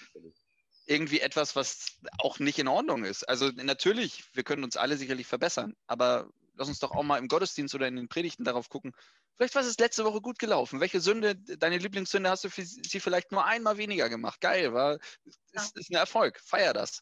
irgendwie 0.92 1.22
etwas, 1.22 1.56
was 1.56 1.98
auch 2.20 2.40
nicht 2.40 2.60
in 2.60 2.68
Ordnung 2.68 3.06
ist. 3.06 3.24
Also 3.24 3.50
natürlich, 3.56 4.24
wir 4.34 4.44
können 4.44 4.64
uns 4.64 4.78
alle 4.78 4.98
sicherlich 4.98 5.26
verbessern, 5.28 5.76
aber 5.88 6.30
lass 6.56 6.68
uns 6.68 6.80
doch 6.80 6.92
auch 6.92 7.04
mal 7.04 7.18
im 7.18 7.28
Gottesdienst 7.28 7.74
oder 7.74 7.88
in 7.88 7.96
den 7.96 8.10
Predigten 8.10 8.44
darauf 8.44 8.70
gucken. 8.70 8.94
Vielleicht 9.38 9.56
war 9.56 9.64
es 9.64 9.80
letzte 9.80 10.04
Woche 10.04 10.22
gut 10.22 10.38
gelaufen. 10.38 10.80
Welche 10.82 11.00
Sünde, 11.00 11.36
deine 11.36 11.78
Lieblingssünde 11.78 12.30
hast 12.30 12.44
du 12.44 12.50
für 12.50 12.64
sie 12.64 13.00
vielleicht 13.00 13.32
nur 13.32 13.46
einmal 13.46 13.78
weniger 13.78 14.10
gemacht? 14.10 14.42
Geil, 14.42 14.74
war, 14.74 15.00
ist, 15.52 15.78
ist 15.78 15.90
ein 15.90 15.96
Erfolg. 15.96 16.40
Feier 16.42 16.74
das. 16.74 17.02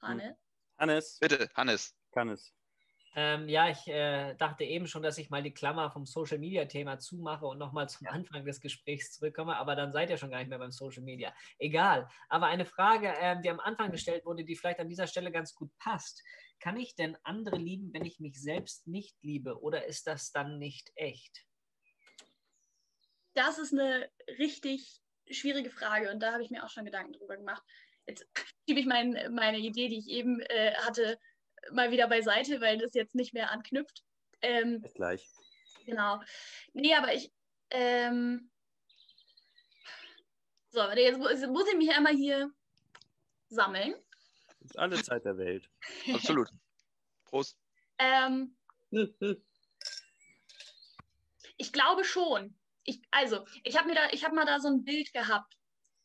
Hannes? 0.00 0.36
Hannes. 0.78 1.18
Bitte, 1.20 1.50
Hannes. 1.54 1.94
Hannes. 2.14 2.52
Ähm, 3.16 3.48
ja, 3.48 3.68
ich 3.68 3.88
äh, 3.88 4.34
dachte 4.34 4.62
eben 4.62 4.86
schon, 4.86 5.02
dass 5.02 5.18
ich 5.18 5.30
mal 5.30 5.42
die 5.42 5.52
Klammer 5.52 5.90
vom 5.90 6.06
Social 6.06 6.38
Media 6.38 6.64
Thema 6.66 6.98
zumache 7.00 7.44
und 7.44 7.58
nochmal 7.58 7.88
zum 7.88 8.06
Anfang 8.06 8.44
des 8.44 8.60
Gesprächs 8.60 9.12
zurückkomme, 9.12 9.56
aber 9.56 9.74
dann 9.74 9.92
seid 9.92 10.10
ihr 10.10 10.16
schon 10.16 10.30
gar 10.30 10.38
nicht 10.38 10.48
mehr 10.48 10.60
beim 10.60 10.70
Social 10.70 11.02
Media. 11.02 11.34
Egal. 11.58 12.08
Aber 12.28 12.46
eine 12.46 12.64
Frage, 12.64 13.08
äh, 13.08 13.40
die 13.40 13.50
am 13.50 13.58
Anfang 13.58 13.90
gestellt 13.90 14.24
wurde, 14.24 14.44
die 14.44 14.54
vielleicht 14.54 14.78
an 14.78 14.88
dieser 14.88 15.08
Stelle 15.08 15.32
ganz 15.32 15.54
gut 15.54 15.76
passt. 15.78 16.22
Kann 16.60 16.76
ich 16.76 16.94
denn 16.94 17.16
andere 17.24 17.56
lieben, 17.56 17.92
wenn 17.92 18.04
ich 18.04 18.20
mich 18.20 18.40
selbst 18.40 18.86
nicht 18.86 19.16
liebe 19.22 19.60
oder 19.60 19.86
ist 19.86 20.06
das 20.06 20.30
dann 20.30 20.58
nicht 20.58 20.92
echt? 20.94 21.44
Das 23.34 23.58
ist 23.58 23.72
eine 23.72 24.08
richtig 24.38 25.00
schwierige 25.28 25.70
Frage 25.70 26.12
und 26.12 26.20
da 26.20 26.32
habe 26.32 26.42
ich 26.42 26.50
mir 26.50 26.64
auch 26.64 26.70
schon 26.70 26.84
Gedanken 26.84 27.14
drüber 27.14 27.36
gemacht. 27.36 27.62
Jetzt 28.06 28.28
schiebe 28.68 28.80
ich 28.80 28.86
mein, 28.86 29.16
meine 29.34 29.58
Idee, 29.58 29.88
die 29.88 29.98
ich 29.98 30.08
eben 30.08 30.40
äh, 30.40 30.74
hatte, 30.74 31.18
mal 31.72 31.90
wieder 31.90 32.08
beiseite, 32.08 32.60
weil 32.60 32.78
das 32.78 32.94
jetzt 32.94 33.14
nicht 33.14 33.34
mehr 33.34 33.50
anknüpft. 33.50 34.02
Ähm, 34.42 34.82
gleich. 34.94 35.28
Genau. 35.84 36.20
Nee, 36.72 36.94
aber 36.94 37.14
ich. 37.14 37.32
Ähm, 37.70 38.50
so, 40.70 40.82
jetzt 40.90 41.18
muss 41.18 41.68
ich 41.68 41.76
mich 41.76 41.90
einmal 41.90 42.14
hier 42.14 42.50
sammeln. 43.48 43.94
Ist 44.60 44.78
alle 44.78 45.02
Zeit 45.02 45.24
der 45.24 45.36
Welt. 45.36 45.68
Absolut. 46.14 46.48
Prost. 47.24 47.56
Ähm, 47.98 48.56
ich 51.56 51.72
glaube 51.72 52.04
schon. 52.04 52.56
Ich, 52.84 53.02
also, 53.10 53.44
ich 53.62 53.76
habe 53.76 53.94
da, 53.94 54.10
ich 54.10 54.26
mal 54.30 54.46
da 54.46 54.58
so 54.60 54.68
ein 54.68 54.84
Bild 54.84 55.12
gehabt, 55.12 55.54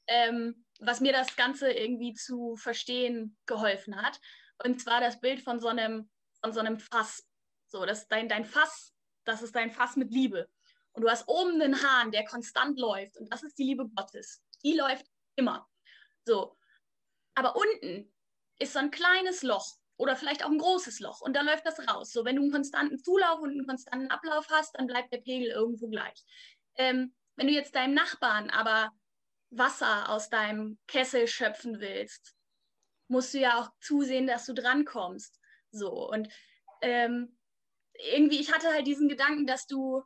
ähm, 0.07 0.65
was 0.79 0.99
mir 0.99 1.13
das 1.13 1.35
Ganze 1.35 1.71
irgendwie 1.71 2.13
zu 2.13 2.55
verstehen 2.57 3.37
geholfen 3.45 3.95
hat. 4.01 4.19
Und 4.63 4.81
zwar 4.81 5.01
das 5.01 5.19
Bild 5.19 5.41
von 5.41 5.59
so 5.59 5.67
einem, 5.67 6.09
von 6.41 6.53
so 6.53 6.59
einem 6.59 6.79
Fass. 6.79 7.27
So, 7.67 7.85
das 7.85 8.07
dein, 8.07 8.29
dein 8.29 8.45
Fass, 8.45 8.93
das 9.25 9.41
ist 9.41 9.55
dein 9.55 9.71
Fass 9.71 9.95
mit 9.95 10.11
Liebe. 10.11 10.49
Und 10.93 11.01
du 11.01 11.09
hast 11.09 11.27
oben 11.27 11.59
den 11.59 11.81
Hahn, 11.81 12.11
der 12.11 12.25
konstant 12.25 12.79
läuft. 12.79 13.17
Und 13.17 13.31
das 13.31 13.43
ist 13.43 13.57
die 13.57 13.63
Liebe 13.63 13.87
Gottes. 13.89 14.41
Die 14.63 14.73
läuft 14.73 15.05
immer. 15.35 15.67
So. 16.25 16.57
Aber 17.33 17.55
unten 17.55 18.13
ist 18.59 18.73
so 18.73 18.79
ein 18.79 18.91
kleines 18.91 19.43
Loch 19.43 19.77
oder 19.97 20.15
vielleicht 20.15 20.43
auch 20.43 20.49
ein 20.49 20.57
großes 20.57 20.99
Loch 20.99 21.21
und 21.21 21.35
da 21.35 21.41
läuft 21.41 21.65
das 21.65 21.79
raus. 21.87 22.11
So, 22.11 22.25
wenn 22.25 22.35
du 22.35 22.43
einen 22.43 22.51
konstanten 22.51 22.99
Zulauf 22.99 23.39
und 23.39 23.51
einen 23.51 23.67
konstanten 23.67 24.09
Ablauf 24.09 24.47
hast, 24.49 24.77
dann 24.77 24.87
bleibt 24.87 25.11
der 25.11 25.19
Pegel 25.19 25.49
irgendwo 25.49 25.87
gleich. 25.87 26.23
Ähm, 26.77 27.13
wenn 27.35 27.47
du 27.47 27.53
jetzt 27.53 27.75
deinem 27.75 27.93
Nachbarn 27.93 28.49
aber 28.49 28.91
Wasser 29.49 30.09
aus 30.09 30.29
deinem 30.29 30.77
Kessel 30.87 31.27
schöpfen 31.27 31.79
willst, 31.79 32.34
musst 33.07 33.33
du 33.33 33.39
ja 33.39 33.59
auch 33.59 33.69
zusehen, 33.79 34.27
dass 34.27 34.45
du 34.45 34.53
drankommst. 34.53 35.39
So. 35.71 36.09
Und 36.09 36.29
ähm, 36.81 37.37
irgendwie, 38.11 38.39
ich 38.39 38.53
hatte 38.53 38.69
halt 38.69 38.87
diesen 38.87 39.07
Gedanken, 39.07 39.47
dass 39.47 39.67
du, 39.67 40.03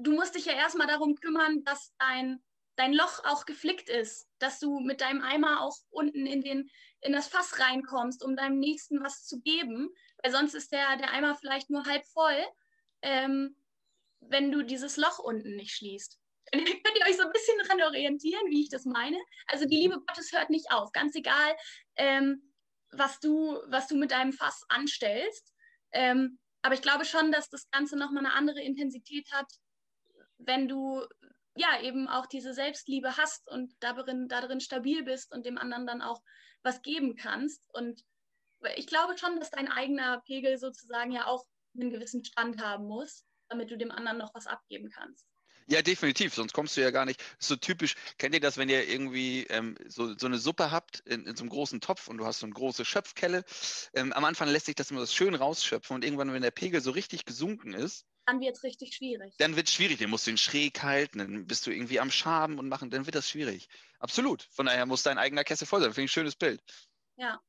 du 0.00 0.12
musst 0.12 0.34
dich 0.34 0.46
ja 0.46 0.52
erstmal 0.52 0.86
darum 0.86 1.16
kümmern, 1.16 1.64
dass 1.64 1.94
dein, 1.98 2.42
dein 2.76 2.92
Loch 2.92 3.24
auch 3.24 3.44
geflickt 3.44 3.88
ist, 3.88 4.28
dass 4.38 4.60
du 4.60 4.80
mit 4.80 5.00
deinem 5.00 5.22
Eimer 5.22 5.62
auch 5.62 5.76
unten 5.90 6.26
in, 6.26 6.42
den, 6.42 6.70
in 7.00 7.12
das 7.12 7.28
Fass 7.28 7.58
reinkommst, 7.58 8.22
um 8.24 8.36
deinem 8.36 8.58
Nächsten 8.58 9.02
was 9.02 9.24
zu 9.24 9.40
geben, 9.40 9.90
weil 10.22 10.32
sonst 10.32 10.54
ist 10.54 10.72
der, 10.72 10.96
der 10.96 11.12
Eimer 11.12 11.34
vielleicht 11.34 11.70
nur 11.70 11.84
halb 11.84 12.06
voll, 12.06 12.44
ähm, 13.02 13.56
wenn 14.20 14.50
du 14.50 14.62
dieses 14.62 14.96
Loch 14.96 15.18
unten 15.18 15.56
nicht 15.56 15.72
schließt. 15.72 16.17
Könnt 16.52 16.98
ihr 16.98 17.06
euch 17.06 17.16
so 17.16 17.24
ein 17.24 17.32
bisschen 17.32 17.58
daran 17.62 17.82
orientieren, 17.82 18.50
wie 18.50 18.62
ich 18.62 18.70
das 18.70 18.84
meine. 18.84 19.18
Also 19.46 19.66
die 19.66 19.76
Liebe 19.76 20.00
Gottes 20.06 20.32
hört 20.32 20.50
nicht 20.50 20.70
auf, 20.70 20.92
ganz 20.92 21.14
egal, 21.14 21.56
ähm, 21.96 22.52
was, 22.90 23.20
du, 23.20 23.58
was 23.68 23.86
du 23.86 23.96
mit 23.96 24.10
deinem 24.10 24.32
Fass 24.32 24.64
anstellst. 24.68 25.52
Ähm, 25.92 26.38
aber 26.62 26.74
ich 26.74 26.82
glaube 26.82 27.04
schon, 27.04 27.32
dass 27.32 27.48
das 27.48 27.70
Ganze 27.70 27.96
nochmal 27.96 28.24
eine 28.24 28.34
andere 28.34 28.60
Intensität 28.60 29.30
hat, 29.32 29.50
wenn 30.38 30.68
du 30.68 31.06
ja 31.54 31.80
eben 31.82 32.08
auch 32.08 32.26
diese 32.26 32.54
Selbstliebe 32.54 33.16
hast 33.16 33.48
und 33.48 33.74
darin, 33.80 34.28
darin 34.28 34.60
stabil 34.60 35.02
bist 35.02 35.32
und 35.32 35.44
dem 35.44 35.58
anderen 35.58 35.86
dann 35.86 36.02
auch 36.02 36.22
was 36.62 36.82
geben 36.82 37.16
kannst. 37.16 37.68
Und 37.74 38.04
ich 38.76 38.86
glaube 38.86 39.16
schon, 39.18 39.38
dass 39.38 39.50
dein 39.50 39.68
eigener 39.68 40.20
Pegel 40.22 40.58
sozusagen 40.58 41.12
ja 41.12 41.26
auch 41.26 41.44
einen 41.74 41.90
gewissen 41.90 42.24
Stand 42.24 42.62
haben 42.62 42.86
muss, 42.86 43.24
damit 43.48 43.70
du 43.70 43.76
dem 43.76 43.90
anderen 43.90 44.18
noch 44.18 44.34
was 44.34 44.46
abgeben 44.46 44.90
kannst. 44.90 45.26
Ja, 45.70 45.82
definitiv, 45.82 46.32
sonst 46.34 46.54
kommst 46.54 46.76
du 46.76 46.80
ja 46.80 46.90
gar 46.90 47.04
nicht. 47.04 47.20
Das 47.20 47.40
ist 47.40 47.48
so 47.48 47.56
typisch, 47.56 47.94
kennt 48.16 48.34
ihr 48.34 48.40
das, 48.40 48.56
wenn 48.56 48.70
ihr 48.70 48.88
irgendwie 48.88 49.44
ähm, 49.48 49.76
so, 49.86 50.16
so 50.16 50.26
eine 50.26 50.38
Suppe 50.38 50.70
habt 50.70 51.00
in, 51.00 51.26
in 51.26 51.36
so 51.36 51.42
einem 51.42 51.50
großen 51.50 51.82
Topf 51.82 52.08
und 52.08 52.16
du 52.16 52.24
hast 52.24 52.38
so 52.40 52.46
eine 52.46 52.54
große 52.54 52.86
Schöpfkelle? 52.86 53.44
Ähm, 53.92 54.14
am 54.14 54.24
Anfang 54.24 54.48
lässt 54.48 54.64
sich 54.66 54.76
das 54.76 54.90
immer 54.90 55.00
so 55.04 55.12
schön 55.12 55.34
rausschöpfen 55.34 55.94
und 55.94 56.04
irgendwann, 56.04 56.32
wenn 56.32 56.40
der 56.40 56.52
Pegel 56.52 56.80
so 56.80 56.90
richtig 56.92 57.26
gesunken 57.26 57.74
ist, 57.74 58.06
Dann 58.24 58.40
wird 58.40 58.56
es 58.56 58.62
richtig 58.62 58.94
schwierig. 58.94 59.34
dann 59.36 59.56
wird 59.56 59.68
es 59.68 59.74
schwierig. 59.74 59.98
Dann 59.98 60.08
musst 60.08 60.26
du 60.26 60.30
ihn 60.30 60.38
schräg 60.38 60.82
halten, 60.82 61.18
dann 61.18 61.46
bist 61.46 61.66
du 61.66 61.70
irgendwie 61.70 62.00
am 62.00 62.10
Schaben 62.10 62.58
und 62.58 62.68
machen, 62.68 62.88
dann 62.88 63.04
wird 63.04 63.14
das 63.14 63.28
schwierig. 63.28 63.68
Absolut. 63.98 64.48
Von 64.50 64.64
daher 64.66 64.86
muss 64.86 65.02
dein 65.02 65.18
eigener 65.18 65.44
Kessel 65.44 65.66
voll 65.66 65.80
sein. 65.82 65.92
Finde 65.92 66.06
ich 66.06 66.10
ein 66.10 66.14
schönes 66.14 66.36
Bild. 66.36 66.62
Ja. 67.16 67.42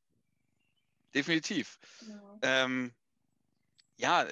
Definitiv. 1.15 1.79
Genau. 2.01 2.37
Ähm, 2.41 2.93
ja, 3.95 4.27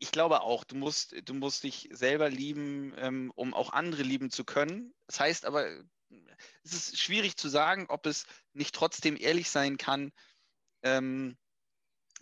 ich 0.00 0.10
glaube 0.12 0.40
auch, 0.40 0.64
du 0.64 0.76
musst, 0.76 1.14
du 1.28 1.34
musst 1.34 1.62
dich 1.62 1.88
selber 1.92 2.30
lieben, 2.30 2.94
ähm, 2.96 3.30
um 3.36 3.54
auch 3.54 3.72
andere 3.72 4.02
lieben 4.02 4.30
zu 4.30 4.44
können. 4.44 4.92
Das 5.06 5.20
heißt 5.20 5.44
aber, 5.44 5.66
es 6.64 6.72
ist 6.72 6.98
schwierig 6.98 7.36
zu 7.36 7.48
sagen, 7.48 7.86
ob 7.88 8.06
es 8.06 8.26
nicht 8.54 8.74
trotzdem 8.74 9.16
ehrlich 9.16 9.50
sein 9.50 9.76
kann, 9.76 10.10
ähm, 10.82 11.36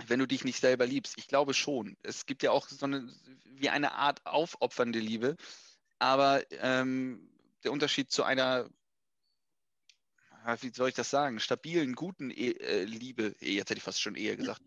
wenn 0.07 0.19
du 0.19 0.27
dich 0.27 0.45
nicht 0.45 0.61
selber 0.61 0.87
liebst. 0.87 1.15
Ich 1.19 1.29
glaube 1.29 1.55
schon. 1.55 1.97
Es 2.03 2.27
gibt 2.27 2.43
ja 2.43 2.51
auch 2.51 2.69
so 2.69 2.85
eine, 2.85 3.13
wie 3.45 3.69
eine 3.69 3.93
Art 3.93 4.27
aufopfernde 4.27 4.99
Liebe, 4.99 5.37
aber 6.01 6.43
ähm, 6.51 7.31
der 7.63 7.73
Unterschied 7.73 8.11
zu 8.11 8.25
einer, 8.25 8.69
wie 10.61 10.71
soll 10.71 10.89
ich 10.89 10.95
das 10.95 11.11
sagen, 11.11 11.41
stabilen, 11.41 11.95
guten 11.95 12.31
e 12.31 12.51
äh, 12.53 12.85
Liebe, 12.85 13.35
jetzt 13.41 13.71
hätte 13.71 13.79
ich 13.79 13.83
fast 13.83 14.01
schon 14.01 14.15
Ehe 14.15 14.37
gesagt. 14.37 14.63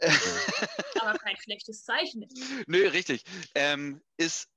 Aber 1.00 1.18
kein 1.18 1.36
schlechtes 1.36 1.84
Zeichen. 1.84 2.26
Nö, 2.66 2.88
richtig. 2.88 3.24
Ähm, 3.54 4.00
ist 4.16 4.48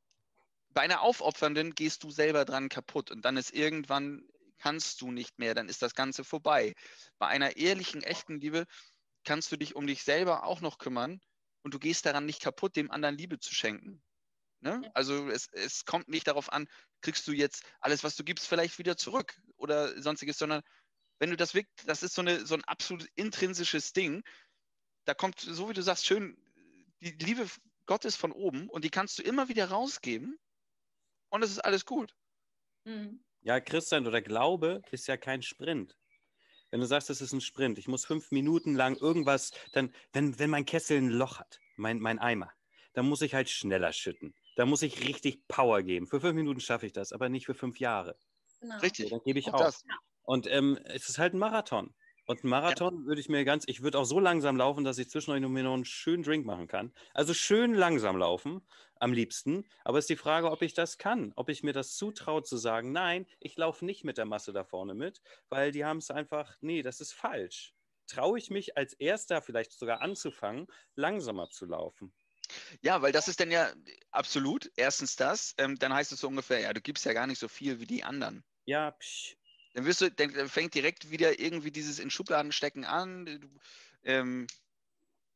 bei 0.69 0.81
einer 0.81 1.01
aufopfernden 1.01 1.75
gehst 1.75 2.03
du 2.03 2.09
selber 2.09 2.45
dran 2.45 2.69
kaputt 2.69 3.11
und 3.11 3.23
dann 3.25 3.37
ist 3.37 3.53
irgendwann 3.53 4.27
kannst 4.57 5.01
du 5.01 5.11
nicht 5.11 5.37
mehr, 5.39 5.53
dann 5.53 5.69
ist 5.69 5.81
das 5.81 5.93
Ganze 5.93 6.23
vorbei. 6.23 6.73
Bei 7.19 7.27
einer 7.27 7.57
ehrlichen, 7.57 8.01
echten 8.01 8.39
Liebe 8.39 8.65
kannst 9.25 9.51
du 9.51 9.57
dich 9.57 9.75
um 9.75 9.87
dich 9.87 10.03
selber 10.03 10.45
auch 10.45 10.61
noch 10.61 10.77
kümmern 10.77 11.19
und 11.63 11.73
du 11.73 11.79
gehst 11.79 12.05
daran 12.05 12.25
nicht 12.25 12.41
kaputt, 12.41 12.75
dem 12.75 12.89
anderen 12.89 13.17
Liebe 13.17 13.39
zu 13.39 13.53
schenken. 13.53 14.01
Ne? 14.63 14.81
Ja. 14.81 14.91
Also 14.93 15.29
es, 15.29 15.49
es 15.51 15.83
kommt 15.83 16.07
nicht 16.07 16.27
darauf 16.27 16.51
an, 16.51 16.67
kriegst 17.01 17.27
du 17.27 17.33
jetzt 17.33 17.65
alles, 17.81 18.03
was 18.05 18.15
du 18.15 18.23
gibst, 18.23 18.47
vielleicht 18.47 18.79
wieder 18.79 18.95
zurück 18.95 19.37
oder 19.57 20.01
sonstiges, 20.01 20.37
sondern 20.37 20.61
wenn 21.19 21.29
du 21.29 21.35
das 21.35 21.53
wirklich, 21.53 21.85
das 21.85 22.01
ist 22.01 22.15
so, 22.15 22.21
eine, 22.21 22.45
so 22.45 22.55
ein 22.55 22.63
absolut 22.63 23.05
intrinsisches 23.15 23.91
Ding, 23.91 24.23
da 25.03 25.13
kommt, 25.13 25.41
so 25.41 25.69
wie 25.69 25.73
du 25.73 25.83
sagst, 25.83 26.05
schön 26.05 26.37
die 27.01 27.11
Liebe 27.11 27.45
Gottes 27.85 28.15
von 28.15 28.31
oben 28.31 28.69
und 28.69 28.85
die 28.85 28.89
kannst 28.89 29.19
du 29.19 29.23
immer 29.23 29.49
wieder 29.49 29.69
rausgeben 29.69 30.39
und 31.29 31.43
es 31.43 31.51
ist 31.51 31.59
alles 31.59 31.85
gut. 31.85 32.15
Mhm. 32.85 33.21
Ja, 33.41 33.59
Christian 33.59 34.07
oder 34.07 34.21
Glaube 34.21 34.81
ist 34.91 35.07
ja 35.07 35.17
kein 35.17 35.41
Sprint. 35.41 35.97
Wenn 36.71 36.79
du 36.79 36.85
sagst, 36.85 37.09
es 37.09 37.19
ist 37.19 37.33
ein 37.33 37.41
Sprint, 37.41 37.77
ich 37.77 37.89
muss 37.89 38.05
fünf 38.05 38.31
Minuten 38.31 38.75
lang 38.75 38.95
irgendwas, 38.95 39.51
dann, 39.73 39.93
wenn, 40.13 40.39
wenn 40.39 40.49
mein 40.49 40.65
Kessel 40.65 40.97
ein 40.97 41.09
Loch 41.09 41.39
hat, 41.39 41.59
mein, 41.75 41.99
mein 41.99 42.17
Eimer, 42.17 42.53
dann 42.93 43.09
muss 43.09 43.21
ich 43.21 43.33
halt 43.33 43.49
schneller 43.49 43.91
schütten. 43.91 44.33
Da 44.55 44.65
muss 44.65 44.81
ich 44.81 45.07
richtig 45.07 45.47
Power 45.47 45.81
geben. 45.81 46.07
Für 46.07 46.21
fünf 46.21 46.35
Minuten 46.35 46.59
schaffe 46.59 46.85
ich 46.85 46.93
das, 46.93 47.11
aber 47.11 47.29
nicht 47.29 47.45
für 47.45 47.55
fünf 47.55 47.79
Jahre. 47.79 48.17
Genau. 48.61 48.77
Richtig. 48.79 49.09
Dann 49.09 49.21
gebe 49.25 49.39
ich 49.39 49.49
Auch 49.49 49.55
auf. 49.55 49.59
das. 49.61 49.83
Und 50.23 50.47
ähm, 50.47 50.79
es 50.85 51.09
ist 51.09 51.17
halt 51.17 51.33
ein 51.33 51.39
Marathon. 51.39 51.93
Und 52.25 52.43
ein 52.43 52.47
Marathon 52.49 53.05
würde 53.05 53.19
ich 53.19 53.27
mir 53.27 53.43
ganz, 53.43 53.65
ich 53.67 53.81
würde 53.81 53.99
auch 53.99 54.05
so 54.05 54.17
langsam 54.19 54.55
laufen, 54.55 54.85
dass 54.85 54.97
ich 54.97 55.09
zwischendurch 55.09 55.41
noch 55.41 55.49
mir 55.49 55.63
noch 55.63 55.73
einen 55.73 55.83
schönen 55.83 56.23
Drink 56.23 56.45
machen 56.45 56.67
kann. 56.67 56.93
Also 57.13 57.33
schön 57.33 57.73
langsam 57.73 58.15
laufen, 58.15 58.65
am 58.95 59.11
liebsten. 59.11 59.65
Aber 59.83 59.97
es 59.97 60.03
ist 60.03 60.09
die 60.11 60.15
Frage, 60.15 60.49
ob 60.49 60.61
ich 60.61 60.73
das 60.73 60.97
kann, 60.97 61.33
ob 61.35 61.49
ich 61.49 61.63
mir 61.63 61.73
das 61.73 61.95
zutraue 61.95 62.43
zu 62.43 62.55
sagen, 62.55 62.93
nein, 62.93 63.27
ich 63.41 63.57
laufe 63.57 63.83
nicht 63.83 64.05
mit 64.05 64.17
der 64.17 64.25
Masse 64.25 64.53
da 64.53 64.63
vorne 64.63 64.93
mit, 64.93 65.21
weil 65.49 65.73
die 65.73 65.83
haben 65.83 65.97
es 65.97 66.11
einfach, 66.11 66.55
nee, 66.61 66.81
das 66.81 67.01
ist 67.01 67.11
falsch. 67.13 67.73
Traue 68.07 68.37
ich 68.37 68.49
mich 68.49 68.77
als 68.77 68.93
Erster 68.93 69.41
vielleicht 69.41 69.73
sogar 69.73 70.01
anzufangen, 70.01 70.67
langsamer 70.95 71.49
zu 71.49 71.65
laufen? 71.65 72.13
Ja, 72.81 73.01
weil 73.01 73.11
das 73.11 73.27
ist 73.27 73.39
dann 73.39 73.51
ja 73.51 73.71
absolut, 74.11 74.71
erstens 74.75 75.15
das, 75.15 75.53
ähm, 75.57 75.77
dann 75.79 75.93
heißt 75.93 76.11
es 76.11 76.19
so 76.19 76.27
ungefähr, 76.27 76.59
ja, 76.59 76.73
du 76.73 76.81
gibst 76.81 77.05
ja 77.05 77.13
gar 77.13 77.27
nicht 77.27 77.39
so 77.39 77.47
viel 77.47 77.79
wie 77.79 77.85
die 77.87 78.03
anderen. 78.03 78.43
Ja, 78.65 78.91
psch. 78.91 79.35
Dann 79.73 79.85
wirst 79.85 80.01
du, 80.01 80.11
dann 80.11 80.29
fängt 80.49 80.75
direkt 80.75 81.09
wieder 81.09 81.39
irgendwie 81.39 81.71
dieses 81.71 81.97
in 81.99 82.11
Schubladen 82.11 82.51
stecken 82.51 82.85
an. 82.85 83.25
Du, 83.25 83.47
ähm, 84.03 84.47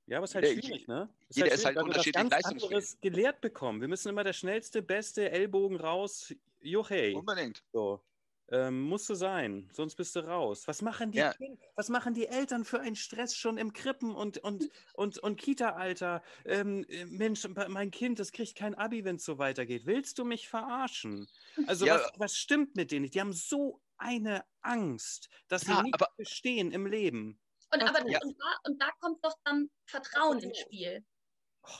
Ja, 0.05 0.17
aber 0.17 0.25
es 0.25 0.31
ist 0.31 0.35
halt 0.35 0.45
Jeder- 0.45 0.61
schwierig, 0.61 0.87
ne? 0.87 1.09
Es 1.29 1.35
jeder 1.37 1.47
ist 1.51 1.61
schwierig, 1.61 1.65
halt 1.65 1.75
weil 1.77 1.83
wir 1.85 1.89
was 1.89 1.97
unterschiedlich 2.07 2.29
leistungsfähig. 2.31 3.01
gelehrt 3.01 3.41
bekommen. 3.41 3.81
Wir 3.81 3.87
müssen 3.87 4.09
immer 4.09 4.23
der 4.23 4.33
schnellste, 4.33 4.81
beste 4.81 5.29
Ellbogen 5.31 5.77
raus. 5.79 6.33
Juchey. 6.61 7.13
unbedingt. 7.15 7.63
So. 7.73 8.01
Ähm, 8.49 8.81
musst 8.83 9.09
du 9.09 9.15
sein, 9.15 9.69
sonst 9.73 9.95
bist 9.95 10.15
du 10.15 10.21
raus. 10.21 10.67
Was 10.67 10.81
machen 10.81 11.11
die, 11.11 11.17
Ja. 11.17 11.33
Was 11.75 11.89
machen 11.89 12.13
die 12.13 12.27
Eltern 12.27 12.63
für 12.63 12.79
einen 12.79 12.95
Stress 12.95 13.35
schon 13.35 13.57
im 13.57 13.73
Krippen- 13.73 14.15
und, 14.15 14.37
und, 14.37 14.69
und, 14.93 15.17
und 15.19 15.35
Kita-Alter? 15.35 16.23
Ähm, 16.45 16.85
äh, 16.87 17.05
Mensch, 17.05 17.45
mein 17.67 17.91
Kind, 17.91 18.19
das 18.19 18.31
kriegt 18.31 18.55
kein 18.55 18.73
Abi, 18.75 19.03
wenn 19.03 19.17
es 19.17 19.25
so 19.25 19.37
weitergeht. 19.37 19.85
Willst 19.85 20.17
du 20.17 20.23
mich 20.23 20.47
verarschen? 20.47 21.27
Also 21.67 21.85
Ja. 21.85 21.95
was, 21.95 22.11
was 22.17 22.35
stimmt 22.37 22.75
mit 22.77 22.91
denen 22.91 23.01
nicht? 23.01 23.15
Die 23.15 23.19
haben 23.21 23.33
so 23.33 23.81
eine 23.97 24.45
Angst, 24.61 25.27
dass 25.49 25.63
sie 25.63 25.71
Ja, 25.71 25.83
nicht 25.83 25.95
aber- 25.95 26.07
bestehen 26.15 26.71
im 26.71 26.85
Leben. 26.85 27.41
Und, 27.73 27.81
aber, 27.83 27.99
und, 27.99 28.13
da, 28.13 28.59
und 28.69 28.81
da 28.81 28.89
kommt 29.01 29.25
doch 29.25 29.35
dann 29.43 29.69
Vertrauen 29.85 30.39
ins 30.39 30.57
Spiel. 30.59 31.03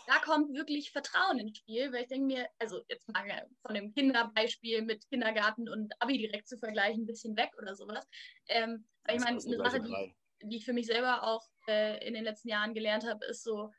Da 0.05 0.19
kommt 0.19 0.53
wirklich 0.53 0.91
Vertrauen 0.91 1.39
ins 1.39 1.57
Spiel, 1.57 1.91
weil 1.91 2.03
ich 2.03 2.07
denke 2.07 2.25
mir, 2.25 2.49
also 2.59 2.81
jetzt 2.87 3.07
mal 3.09 3.47
von 3.65 3.75
dem 3.75 3.93
Kinderbeispiel 3.93 4.81
mit 4.81 5.07
Kindergarten 5.09 5.69
und 5.69 5.93
Abi 6.01 6.17
direkt 6.17 6.47
zu 6.47 6.57
vergleichen, 6.57 7.03
ein 7.03 7.07
bisschen 7.07 7.35
weg 7.37 7.51
oder 7.57 7.75
sowas. 7.75 8.07
Ähm, 8.47 8.87
ich 9.09 9.19
meine, 9.19 9.39
eine 9.41 9.57
Sache, 9.57 9.81
die, 9.81 10.15
die 10.43 10.57
ich 10.57 10.65
für 10.65 10.73
mich 10.73 10.87
selber 10.87 11.23
auch 11.23 11.47
äh, 11.67 12.05
in 12.05 12.13
den 12.13 12.23
letzten 12.23 12.49
Jahren 12.49 12.73
gelernt 12.73 13.05
habe, 13.05 13.25
ist 13.25 13.43
so, 13.43 13.71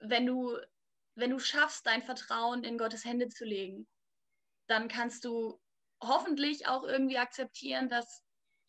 wenn 0.00 0.26
du, 0.26 0.56
wenn 1.14 1.30
du 1.30 1.38
schaffst, 1.38 1.86
dein 1.86 2.02
Vertrauen 2.02 2.64
in 2.64 2.78
Gottes 2.78 3.04
Hände 3.04 3.28
zu 3.28 3.44
legen, 3.44 3.86
dann 4.66 4.88
kannst 4.88 5.24
du 5.24 5.60
hoffentlich 6.02 6.66
auch 6.66 6.84
irgendwie 6.84 7.18
akzeptieren, 7.18 7.88
dass 7.88 8.24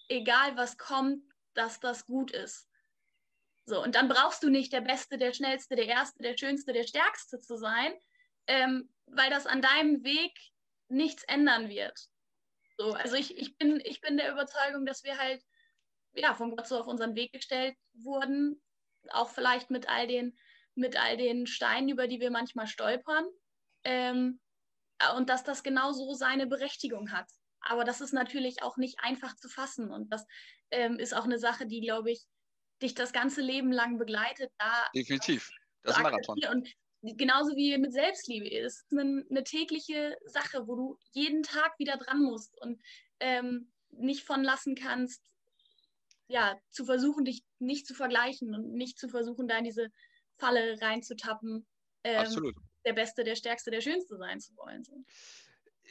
egal 0.08 0.58
was 0.58 0.78
kommt, 0.78 1.24
dass 1.54 1.80
das 1.80 2.06
gut 2.06 2.32
ist. 2.32 2.68
So, 3.66 3.82
und 3.82 3.96
dann 3.96 4.08
brauchst 4.08 4.44
du 4.44 4.50
nicht 4.50 4.74
der 4.74 4.82
Beste, 4.82 5.18
der 5.18 5.34
Schnellste, 5.34 5.76
der 5.76 5.88
Erste, 5.88 6.24
der 6.24 6.38
Schönste, 6.38 6.74
der 6.74 6.84
Stärkste 6.84 7.40
zu 7.40 7.58
sein, 7.58 7.94
ähm, 8.48 8.90
weil 9.06 9.30
das 9.30 9.46
an 9.46 9.62
deinem 9.62 10.04
Weg 10.04 10.34
nichts 10.88 11.24
ändern 11.24 11.70
wird. 11.70 11.98
So, 12.78 12.94
also 12.94 13.16
ich, 13.16 13.38
ich, 13.38 13.58
bin, 13.58 13.80
ich 13.84 14.02
bin 14.02 14.18
der 14.18 14.32
Überzeugung, 14.32 14.86
dass 14.86 15.04
wir 15.04 15.18
halt 15.18 15.42
ja, 16.14 16.34
von 16.34 16.56
Gott 16.56 16.68
so 16.68 16.80
auf 16.80 16.88
unseren 16.88 17.16
Weg 17.16 17.32
gestellt 17.34 17.76
wurden, 17.94 18.62
auch 19.12 19.30
vielleicht 19.30 19.70
mit 19.70 19.90
all 19.90 20.08
den, 20.08 20.38
mit 20.76 20.98
all 20.98 21.18
den 21.18 21.48
Steinen, 21.48 21.90
über 21.90 22.08
die 22.08 22.20
wir 22.20 22.32
manchmal 22.32 22.68
stolpern. 22.68 23.26
Ähm, 23.84 24.40
und 25.16 25.30
dass 25.30 25.44
das 25.44 25.64
genau 25.64 25.92
so 25.94 26.14
seine 26.14 26.46
Berechtigung 26.46 27.12
hat. 27.12 27.28
Aber 27.62 27.84
das 27.84 28.02
ist 28.02 28.14
natürlich 28.14 28.62
auch 28.62 28.78
nicht 28.78 29.00
einfach 29.00 29.36
zu 29.36 29.50
fassen. 29.50 29.92
Und 29.92 30.12
das 30.12 30.26
ähm, 30.70 31.00
ist 31.00 31.16
auch 31.16 31.26
eine 31.26 31.40
Sache, 31.40 31.66
die, 31.66 31.82
glaube 31.82 32.12
ich, 32.12 32.26
dich 32.82 32.94
das 32.94 33.14
ganze 33.14 33.42
Leben 33.42 33.72
lang 33.72 33.98
begleitet. 33.98 34.52
Da 34.58 34.88
Definitiv. 34.96 35.50
Das 35.84 35.94
ist 35.94 35.98
ein 35.98 36.04
Marathon. 36.04 36.38
Und 36.52 36.68
genauso 37.18 37.56
wie 37.56 37.78
mit 37.78 37.94
Selbstliebe. 37.94 38.48
Ist 38.50 38.86
eine, 38.92 39.26
eine 39.30 39.44
tägliche 39.44 40.18
Sache, 40.26 40.68
wo 40.68 40.76
du 40.76 40.98
jeden 41.12 41.44
Tag 41.44 41.78
wieder 41.80 41.98
dran 41.98 42.22
musst 42.22 42.60
und 42.62 42.82
ähm, 43.20 43.72
nicht 43.90 44.24
von 44.24 44.44
lassen 44.44 44.76
kannst, 44.76 45.22
ja, 46.28 46.58
zu 46.72 46.86
versuchen, 46.86 47.26
dich 47.26 47.44
nicht 47.60 47.86
zu 47.86 47.94
vergleichen 47.94 48.56
und 48.56 48.74
nicht 48.74 48.98
zu 48.98 49.10
versuchen, 49.10 49.48
da 49.48 49.58
in 49.58 49.66
diese 49.66 49.90
Falle 50.38 50.80
reinzutappen, 50.82 51.68
ähm, 52.04 52.18
Absolut. 52.18 52.56
der 52.86 52.94
Beste, 52.94 53.24
der 53.24 53.36
Stärkste, 53.36 53.70
der 53.70 53.82
Schönste 53.82 54.18
sein 54.18 54.40
zu 54.40 54.56
wollen. 54.56 54.84
So. 54.84 55.04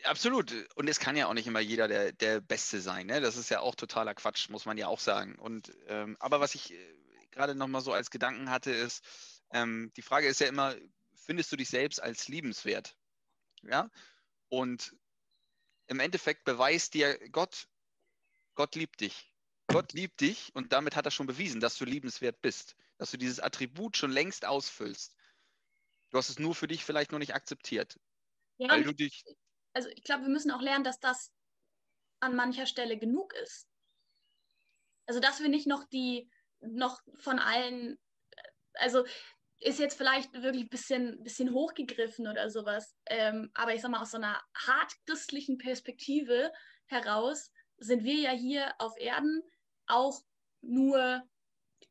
Absolut. 0.05 0.53
Und 0.75 0.89
es 0.89 0.99
kann 0.99 1.17
ja 1.17 1.27
auch 1.27 1.35
nicht 1.35 1.47
immer 1.47 1.61
jeder 1.61 1.89
der, 1.89 2.13
der 2.13 2.41
Beste 2.41 2.81
sein. 2.81 3.07
Ne? 3.07 3.21
Das 3.21 3.37
ist 3.37 3.51
ja 3.51 3.61
auch 3.61 3.75
totaler 3.75 4.15
Quatsch, 4.15 4.49
muss 4.49 4.67
man 4.67 4.79
ja 4.79 4.89
auch 4.89 5.01
sagen. 5.01 5.37
Und, 5.39 5.73
ähm, 5.87 6.17
aber 6.21 6.41
was 6.41 6.55
ich 6.55 6.73
äh, 6.73 6.97
gerade 7.31 7.55
nochmal 7.55 7.81
so 7.81 7.93
als 7.93 8.11
Gedanken 8.11 8.51
hatte, 8.51 8.71
ist, 8.71 9.05
ähm, 9.53 9.93
die 9.97 10.03
Frage 10.03 10.29
ist 10.29 10.41
ja 10.41 10.47
immer, 10.47 10.75
findest 11.15 11.53
du 11.53 11.57
dich 11.57 11.69
selbst 11.69 12.03
als 12.03 12.29
liebenswert? 12.29 12.97
Ja. 13.63 13.91
Und 14.49 14.95
im 15.87 16.01
Endeffekt 16.01 16.45
beweist 16.45 16.95
dir 16.95 17.19
Gott, 17.31 17.69
Gott 18.55 18.75
liebt 18.75 19.01
dich. 19.01 19.33
Gott 19.67 19.93
liebt 19.93 20.21
dich 20.21 20.51
und 20.55 20.73
damit 20.73 20.97
hat 20.97 21.05
er 21.05 21.11
schon 21.13 21.27
bewiesen, 21.27 21.61
dass 21.61 21.77
du 21.77 21.85
liebenswert 21.85 22.41
bist, 22.43 22.77
dass 22.99 23.13
du 23.13 23.17
dieses 23.17 23.39
Attribut 23.39 23.97
schon 23.97 24.11
längst 24.11 24.45
ausfüllst. 24.45 25.15
Du 26.11 26.19
hast 26.19 26.29
es 26.29 26.39
nur 26.39 26.55
für 26.55 26.67
dich 26.67 26.85
vielleicht 26.85 27.13
noch 27.13 27.21
nicht 27.21 27.35
akzeptiert, 27.35 27.99
Ja, 28.59 28.69
weil 28.69 28.83
du 28.83 28.93
dich 28.93 29.25
also 29.73 29.89
ich 29.91 30.03
glaube, 30.03 30.23
wir 30.23 30.31
müssen 30.31 30.51
auch 30.51 30.63
lernen, 30.63 30.85
dass 30.85 31.01
das 31.01 31.33
an 32.21 32.37
mancher 32.37 32.67
Stelle 32.67 32.99
genug 32.99 33.35
ist. 33.35 33.69
Also 35.07 35.21
dass 35.21 35.41
wir 35.41 35.49
nicht 35.49 35.67
noch 35.67 35.85
die, 35.85 36.31
noch 36.61 37.01
von 37.15 37.39
allen, 37.39 37.99
also 38.75 39.05
ist 39.61 39.79
jetzt 39.79 39.97
vielleicht 39.97 40.33
wirklich 40.35 40.65
ein 40.65 40.71
bisschen, 40.71 41.23
bisschen 41.23 41.53
hochgegriffen 41.53 42.27
oder 42.27 42.49
sowas. 42.51 42.95
Ähm, 43.07 43.51
aber 43.55 43.75
ich 43.75 43.83
sag 43.83 43.91
mal, 43.91 44.01
aus 44.01 44.13
so 44.13 44.17
einer 44.17 44.43
hart 44.55 44.93
christlichen 45.07 45.59
Perspektive 45.59 46.53
heraus 46.87 47.53
sind 47.77 48.05
wir 48.05 48.15
ja 48.15 48.31
hier 48.31 48.75
auf 48.79 48.97
Erden 48.99 49.43
auch 49.87 50.23
nur 50.63 51.23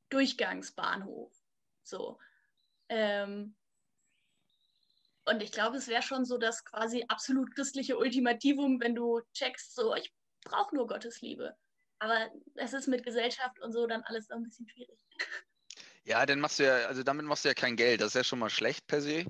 Durchgangsbahnhof. 0.09 1.33
So. 1.83 2.17
Ähm, 2.89 3.55
und 5.29 5.43
ich 5.43 5.51
glaube, 5.51 5.77
es 5.77 5.87
wäre 5.87 6.01
schon 6.01 6.25
so 6.25 6.37
das 6.37 6.65
quasi 6.65 7.05
absolut 7.07 7.53
christliche 7.53 7.97
Ultimativum, 7.97 8.79
wenn 8.81 8.95
du 8.95 9.21
checkst, 9.33 9.75
so, 9.75 9.95
ich 9.95 10.13
brauche 10.43 10.75
nur 10.75 10.87
Gottes 10.87 11.21
Liebe. 11.21 11.55
Aber 11.99 12.29
es 12.55 12.73
ist 12.73 12.87
mit 12.87 13.03
Gesellschaft 13.03 13.59
und 13.59 13.73
so 13.73 13.85
dann 13.85 14.03
alles 14.03 14.29
ein 14.31 14.43
bisschen 14.43 14.67
schwierig. 14.69 14.97
Ja, 16.05 16.25
dann 16.25 16.39
machst 16.39 16.59
du 16.59 16.63
ja, 16.63 16.87
also 16.87 17.03
damit 17.03 17.25
machst 17.25 17.43
du 17.45 17.49
ja 17.49 17.53
kein 17.53 17.75
Geld. 17.75 18.01
Das 18.01 18.07
ist 18.09 18.13
ja 18.15 18.23
schon 18.23 18.39
mal 18.39 18.49
schlecht 18.49 18.87
per 18.87 19.01
se. 19.01 19.25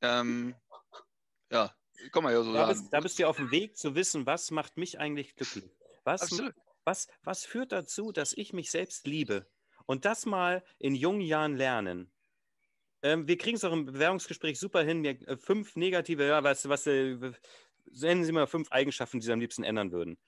Ähm, 0.00 0.54
ja, 1.50 1.74
kann 2.12 2.22
man 2.22 2.32
ja 2.32 2.42
so 2.42 2.52
Da 2.52 2.66
sagen. 2.66 2.78
bist, 2.80 2.92
da 2.92 3.00
bist 3.00 3.18
du 3.18 3.26
auf 3.26 3.36
dem 3.36 3.50
Weg 3.50 3.76
zu 3.76 3.94
wissen, 3.94 4.24
was 4.24 4.50
macht 4.50 4.76
mich 4.76 4.98
eigentlich 4.98 5.34
glücklich? 5.34 5.70
Was, 6.04 6.22
Absolut. 6.22 6.54
was, 6.84 7.08
was 7.22 7.44
führt 7.44 7.72
dazu, 7.72 8.12
dass 8.12 8.32
ich 8.32 8.52
mich 8.52 8.70
selbst 8.70 9.06
liebe? 9.06 9.50
Und 9.86 10.04
das 10.04 10.24
mal 10.24 10.64
in 10.78 10.94
jungen 10.94 11.20
Jahren 11.20 11.56
lernen. 11.56 12.12
Ähm, 13.02 13.26
wir 13.26 13.38
kriegen 13.38 13.56
es 13.56 13.64
auch 13.64 13.72
im 13.72 13.86
Bewerbungsgespräch 13.86 14.58
super 14.58 14.82
hin. 14.82 15.02
Wir, 15.02 15.20
äh, 15.28 15.36
fünf 15.36 15.76
negative, 15.76 16.26
ja, 16.26 16.42
was, 16.42 16.68
was 16.68 16.86
äh, 16.86 17.16
nennen 17.92 18.24
Sie 18.24 18.32
mal 18.32 18.46
fünf 18.46 18.70
Eigenschaften, 18.70 19.20
die 19.20 19.26
Sie 19.26 19.32
am 19.32 19.40
liebsten 19.40 19.64
ändern 19.64 19.92
würden. 19.92 20.18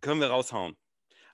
Können 0.00 0.20
wir 0.20 0.28
raushauen. 0.28 0.76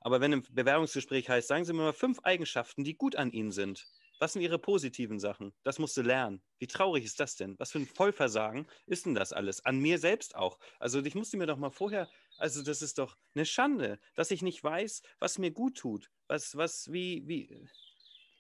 Aber 0.01 0.21
wenn 0.21 0.33
im 0.33 0.43
Bewerbungsgespräch 0.51 1.29
heißt, 1.29 1.49
sagen 1.49 1.65
Sie 1.65 1.73
mir 1.73 1.83
mal 1.83 1.93
fünf 1.93 2.21
Eigenschaften, 2.23 2.85
die 2.85 2.97
gut 2.97 3.17
an 3.17 3.31
Ihnen 3.31 3.53
sind. 3.53 3.87
Was 4.21 4.33
sind 4.33 4.43
Ihre 4.43 4.59
positiven 4.59 5.21
Sachen? 5.21 5.55
Das 5.63 5.79
musst 5.79 5.97
du 5.97 6.03
lernen. 6.03 6.43
Wie 6.59 6.67
traurig 6.67 7.05
ist 7.05 7.21
das 7.21 7.37
denn? 7.37 7.57
Was 7.59 7.71
für 7.71 7.79
ein 7.79 7.87
Vollversagen 7.87 8.67
ist 8.87 9.07
denn 9.07 9.15
das 9.15 9.33
alles? 9.33 9.65
An 9.65 9.79
mir 9.79 9.99
selbst 9.99 10.35
auch. 10.35 10.59
Also 10.81 11.01
ich 11.05 11.15
musste 11.15 11.37
mir 11.37 11.47
doch 11.47 11.57
mal 11.57 11.71
vorher, 11.71 12.09
also 12.37 12.63
das 12.63 12.83
ist 12.83 12.99
doch 12.99 13.17
eine 13.35 13.47
Schande, 13.47 14.01
dass 14.17 14.33
ich 14.33 14.43
nicht 14.43 14.63
weiß, 14.63 15.03
was 15.21 15.39
mir 15.39 15.53
gut 15.53 15.77
tut. 15.77 16.11
Was, 16.27 16.57
was, 16.57 16.93
wie, 16.93 17.29
wie. 17.29 17.69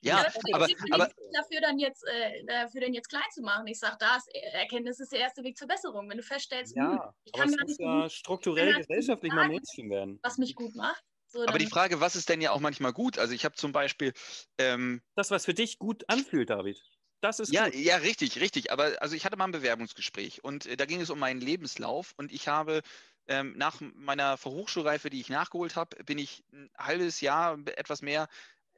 Ja, 0.03 0.25
das 0.25 0.37
aber, 0.51 0.67
ist 0.67 0.77
aber 0.91 1.09
dafür 1.33 1.61
dann 1.61 1.79
jetzt, 1.79 2.05
äh, 2.07 2.45
dafür 2.47 2.81
dann 2.83 2.95
jetzt 2.95 3.09
klein 3.09 3.23
zu 3.33 3.43
machen. 3.43 3.67
Ich 3.67 3.79
sage, 3.79 3.97
das 3.99 4.27
Erkenntnis 4.53 5.01
ist 5.01 5.13
der 5.13 5.21
erste 5.21 5.43
Weg 5.45 5.57
zur 5.59 5.69
Besserung. 5.69 6.09
Wenn 6.11 6.19
du 6.19 6.23
feststellst, 6.23 6.77
hm, 6.81 6.99
Ja, 6.99 7.15
ich 7.25 7.33
aber 7.33 7.45
kann 7.45 7.49
es 7.49 7.57
gar 7.57 7.67
muss 7.67 7.79
ja 7.79 8.09
strukturell 8.11 8.75
gesellschaftlich 8.75 9.33
mal. 9.33 9.45
Mainstream 9.47 9.91
werden. 9.91 10.23
was 10.23 10.39
mich 10.39 10.55
gut 10.55 10.75
macht. 10.77 11.05
So, 11.27 11.45
aber 11.47 11.59
die 11.59 11.67
Frage, 11.67 12.01
was 12.01 12.17
ist 12.17 12.29
denn 12.29 12.41
ja 12.41 12.51
auch 12.53 12.61
manchmal 12.61 12.93
gut? 12.93 13.19
Also 13.19 13.35
ich 13.35 13.45
habe 13.45 13.55
zum 13.57 13.73
Beispiel, 13.73 14.13
ähm, 14.59 15.03
Das, 15.17 15.31
was 15.31 15.45
für 15.45 15.53
dich 15.53 15.79
gut 15.79 16.09
anfühlt, 16.09 16.49
David. 16.49 16.83
Das 17.21 17.41
ist 17.41 17.53
ja, 17.53 17.65
gut. 17.65 17.75
ja, 17.75 17.97
richtig, 17.97 18.41
richtig. 18.41 18.71
Aber 18.73 19.01
also 19.01 19.17
ich 19.17 19.25
hatte 19.25 19.37
mal 19.37 19.45
ein 19.45 19.53
Bewerbungsgespräch 19.53 20.45
und 20.45 20.67
äh, 20.67 20.77
da 20.77 20.85
ging 20.87 21.01
es 21.01 21.11
um 21.11 21.19
meinen 21.19 21.41
Lebenslauf 21.41 22.13
und 22.17 22.31
ich 22.33 22.47
habe 22.49 22.83
ähm, 23.27 23.55
nach 23.57 23.81
meiner 23.81 24.37
Fachhochschulreife, 24.37 25.11
die 25.11 25.21
ich 25.21 25.29
nachgeholt 25.31 25.77
habe, 25.77 26.03
bin 26.05 26.19
ich 26.19 26.45
ein 26.53 26.71
halbes 26.79 27.21
Jahr, 27.21 27.59
etwas 27.77 28.03
mehr, 28.03 28.29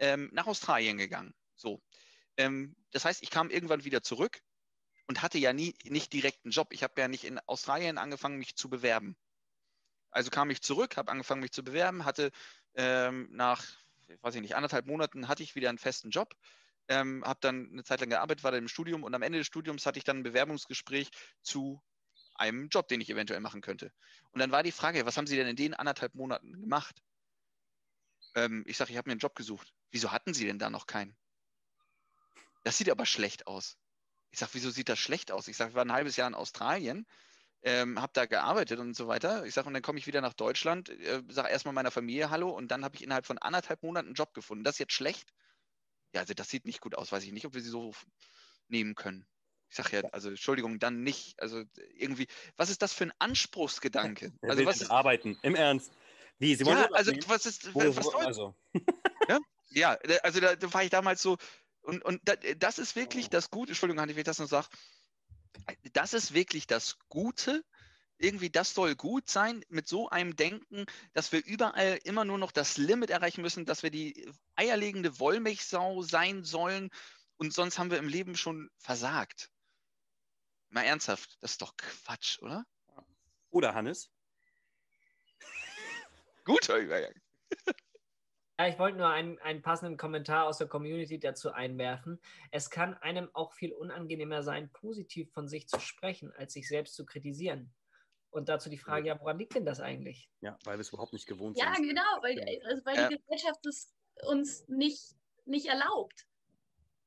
ähm, 0.01 0.31
nach 0.33 0.47
Australien 0.47 0.99
gegangen. 0.99 1.35
So. 1.55 1.81
Ähm, 2.37 2.75
das 2.91 3.05
heißt, 3.05 3.23
ich 3.23 3.31
kam 3.31 3.51
irgendwann 3.51 3.85
wieder 3.85 4.03
zurück 4.03 4.41
und 5.07 5.23
hatte 5.23 5.39
ja 5.39 5.53
nie 5.53 5.75
nicht 5.85 6.13
direkt 6.13 6.45
einen 6.45 6.53
Job. 6.53 6.73
Ich 6.73 6.83
habe 6.83 7.01
ja 7.01 7.09
nicht 7.09 7.25
in 7.25 7.39
Australien 7.41 7.99
angefangen, 7.99 8.39
mich 8.39 8.57
zu 8.57 8.69
bewerben. 8.69 9.17
Also 10.11 10.31
kam 10.31 10.51
ich 10.51 10.63
zurück, 10.63 10.97
habe 10.97 11.13
angefangen, 11.13 11.41
mich 11.41 11.53
zu 11.53 11.63
bewerben, 11.63 12.05
hatte 12.05 12.33
ähm, 12.75 13.29
nach, 13.31 13.65
weiß 14.23 14.35
ich 14.35 14.41
nicht, 14.41 14.57
anderthalb 14.57 14.87
Monaten 14.87 15.29
hatte 15.29 15.43
ich 15.43 15.55
wieder 15.55 15.69
einen 15.69 15.79
festen 15.79 16.11
Job, 16.11 16.35
ähm, 16.89 17.23
habe 17.25 17.39
dann 17.41 17.71
eine 17.71 17.85
Zeit 17.85 18.01
lang 18.01 18.11
gearbeitet, 18.11 18.43
war 18.43 18.51
dann 18.51 18.63
im 18.63 18.69
Studium 18.69 19.05
und 19.05 19.15
am 19.15 19.23
Ende 19.23 19.39
des 19.39 19.47
Studiums 19.47 19.87
hatte 19.87 19.99
ich 19.99 20.05
dann 20.05 20.19
ein 20.19 20.23
Bewerbungsgespräch 20.25 21.11
zu 21.43 21.81
einem 22.35 22.69
Job, 22.69 22.89
den 22.89 23.01
ich 23.01 23.11
eventuell 23.11 23.41
machen 23.41 23.61
könnte. 23.61 23.93
Und 24.33 24.41
dann 24.41 24.51
war 24.51 24.63
die 24.63 24.73
Frage, 24.73 25.05
was 25.07 25.17
haben 25.17 25.27
Sie 25.27 25.37
denn 25.37 25.47
in 25.47 25.57
den 25.57 25.75
anderthalb 25.75 26.15
Monaten 26.15 26.61
gemacht? 26.61 27.03
Ähm, 28.35 28.65
ich 28.67 28.77
sage, 28.77 28.91
ich 28.91 28.97
habe 28.97 29.09
mir 29.09 29.13
einen 29.13 29.21
Job 29.21 29.35
gesucht. 29.35 29.73
Wieso 29.91 30.13
hatten 30.13 30.35
Sie 30.35 30.47
denn 30.47 30.59
da 30.59 30.71
noch 30.71 30.87
keinen? 30.87 31.17
Das 32.65 32.79
sieht 32.79 32.91
aber 32.91 33.07
schlecht 33.07 33.47
aus. 33.47 33.79
Ich 34.31 34.39
sage, 34.39 34.53
wieso 34.55 34.71
sieht 34.71 34.89
das 34.89 34.99
schlecht 34.99 35.33
aus? 35.33 35.49
Ich 35.49 35.57
sage, 35.57 35.71
ich 35.71 35.77
war 35.77 35.85
ein 35.85 35.93
halbes 35.93 36.17
Jahr 36.17 36.29
in 36.29 36.35
Australien, 36.35 37.07
ähm, 37.63 38.01
habe 38.01 38.13
da 38.15 38.27
gearbeitet 38.27 38.79
und 38.79 38.95
so 38.95 39.09
weiter. 39.09 39.45
Ich 39.45 39.55
sage, 39.55 39.67
und 39.67 39.75
dann 39.75 39.83
komme 39.83 39.99
ich 39.99 40.07
wieder 40.07 40.21
nach 40.21 40.35
Deutschland, 40.35 40.89
äh, 40.89 41.23
sage 41.29 41.49
erstmal 41.49 41.75
meiner 41.75 41.91
Familie 41.91 42.31
Hallo 42.31 42.51
und 42.51 42.69
dann 42.69 42.85
habe 42.85 42.97
ich 42.97 43.03
innerhalb 43.03 43.27
von 43.27 43.39
anderthalb 43.39 43.83
Monaten 43.83 44.09
einen 44.09 44.15
Job 44.15 44.35
gefunden. 44.35 44.65
Das 44.65 44.77
ist 44.77 44.79
jetzt 44.79 44.93
schlecht? 44.93 45.33
Ja, 46.15 46.21
also 46.21 46.35
das 46.35 46.49
sieht 46.49 46.65
nicht 46.65 46.81
gut 46.81 46.95
aus. 46.95 47.13
Weiß 47.13 47.25
ich 47.25 47.33
nicht, 47.33 47.47
ob 47.47 47.55
wir 47.55 47.61
sie 47.61 47.69
so 47.69 47.93
nehmen 48.69 48.95
können. 48.95 49.27
Ich 49.69 49.77
sage 49.77 49.99
ja, 49.99 50.09
also 50.11 50.31
Entschuldigung, 50.31 50.79
dann 50.79 51.03
nicht. 51.03 51.41
Also 51.41 51.63
irgendwie, 51.95 52.27
was 52.57 52.71
ist 52.71 52.83
das 52.83 52.93
für 52.93 53.05
ein 53.05 53.13
Anspruchsgedanke? 53.19 54.33
Also 54.43 54.65
was 54.65 54.81
ist, 54.81 54.91
arbeiten? 54.91 55.39
Im 55.43 55.55
Ernst. 55.55 55.93
Wie, 56.39 56.55
Sie 56.55 56.65
wollen 56.65 56.79
ja, 56.79 56.91
also 56.93 57.13
was 57.27 57.47
ist, 57.47 57.75
was 57.75 57.95
soll 57.95 58.25
also, 58.25 58.55
ja, 59.29 59.39
da- 59.71 60.17
also 60.23 60.41
da, 60.41 60.57
da 60.57 60.73
war 60.73 60.83
ich 60.85 60.91
damals 60.91 61.23
so, 61.23 61.39
und, 61.83 62.05
und 62.05 62.21
da, 62.29 62.37
das 62.37 62.79
ist 62.79 62.97
wirklich 62.97 63.31
das 63.31 63.51
Gute, 63.51 63.71
Entschuldigung, 63.73 64.01
Hanni, 64.01 64.13
wenn 64.15 64.21
ich 64.21 64.25
das 64.25 64.39
noch 64.39 64.49
sage, 64.49 64.69
das 65.93 66.13
ist 66.15 66.35
wirklich 66.35 66.67
das 66.67 66.99
Gute, 67.09 67.65
irgendwie 68.19 68.51
das 68.51 68.75
soll 68.75 68.95
gut 68.97 69.31
sein, 69.31 69.65
mit 69.69 69.89
so 69.89 70.11
einem 70.11 70.37
Denken, 70.37 70.85
dass 71.15 71.33
wir 71.33 71.45
überall 71.45 71.99
immer 72.05 72.25
nur 72.25 72.39
noch 72.39 72.53
das 72.53 72.77
Limit 72.77 73.11
erreichen 73.11 73.41
müssen, 73.41 73.65
dass 73.65 73.83
wir 73.83 73.91
die 73.91 74.31
eierlegende 74.57 75.19
Wollmilchsau 75.19 76.03
sein 76.03 76.45
sollen 76.45 76.91
und 77.37 77.55
sonst 77.55 77.79
haben 77.79 77.91
wir 77.91 77.99
im 77.99 78.09
Leben 78.09 78.37
schon 78.37 78.71
versagt. 78.77 79.51
Mal 80.69 80.83
ernsthaft, 80.83 81.39
das 81.41 81.53
ist 81.53 81.63
doch 81.63 81.77
Quatsch, 81.77 82.39
oder? 82.43 82.67
Oder 83.49 83.75
Hannes? 83.75 84.11
Gut, 86.45 86.69
Holger. 86.69 87.11
Ja, 88.61 88.69
ich 88.69 88.79
wollte 88.79 88.99
nur 88.99 89.09
einen, 89.09 89.39
einen 89.39 89.63
passenden 89.63 89.97
Kommentar 89.97 90.47
aus 90.47 90.59
der 90.59 90.67
Community 90.67 91.19
dazu 91.19 91.51
einwerfen. 91.51 92.21
Es 92.51 92.69
kann 92.69 92.93
einem 92.93 93.31
auch 93.33 93.55
viel 93.55 93.73
unangenehmer 93.73 94.43
sein, 94.43 94.71
positiv 94.71 95.33
von 95.33 95.49
sich 95.49 95.67
zu 95.67 95.81
sprechen, 95.81 96.31
als 96.37 96.53
sich 96.53 96.69
selbst 96.69 96.95
zu 96.95 97.07
kritisieren. 97.07 97.73
Und 98.29 98.51
dazu 98.51 98.69
die 98.69 98.77
Frage, 98.77 99.09
ja, 99.09 99.19
woran 99.19 99.39
liegt 99.39 99.55
denn 99.55 99.65
das 99.65 99.81
eigentlich? 99.81 100.31
Ja, 100.43 100.59
weil 100.67 100.77
wir 100.77 100.83
es 100.83 100.91
überhaupt 100.93 101.15
nicht 101.15 101.27
gewohnt 101.27 101.57
Ja, 101.57 101.73
sind. 101.73 101.89
genau, 101.89 102.03
weil, 102.21 102.39
also 102.67 102.85
weil 102.85 102.99
Ja. 102.99 103.09
die 103.09 103.17
Gesellschaft 103.17 103.65
es 103.65 103.95
uns 104.27 104.69
nicht, 104.69 105.15
nicht 105.47 105.65
erlaubt. 105.65 106.27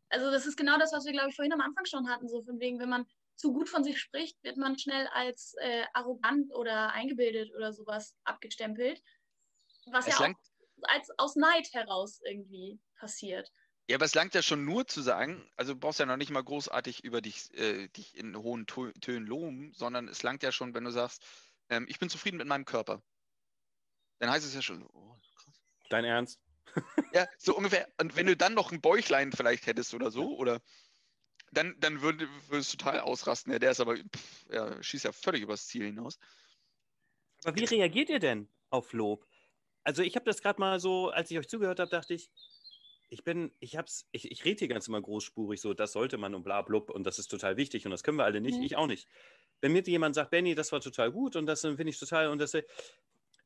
Also 0.09 0.31
das 0.31 0.47
ist 0.47 0.57
genau 0.57 0.79
das, 0.79 0.91
was 0.91 1.05
wir, 1.05 1.11
glaube 1.11 1.29
ich, 1.29 1.35
vorhin 1.35 1.53
am 1.53 1.61
Anfang 1.61 1.85
schon 1.85 2.09
hatten, 2.09 2.27
so 2.27 2.41
von 2.41 2.59
wegen, 2.59 2.79
wenn 2.79 2.89
man 2.89 3.05
zu 3.35 3.53
gut 3.53 3.69
von 3.69 3.83
sich 3.83 3.99
spricht, 4.01 4.43
wird 4.43 4.57
man 4.57 4.79
schnell 4.79 5.05
als 5.13 5.53
äh, 5.61 5.85
arrogant 5.93 6.51
oder 6.55 6.93
eingebildet 6.93 7.53
oder 7.55 7.73
sowas 7.73 8.15
abgestempelt. 8.23 9.03
Was 9.91 10.07
Es 10.07 10.15
ja 10.15 10.19
langt, 10.19 10.37
auch 10.37 10.52
als, 10.85 11.09
aus 11.17 11.35
Neid 11.35 11.73
heraus 11.73 12.21
irgendwie 12.25 12.79
passiert. 12.97 13.51
Ja, 13.89 13.97
aber 13.97 14.05
es 14.05 14.15
langt 14.15 14.33
ja 14.33 14.41
schon 14.41 14.63
nur 14.63 14.87
zu 14.87 15.01
sagen, 15.01 15.49
also 15.57 15.73
du 15.73 15.79
brauchst 15.79 15.99
ja 15.99 16.05
noch 16.05 16.17
nicht 16.17 16.31
mal 16.31 16.43
großartig 16.43 17.03
über 17.03 17.21
dich, 17.21 17.53
äh, 17.53 17.89
dich 17.89 18.15
in 18.15 18.35
hohen 18.37 18.65
Tö- 18.65 18.97
Tönen 19.01 19.27
loben, 19.27 19.73
sondern 19.73 20.07
es 20.07 20.23
langt 20.23 20.41
ja 20.41 20.53
schon, 20.53 20.73
wenn 20.73 20.85
du 20.85 20.91
sagst, 20.91 21.25
ähm, 21.69 21.85
ich 21.89 21.99
bin 21.99 22.09
zufrieden 22.09 22.37
mit 22.37 22.47
meinem 22.47 22.65
Körper. 22.65 23.03
Dann 24.19 24.29
heißt 24.29 24.45
es 24.45 24.55
ja 24.55 24.61
schon, 24.61 24.87
oh, 24.93 25.17
krass. 25.35 25.61
Dein 25.89 26.05
Ernst? 26.05 26.39
Ja, 27.13 27.27
so 27.37 27.55
ungefähr. 27.57 27.87
Und 27.99 28.15
wenn 28.15 28.25
du 28.25 28.37
dann 28.37 28.53
noch 28.53 28.71
ein 28.71 28.81
Bäuchlein 28.81 29.31
vielleicht 29.33 29.67
hättest 29.67 29.93
oder 29.93 30.11
so, 30.11 30.37
oder 30.37 30.61
dann, 31.51 31.79
dann 31.79 32.01
würde, 32.01 32.27
würdest 32.47 32.73
du 32.73 32.77
total 32.77 33.01
ausrasten. 33.01 33.51
Ja, 33.51 33.59
der 33.59 33.71
ist 33.71 33.79
aber, 33.79 33.97
pff, 33.97 34.45
ja, 34.49 34.81
schießt 34.81 35.05
ja 35.05 35.11
völlig 35.11 35.41
übers 35.41 35.67
Ziel 35.67 35.85
hinaus. 35.85 36.17
Aber 37.43 37.55
wie 37.57 37.65
reagiert 37.65 38.09
ihr 38.09 38.19
denn 38.19 38.49
auf 38.69 38.93
Lob? 38.93 39.27
Also 39.83 40.01
ich 40.03 40.15
habe 40.15 40.25
das 40.25 40.41
gerade 40.41 40.59
mal 40.59 40.79
so, 40.79 41.09
als 41.09 41.29
ich 41.31 41.37
euch 41.37 41.49
zugehört 41.49 41.79
habe, 41.79 41.89
dachte 41.89 42.13
ich, 42.13 42.31
ich 43.09 43.23
bin, 43.23 43.51
ich 43.59 43.77
hab's, 43.77 44.07
ich, 44.11 44.31
ich 44.31 44.43
rede 44.45 44.59
hier 44.59 44.67
ganz 44.67 44.87
immer 44.87 45.01
großspurig 45.01 45.61
so, 45.61 45.73
das 45.73 45.91
sollte 45.91 46.17
man 46.17 46.33
und 46.33 46.43
bla 46.43 46.61
blub 46.63 46.89
und 46.89 47.03
das 47.05 47.19
ist 47.19 47.27
total 47.27 47.57
wichtig 47.57 47.85
und 47.85 47.91
das 47.91 48.03
können 48.03 48.17
wir 48.17 48.25
alle 48.25 48.41
nicht, 48.41 48.59
Mhm. 48.59 48.63
ich 48.63 48.75
auch 48.75 48.87
nicht. 48.87 49.07
Wenn 49.61 49.73
mir 49.73 49.83
jemand 49.83 50.15
sagt, 50.15 50.31
Benny, 50.31 50.55
das 50.55 50.71
war 50.71 50.81
total 50.81 51.11
gut 51.11 51.35
und 51.35 51.45
das 51.45 51.61
finde 51.61 51.89
ich 51.89 51.99
total 51.99 52.29
und 52.29 52.39
das 52.39 52.53
äh, 52.55 52.63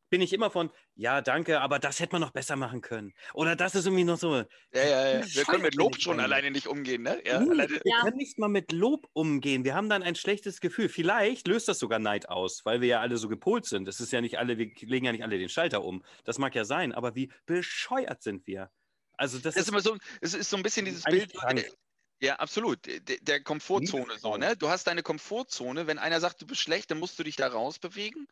bin 0.09 0.21
ich 0.21 0.33
immer 0.33 0.49
von, 0.49 0.71
ja, 0.95 1.21
danke, 1.21 1.59
aber 1.61 1.79
das 1.79 1.99
hätte 1.99 2.13
man 2.13 2.21
noch 2.21 2.31
besser 2.31 2.55
machen 2.55 2.81
können. 2.81 3.13
Oder 3.33 3.55
das 3.55 3.75
ist 3.75 3.85
irgendwie 3.85 4.03
noch 4.03 4.17
so. 4.17 4.35
Ja, 4.35 4.45
ja, 4.73 5.07
ja. 5.19 5.25
Wir 5.25 5.43
können 5.45 5.63
mit 5.63 5.75
Lob 5.75 5.99
schon 5.99 6.19
alleine 6.19 6.51
nicht 6.51 6.67
umgehen, 6.67 7.03
ne? 7.03 7.21
Ja, 7.25 7.39
Nee, 7.39 7.51
alleine, 7.51 7.69
wir 7.71 7.81
Ja. 7.85 8.01
können 8.01 8.17
nicht 8.17 8.37
mal 8.39 8.47
mit 8.47 8.71
Lob 8.71 9.07
umgehen. 9.13 9.63
Wir 9.65 9.75
haben 9.75 9.89
dann 9.89 10.03
ein 10.03 10.15
schlechtes 10.15 10.59
Gefühl. 10.61 10.89
Vielleicht 10.89 11.47
löst 11.47 11.67
das 11.67 11.79
sogar 11.79 11.99
Neid 11.99 12.29
aus, 12.29 12.61
weil 12.65 12.81
wir 12.81 12.87
ja 12.87 13.01
alle 13.01 13.17
so 13.17 13.27
gepolt 13.29 13.65
sind. 13.65 13.87
Es 13.87 13.99
ist 13.99 14.11
ja 14.13 14.21
nicht 14.21 14.37
alle, 14.39 14.57
wir 14.57 14.71
legen 14.81 15.05
ja 15.05 15.11
nicht 15.11 15.23
alle 15.23 15.37
den 15.37 15.49
Schalter 15.49 15.83
um. 15.83 16.03
Das 16.23 16.37
mag 16.39 16.55
ja 16.55 16.65
sein, 16.65 16.93
aber 16.93 17.15
wie 17.15 17.31
bescheuert 17.45 18.21
sind 18.23 18.47
wir? 18.47 18.71
Also 19.13 19.37
das, 19.39 19.55
Das 19.55 19.63
ist 19.63 19.69
immer 19.69 19.81
so, 19.81 19.97
es 20.21 20.33
ist 20.33 20.49
so 20.49 20.57
ein 20.57 20.63
bisschen 20.63 20.85
dieses 20.85 21.03
Bild. 21.03 21.33
krank. 21.33 21.59
äh, 21.59 21.71
Ja, 22.19 22.35
absolut. 22.37 22.85
Der, 22.85 23.17
der 23.21 23.43
Komfortzone 23.43 24.03
so, 24.03 24.07
Misstrauen. 24.13 24.39
ne? 24.41 24.55
Du 24.57 24.69
hast 24.69 24.87
deine 24.87 25.03
Komfortzone. 25.03 25.85
Wenn 25.87 25.99
einer 25.99 26.19
sagt, 26.19 26.41
du 26.41 26.47
bist 26.47 26.61
schlecht, 26.61 26.89
dann 26.91 26.99
musst 26.99 27.17
du 27.19 27.23
dich 27.23 27.35
da 27.35 27.47
rausbewegen. 27.47 28.27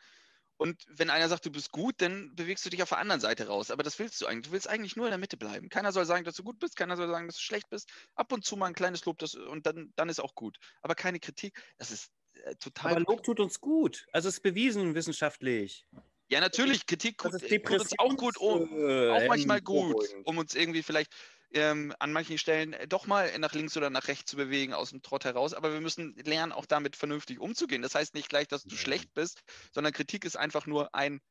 Und 0.58 0.84
wenn 0.88 1.10
einer 1.10 1.28
sagt, 1.28 1.45
du 1.45 1.51
bist 1.51 1.72
gut, 1.72 1.95
dann 1.97 2.34
bewegst 2.36 2.66
du 2.66 2.70
dich 2.70 2.82
auf 2.82 2.89
der 2.89 2.99
anderen 2.99 3.22
Seite 3.22 3.47
raus. 3.47 3.72
Aber 3.72 3.84
das 3.84 3.99
willst 3.99 4.22
du 4.22 4.26
eigentlich. 4.26 4.47
Du 4.47 4.51
willst 4.51 4.70
eigentlich 4.70 4.95
nur 4.95 5.06
in 5.08 5.12
der 5.12 5.18
Mitte 5.18 5.38
bleiben. 5.38 5.70
Keiner 5.70 5.91
soll 5.91 6.06
sagen, 6.06 6.24
dass 6.24 6.36
du 6.36 6.43
gut 6.43 6.60
bist, 6.60 6.76
keiner 6.76 6.95
soll 6.95 7.10
sagen, 7.10 7.28
dass 7.28 7.36
du 7.36 7.41
schlecht 7.41 7.70
bist. 7.70 7.89
Ab 8.16 8.32
und 8.32 8.45
zu 8.45 8.56
mal 8.56 8.68
ein 8.68 8.74
kleines 8.74 9.03
Lob 9.06 9.18
das, 9.20 9.36
und 9.36 9.66
dann, 9.66 9.91
dann 9.95 10.10
ist 10.10 10.20
auch 10.20 10.36
gut. 10.36 10.58
Aber 10.82 10.95
keine 10.95 11.20
Kritik. 11.20 11.62
Das 11.78 11.91
ist 11.91 12.10
äh, 12.43 12.56
total. 12.56 12.91
Aber 12.91 13.01
Lob 13.01 13.24
tut 13.24 13.39
uns 13.39 13.60
gut. 13.60 14.06
Also 14.12 14.30
es 14.30 14.36
ist 14.36 14.41
bewiesen 14.41 14.95
wissenschaftlich. 14.95 15.86
Ja, 16.28 16.39
natürlich, 16.39 16.88
Kritik 16.88 17.24
ist 17.24 17.47
tut 17.47 17.70
uns 17.80 17.99
auch 17.99 18.16
gut, 18.16 18.38
um, 18.38 18.64
auch 18.64 19.22
äh, 19.22 19.28
manchmal 19.28 19.62
gut, 19.62 20.03
um 20.24 20.39
uns 20.39 20.56
irgendwie 20.56 20.82
vielleicht 20.82 21.14
ähm, 21.56 21.93
an 21.99 22.12
manchen 22.12 22.38
Stellen 22.38 22.74
äh, 22.74 22.88
doch 22.88 23.08
mal 23.08 23.38
nach 23.39 23.53
links 23.53 23.76
oder 23.78 23.89
nach 23.89 24.08
rechts 24.08 24.30
zu 24.30 24.38
bewegen 24.38 24.74
aus 24.74 24.91
dem 24.91 25.01
Trott 25.01 25.26
heraus. 25.26 25.53
Aber 25.53 25.74
wir 25.74 25.82
müssen 25.82 26.16
lernen, 26.18 26.51
auch 26.51 26.66
damit 26.66 26.95
vernünftig 26.95 27.39
umzugehen. 27.39 27.82
Das 27.82 27.95
heißt 27.95 28.14
nicht 28.14 28.30
gleich, 28.30 28.47
dass 28.47 28.64
du 28.64 28.76
Ja. 28.76 28.82
schlecht 28.82 29.14
bist, 29.14 29.41
sondern 29.74 29.93
Kritik 29.93 30.26
ist 30.26 30.36
einfach 30.36 30.68
nur 30.68 30.93
ein, 30.93 31.22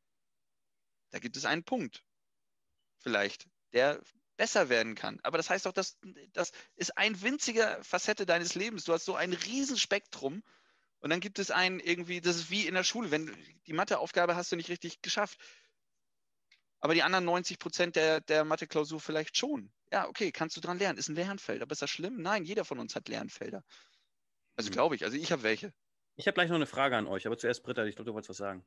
da 1.11 1.19
gibt 1.19 1.37
es 1.37 1.45
einen 1.45 1.65
Punkt, 1.65 2.03
vielleicht, 2.99 3.47
der 3.73 4.03
besser 4.37 4.69
werden 4.69 4.95
kann. 4.95 5.21
Aber 5.23 5.37
das 5.37 5.51
heißt 5.51 5.67
auch, 5.67 5.73
dass 5.73 5.99
das 6.33 6.53
ist 6.75 6.97
ein 6.99 7.23
winziger 7.23 7.83
Facette 7.85 8.27
deines 8.27 8.55
Lebens. 8.55 8.85
Du 8.85 8.93
hast 8.93 9.05
so 9.05 9.15
ein 9.15 9.33
Riesenspektrum 9.33 10.43
und 11.01 11.11
dann 11.11 11.21
gibt 11.21 11.39
es 11.39 11.51
einen 11.51 11.81
irgendwie, 11.81 12.21
das 12.21 12.37
ist 12.37 12.51
wie 12.51 12.67
in 12.67 12.75
der 12.75 12.83
Schule, 12.83 13.11
wenn 13.11 13.31
die 13.67 13.75
Matheaufgabe 13.75 14.37
hast 14.37 14.51
du 14.51 14.57
nicht 14.57 14.71
richtig 14.71 15.03
geschafft. 15.03 15.39
Aber 16.81 16.95
die 16.95 17.03
anderen 17.03 17.25
90 17.25 17.59
Prozent 17.59 17.97
der, 17.97 18.21
der 18.21 18.45
Mathe-Klausur 18.45 19.01
vielleicht 19.01 19.37
schon. 19.37 19.73
Ja, 19.95 20.09
okay, 20.09 20.33
kannst 20.33 20.57
du 20.57 20.61
dran 20.61 20.81
lernen. 20.81 20.99
Ist 20.99 21.09
ein 21.09 21.15
Lernfeld. 21.15 21.63
Aber 21.63 21.71
ist 21.71 21.81
das 21.81 21.89
schlimm? 21.89 22.17
Nein, 22.21 22.43
jeder 22.45 22.65
von 22.65 22.81
uns 22.81 22.97
hat 22.97 23.09
Lernfelder. 23.09 23.63
Also 24.57 24.67
Hm. 24.71 24.73
glaube 24.73 24.97
ich. 24.97 25.05
Also 25.05 25.17
ich 25.17 25.31
habe 25.31 25.45
welche. 25.45 25.73
Ich 26.17 26.27
habe 26.27 26.35
gleich 26.35 26.49
noch 26.49 26.57
eine 26.57 26.67
Frage 26.67 26.97
an 26.97 27.07
euch, 27.07 27.29
aber 27.29 27.39
zuerst 27.39 27.63
Britta, 27.63 27.85
ich 27.85 27.95
glaube, 27.95 28.11
du 28.11 28.13
wolltest 28.15 28.31
was 28.31 28.39
sagen. 28.39 28.67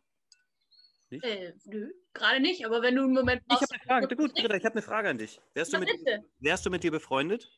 Äh, 1.11 1.51
nö, 1.65 1.91
gerade 2.13 2.39
nicht, 2.39 2.65
aber 2.65 2.82
wenn 2.82 2.95
du 2.95 3.03
einen 3.03 3.13
Moment 3.13 3.41
Ich 3.45 3.55
habe 3.55 3.59
brauchst. 3.59 3.73
eine 3.73 3.82
Frage. 3.82 4.15
Gut, 4.15 4.34
Britta, 4.36 4.55
ich 4.55 4.63
habe 4.63 4.75
eine 4.75 4.82
Frage 4.82 5.09
an 5.09 5.17
dich. 5.17 5.41
Wärst 5.53 5.73
du, 5.73 5.80
mit, 5.80 5.89
wärst 6.39 6.65
du 6.65 6.69
mit 6.69 6.84
dir 6.84 6.91
befreundet? 6.91 7.51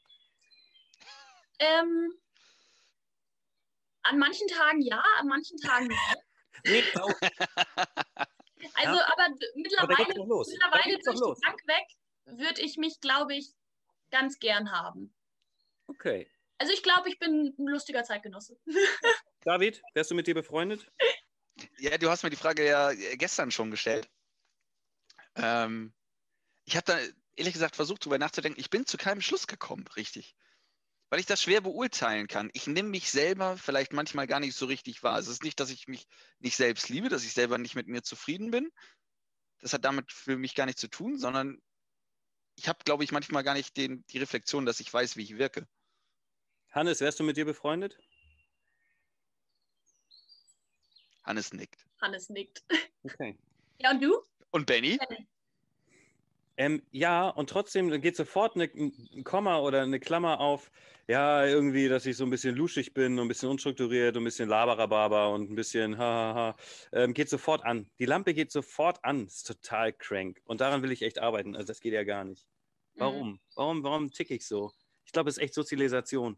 Ähm, 1.59 2.11
an 4.01 4.17
manchen 4.17 4.47
Tagen 4.47 4.81
ja, 4.81 5.03
an 5.19 5.27
manchen 5.27 5.57
Tagen 5.59 5.85
nein. 5.89 6.17
Nee. 6.65 6.83
Also, 8.73 8.99
aber 8.99 9.29
d- 9.29 9.45
aber 9.77 9.93
mittlerweile. 9.93 10.13
Da 10.15 10.25
mittlerweile 10.25 10.99
durch 11.03 11.19
los. 11.19 11.37
die 11.39 11.45
Bank 11.45 11.67
weg 11.67 11.85
würde 12.25 12.61
ich 12.61 12.77
mich, 12.77 12.99
glaube 12.99 13.33
ich, 13.35 13.53
ganz 14.11 14.39
gern 14.39 14.71
haben. 14.71 15.13
Okay. 15.87 16.29
Also 16.57 16.73
ich 16.73 16.83
glaube, 16.83 17.09
ich 17.09 17.19
bin 17.19 17.55
ein 17.57 17.67
lustiger 17.67 18.03
Zeitgenosse. 18.03 18.59
David, 19.41 19.81
wärst 19.93 20.11
du 20.11 20.15
mit 20.15 20.27
dir 20.27 20.35
befreundet? 20.35 20.91
Ja, 21.77 21.97
du 21.97 22.09
hast 22.09 22.23
mir 22.23 22.29
die 22.29 22.35
Frage 22.35 22.65
ja 22.65 22.93
gestern 23.15 23.51
schon 23.51 23.71
gestellt. 23.71 24.09
Ähm, 25.35 25.93
ich 26.65 26.75
habe 26.75 26.85
da 26.85 26.99
ehrlich 27.35 27.53
gesagt 27.53 27.75
versucht, 27.75 28.01
darüber 28.01 28.17
nachzudenken. 28.17 28.59
Ich 28.59 28.69
bin 28.69 28.85
zu 28.85 28.97
keinem 28.97 29.21
Schluss 29.21 29.47
gekommen, 29.47 29.85
richtig. 29.95 30.35
Weil 31.09 31.19
ich 31.19 31.25
das 31.25 31.41
schwer 31.41 31.61
beurteilen 31.61 32.27
kann. 32.27 32.51
Ich 32.53 32.67
nehme 32.67 32.89
mich 32.89 33.09
selber 33.09 33.57
vielleicht 33.57 33.93
manchmal 33.93 34.27
gar 34.27 34.39
nicht 34.39 34.55
so 34.55 34.65
richtig 34.67 35.01
wahr. 35.01 35.17
Es 35.17 35.27
ist 35.27 35.43
nicht, 35.43 35.59
dass 35.59 35.71
ich 35.71 35.87
mich 35.87 36.07
nicht 36.39 36.55
selbst 36.55 36.89
liebe, 36.89 37.09
dass 37.09 37.23
ich 37.23 37.33
selber 37.33 37.57
nicht 37.57 37.75
mit 37.75 37.87
mir 37.87 38.03
zufrieden 38.03 38.51
bin. 38.51 38.69
Das 39.59 39.73
hat 39.73 39.85
damit 39.85 40.11
für 40.11 40.37
mich 40.37 40.55
gar 40.55 40.65
nichts 40.65 40.81
zu 40.81 40.87
tun, 40.87 41.17
sondern 41.17 41.59
ich 42.59 42.67
habe, 42.67 42.79
glaube 42.83 43.05
ich, 43.05 43.13
manchmal 43.13 43.43
gar 43.43 43.53
nicht 43.53 43.77
den, 43.77 44.05
die 44.07 44.17
Reflexion, 44.17 44.65
dass 44.65 44.81
ich 44.81 44.93
weiß, 44.93 45.15
wie 45.15 45.23
ich 45.23 45.37
wirke. 45.37 45.65
Hannes, 46.71 46.99
wärst 46.99 47.19
du 47.19 47.23
mit 47.23 47.37
dir 47.37 47.45
befreundet? 47.45 47.97
Hannes 51.23 51.53
nickt. 51.53 51.85
Hannes 52.01 52.29
nickt. 52.29 52.63
Okay. 53.03 53.39
Ja, 53.77 53.91
und 53.91 54.01
du? 54.01 54.21
Und 54.51 54.65
Benny? 54.65 54.99
Ähm, 56.59 56.81
ja, 56.91 57.29
und 57.29 57.49
trotzdem 57.49 57.89
geht 58.01 58.17
sofort 58.17 58.55
eine, 58.55 58.65
ein 58.65 59.23
Komma 59.23 59.59
oder 59.59 59.81
eine 59.81 59.97
Klammer 59.97 60.41
auf, 60.41 60.69
ja, 61.07 61.45
irgendwie, 61.45 61.87
dass 61.87 62.05
ich 62.05 62.17
so 62.17 62.25
ein 62.25 62.29
bisschen 62.29 62.53
luschig 62.53 62.93
bin 62.93 63.17
und 63.17 63.25
ein 63.25 63.27
bisschen 63.29 63.47
unstrukturiert 63.47 64.17
und 64.17 64.23
ein 64.23 64.25
bisschen 64.25 64.49
Laberababer 64.49 65.31
und 65.31 65.49
ein 65.49 65.55
bisschen 65.55 65.97
hahaha. 65.97 66.57
Ähm, 66.91 67.13
geht 67.13 67.29
sofort 67.29 67.63
an. 67.63 67.89
Die 67.97 68.05
Lampe 68.05 68.33
geht 68.33 68.51
sofort 68.51 69.05
an. 69.05 69.25
Ist 69.25 69.47
total 69.47 69.93
crank. 69.93 70.41
Und 70.43 70.59
daran 70.59 70.83
will 70.83 70.91
ich 70.91 71.01
echt 71.01 71.19
arbeiten. 71.19 71.55
Also 71.55 71.67
das 71.67 71.79
geht 71.79 71.93
ja 71.93 72.03
gar 72.03 72.25
nicht. 72.25 72.45
Mhm. 72.95 72.99
Warum? 72.99 73.39
Warum, 73.55 73.83
warum 73.83 74.11
tick 74.11 74.29
ich 74.29 74.45
so? 74.45 74.73
Ich 75.05 75.13
glaube, 75.13 75.29
es 75.29 75.37
ist 75.37 75.43
echt 75.43 75.53
Sozialisation. 75.53 76.37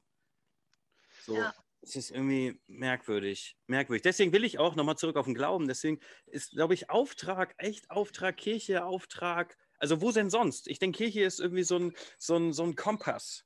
So. 1.24 1.36
Ja. 1.36 1.52
Es 1.82 1.96
ist 1.96 2.12
irgendwie 2.12 2.62
merkwürdig. 2.68 3.58
Merkwürdig. 3.66 4.04
Deswegen 4.04 4.32
will 4.34 4.44
ich 4.44 4.60
auch 4.60 4.76
nochmal 4.76 4.98
zurück 4.98 5.16
auf 5.16 5.26
den 5.26 5.34
Glauben. 5.34 5.68
Deswegen 5.68 6.00
ist, 6.28 6.52
glaube 6.52 6.76
ich, 6.76 6.92
Auftrag, 6.92 7.56
echt 7.58 7.90
Auftrag, 7.90 8.38
Kirche, 8.38 8.86
Auftrag. 8.86 9.58
Also 9.82 10.00
wo 10.00 10.12
denn 10.12 10.30
sonst? 10.30 10.68
Ich 10.68 10.78
denke, 10.78 10.98
Kirche 10.98 11.24
ist 11.24 11.40
irgendwie 11.40 11.64
so 11.64 11.78
ein, 11.78 11.94
so 12.20 12.36
ein, 12.36 12.54
so 12.54 12.64
ein 12.64 12.76
Kompass. 12.76 13.46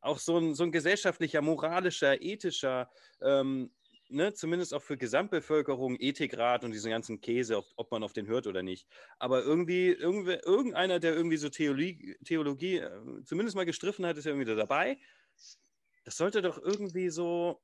Auch 0.00 0.18
so 0.18 0.36
ein, 0.36 0.54
so 0.54 0.64
ein 0.64 0.72
gesellschaftlicher, 0.72 1.40
moralischer, 1.40 2.20
ethischer, 2.20 2.90
ähm, 3.22 3.70
ne, 4.08 4.34
zumindest 4.34 4.74
auch 4.74 4.82
für 4.82 4.96
Gesamtbevölkerung, 4.96 5.96
Ethikrat 6.00 6.64
und 6.64 6.72
diesen 6.72 6.90
ganzen 6.90 7.20
Käse, 7.20 7.62
ob, 7.76 7.90
man 7.92 8.02
auf 8.02 8.12
den 8.12 8.26
hört 8.26 8.48
oder 8.48 8.62
nicht. 8.62 8.88
Aber 9.20 9.44
irgendwie, 9.44 9.90
irgendwie 9.90 10.40
irgendeiner, 10.44 10.98
der 10.98 11.14
irgendwie 11.14 11.36
so 11.36 11.48
Theologie, 11.48 12.16
Theologie 12.24 12.78
äh, 12.78 13.22
zumindest 13.24 13.56
mal 13.56 13.64
gestriffen 13.64 14.04
hat, 14.04 14.18
ist 14.18 14.24
ja 14.24 14.32
irgendwie 14.32 14.50
da 14.50 14.56
dabei. 14.56 14.98
Das 16.04 16.16
sollte 16.16 16.42
doch 16.42 16.60
irgendwie 16.60 17.10
so 17.10 17.62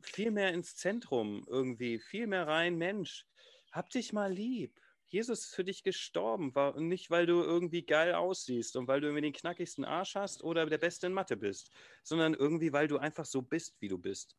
viel 0.00 0.30
mehr 0.30 0.54
ins 0.54 0.76
Zentrum, 0.76 1.44
irgendwie, 1.46 1.98
viel 1.98 2.26
mehr 2.26 2.46
rein, 2.46 2.76
Mensch, 2.78 3.26
hab 3.70 3.90
dich 3.90 4.14
mal 4.14 4.32
lieb. 4.32 4.80
Jesus 5.10 5.46
ist 5.46 5.54
für 5.54 5.64
dich 5.64 5.82
gestorben, 5.82 6.54
war, 6.54 6.76
und 6.76 6.88
nicht, 6.88 7.10
weil 7.10 7.26
du 7.26 7.42
irgendwie 7.42 7.84
geil 7.84 8.14
aussiehst 8.14 8.76
und 8.76 8.88
weil 8.88 9.00
du 9.00 9.08
irgendwie 9.08 9.22
den 9.22 9.32
knackigsten 9.32 9.84
Arsch 9.84 10.14
hast 10.14 10.42
oder 10.44 10.66
der 10.66 10.78
Beste 10.78 11.08
in 11.08 11.12
Mathe 11.12 11.36
bist, 11.36 11.70
sondern 12.04 12.34
irgendwie, 12.34 12.72
weil 12.72 12.88
du 12.88 12.98
einfach 12.98 13.24
so 13.26 13.42
bist, 13.42 13.80
wie 13.80 13.88
du 13.88 13.98
bist. 13.98 14.36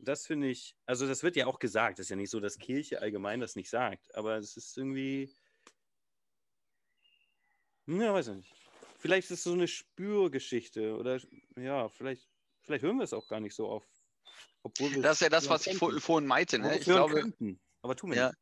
Das 0.00 0.26
finde 0.26 0.48
ich, 0.48 0.76
also 0.86 1.06
das 1.06 1.22
wird 1.22 1.36
ja 1.36 1.46
auch 1.46 1.58
gesagt, 1.58 1.98
das 1.98 2.06
ist 2.06 2.10
ja 2.10 2.16
nicht 2.16 2.30
so, 2.30 2.40
dass 2.40 2.58
Kirche 2.58 3.00
allgemein 3.00 3.40
das 3.40 3.56
nicht 3.56 3.70
sagt, 3.70 4.14
aber 4.14 4.36
es 4.38 4.56
ist 4.56 4.76
irgendwie, 4.76 5.30
ja, 7.86 8.12
weiß 8.14 8.28
ich 8.28 8.36
nicht. 8.36 8.54
Vielleicht 8.98 9.30
ist 9.30 9.38
es 9.38 9.44
so 9.44 9.52
eine 9.52 9.68
Spürgeschichte 9.68 10.96
oder 10.96 11.20
ja, 11.56 11.88
vielleicht, 11.88 12.28
vielleicht 12.62 12.84
hören 12.84 12.96
wir 12.96 13.04
es 13.04 13.12
auch 13.12 13.28
gar 13.28 13.40
nicht 13.40 13.54
so 13.54 13.68
oft. 13.68 13.88
Obwohl 14.62 14.90
wir 14.94 15.02
Das 15.02 15.16
ist 15.16 15.20
ja 15.20 15.28
das, 15.28 15.48
was 15.50 15.66
ich 15.66 15.76
vor, 15.76 15.98
vorhin 16.00 16.26
meinte. 16.26 16.58
Ne? 16.58 16.78
Ich 16.78 16.84
glaube, 16.84 17.20
könnten, 17.20 17.60
aber 17.82 17.96
tun 17.96 18.10
wir 18.10 18.16
Ja. 18.16 18.28
nicht. 18.28 18.38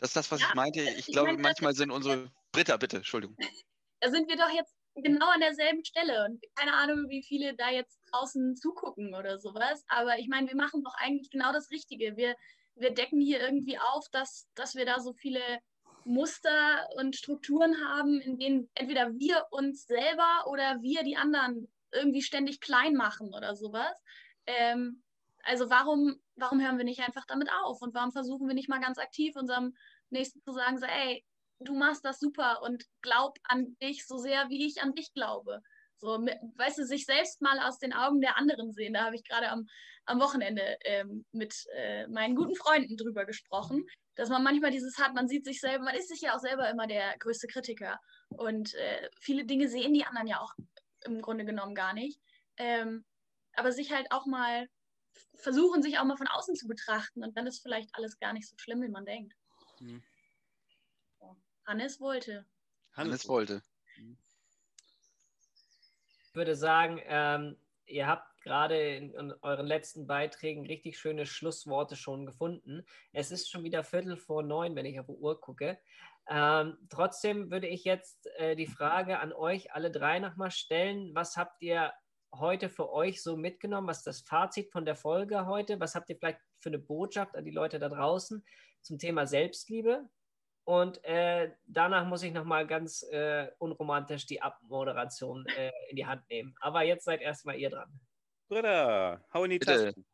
Das 0.00 0.10
ist 0.10 0.16
das, 0.16 0.30
was 0.30 0.40
Ja, 0.40 0.48
ich 0.48 0.54
meinte. 0.54 0.80
Ich 0.80 0.98
ich 0.98 1.06
glaube, 1.06 1.32
meine, 1.32 1.42
manchmal 1.42 1.74
sind 1.74 1.90
unsere. 1.90 2.30
Britta, 2.52 2.76
bitte, 2.76 2.98
Entschuldigung. 2.98 3.36
Da 4.00 4.10
sind 4.10 4.28
wir 4.28 4.36
doch 4.36 4.50
jetzt 4.50 4.72
genau 4.94 5.26
an 5.26 5.40
derselben 5.40 5.84
Stelle 5.84 6.24
und 6.24 6.40
keine 6.54 6.72
Ahnung, 6.72 7.08
wie 7.08 7.24
viele 7.24 7.56
da 7.56 7.68
jetzt 7.68 7.98
draußen 8.12 8.54
zugucken 8.54 9.12
oder 9.12 9.40
sowas. 9.40 9.84
Aber 9.88 10.20
ich 10.20 10.28
meine, 10.28 10.46
wir 10.46 10.54
machen 10.54 10.84
doch 10.84 10.94
eigentlich 10.98 11.30
genau 11.30 11.52
das 11.52 11.70
Richtige. 11.72 12.16
Wir, 12.16 12.36
wir 12.76 12.94
decken 12.94 13.20
hier 13.20 13.40
irgendwie 13.40 13.76
auf, 13.76 14.08
dass, 14.12 14.48
dass 14.54 14.76
wir 14.76 14.86
da 14.86 15.00
so 15.00 15.14
viele 15.14 15.40
Muster 16.04 16.88
und 16.96 17.16
Strukturen 17.16 17.76
haben, 17.84 18.20
in 18.20 18.38
denen 18.38 18.70
entweder 18.74 19.12
wir 19.18 19.46
uns 19.50 19.86
selber 19.86 20.46
oder 20.46 20.80
wir 20.80 21.02
die 21.02 21.16
anderen 21.16 21.68
irgendwie 21.92 22.22
ständig 22.22 22.60
klein 22.60 22.94
machen 22.94 23.34
oder 23.34 23.56
sowas. 23.56 24.00
Ähm, 24.46 25.02
also 25.42 25.70
warum, 25.70 26.20
warum 26.38 26.60
hören 26.60 26.78
wir 26.78 26.84
nicht 26.84 27.00
einfach 27.00 27.24
damit 27.26 27.50
auf? 27.64 27.80
Und 27.82 27.94
warum 27.94 28.12
versuchen 28.12 28.48
wir 28.48 28.54
nicht 28.54 28.68
mal 28.68 28.80
ganz 28.80 28.98
aktiv 28.98 29.36
unserem 29.36 29.74
Nächsten 30.10 30.42
zu 30.42 30.52
sagen, 30.52 30.78
so, 30.78 30.86
ey, 30.86 31.24
du 31.60 31.74
machst 31.74 32.04
das 32.04 32.20
super 32.20 32.62
und 32.62 32.84
glaub 33.02 33.38
an 33.44 33.76
dich 33.82 34.06
so 34.06 34.16
sehr, 34.16 34.48
wie 34.48 34.66
ich 34.66 34.82
an 34.82 34.94
dich 34.94 35.12
glaube. 35.12 35.60
So, 36.00 36.10
weißt 36.10 36.78
du, 36.78 36.84
sich 36.84 37.04
selbst 37.04 37.42
mal 37.42 37.58
aus 37.58 37.78
den 37.78 37.92
Augen 37.92 38.20
der 38.20 38.36
anderen 38.38 38.72
sehen. 38.72 38.94
Da 38.94 39.04
habe 39.04 39.16
ich 39.16 39.24
gerade 39.24 39.48
am, 39.48 39.66
am 40.04 40.20
Wochenende 40.20 40.78
ähm, 40.84 41.24
mit 41.32 41.54
äh, 41.74 42.06
meinen 42.06 42.36
guten 42.36 42.54
Freunden 42.54 42.96
drüber 42.96 43.24
gesprochen, 43.24 43.84
dass 44.14 44.28
man 44.28 44.44
manchmal 44.44 44.70
dieses 44.70 44.98
hat, 44.98 45.14
man 45.14 45.28
sieht 45.28 45.44
sich 45.44 45.60
selber, 45.60 45.84
man 45.84 45.96
ist 45.96 46.08
sich 46.08 46.20
ja 46.20 46.36
auch 46.36 46.40
selber 46.40 46.70
immer 46.70 46.86
der 46.86 47.16
größte 47.18 47.48
Kritiker. 47.48 47.98
Und 48.28 48.74
äh, 48.74 49.08
viele 49.20 49.44
Dinge 49.44 49.68
sehen 49.68 49.92
die 49.92 50.04
anderen 50.04 50.28
ja 50.28 50.40
auch 50.40 50.54
im 51.04 51.20
Grunde 51.20 51.44
genommen 51.44 51.74
gar 51.74 51.94
nicht. 51.94 52.20
Ähm, 52.56 53.04
aber 53.54 53.72
sich 53.72 53.92
halt 53.92 54.12
auch 54.12 54.26
mal 54.26 54.68
versuchen, 55.36 55.82
sich 55.82 55.98
auch 55.98 56.04
mal 56.04 56.16
von 56.16 56.28
außen 56.28 56.54
zu 56.56 56.66
betrachten 56.66 57.22
und 57.22 57.36
dann 57.36 57.46
ist 57.46 57.60
vielleicht 57.60 57.94
alles 57.94 58.18
gar 58.18 58.32
nicht 58.32 58.48
so 58.48 58.56
schlimm, 58.58 58.82
wie 58.82 58.88
man 58.88 59.04
denkt. 59.04 59.34
Hm. 59.78 60.02
Hannes 61.66 62.00
wollte. 62.00 62.46
Hannes 62.92 63.28
wollte. 63.28 63.62
Ich 66.22 66.34
würde 66.34 66.56
sagen, 66.56 67.00
ähm, 67.04 67.56
ihr 67.84 68.06
habt 68.06 68.40
gerade 68.42 68.96
in, 68.96 69.12
in 69.14 69.34
euren 69.42 69.66
letzten 69.66 70.06
Beiträgen 70.06 70.66
richtig 70.66 70.98
schöne 70.98 71.26
Schlussworte 71.26 71.96
schon 71.96 72.24
gefunden. 72.24 72.86
Es 73.12 73.30
ist 73.30 73.50
schon 73.50 73.64
wieder 73.64 73.84
Viertel 73.84 74.16
vor 74.16 74.42
neun, 74.42 74.74
wenn 74.76 74.86
ich 74.86 74.98
auf 74.98 75.06
die 75.06 75.12
Uhr 75.12 75.40
gucke. 75.40 75.78
Ähm, 76.28 76.78
trotzdem 76.88 77.50
würde 77.50 77.66
ich 77.66 77.84
jetzt 77.84 78.26
äh, 78.36 78.56
die 78.56 78.66
Frage 78.66 79.18
an 79.18 79.32
euch 79.32 79.72
alle 79.72 79.90
drei 79.90 80.18
nochmal 80.18 80.50
stellen. 80.50 81.14
Was 81.14 81.36
habt 81.36 81.60
ihr 81.60 81.92
heute 82.34 82.68
für 82.68 82.92
euch 82.92 83.22
so 83.22 83.36
mitgenommen? 83.36 83.88
Was 83.88 83.98
ist 83.98 84.06
das 84.06 84.20
Fazit 84.20 84.70
von 84.70 84.84
der 84.84 84.96
Folge 84.96 85.46
heute? 85.46 85.80
Was 85.80 85.94
habt 85.94 86.08
ihr 86.10 86.16
vielleicht 86.16 86.40
für 86.60 86.70
eine 86.70 86.78
Botschaft 86.78 87.36
an 87.36 87.44
die 87.44 87.50
Leute 87.50 87.78
da 87.78 87.88
draußen 87.88 88.44
zum 88.82 88.98
Thema 88.98 89.26
Selbstliebe? 89.26 90.08
Und 90.64 91.02
äh, 91.04 91.50
danach 91.66 92.06
muss 92.06 92.22
ich 92.22 92.32
nochmal 92.32 92.66
ganz 92.66 93.02
äh, 93.04 93.48
unromantisch 93.58 94.26
die 94.26 94.42
Abmoderation 94.42 95.46
äh, 95.56 95.72
in 95.88 95.96
die 95.96 96.04
Hand 96.04 96.28
nehmen. 96.28 96.54
Aber 96.60 96.82
jetzt 96.82 97.04
seid 97.04 97.22
erstmal 97.22 97.56
ihr 97.56 97.70
dran. 97.70 97.88
Britta, 98.48 99.24
hau 99.32 99.44
in 99.44 99.50
die. 99.52 99.58
Tasten. 99.58 100.04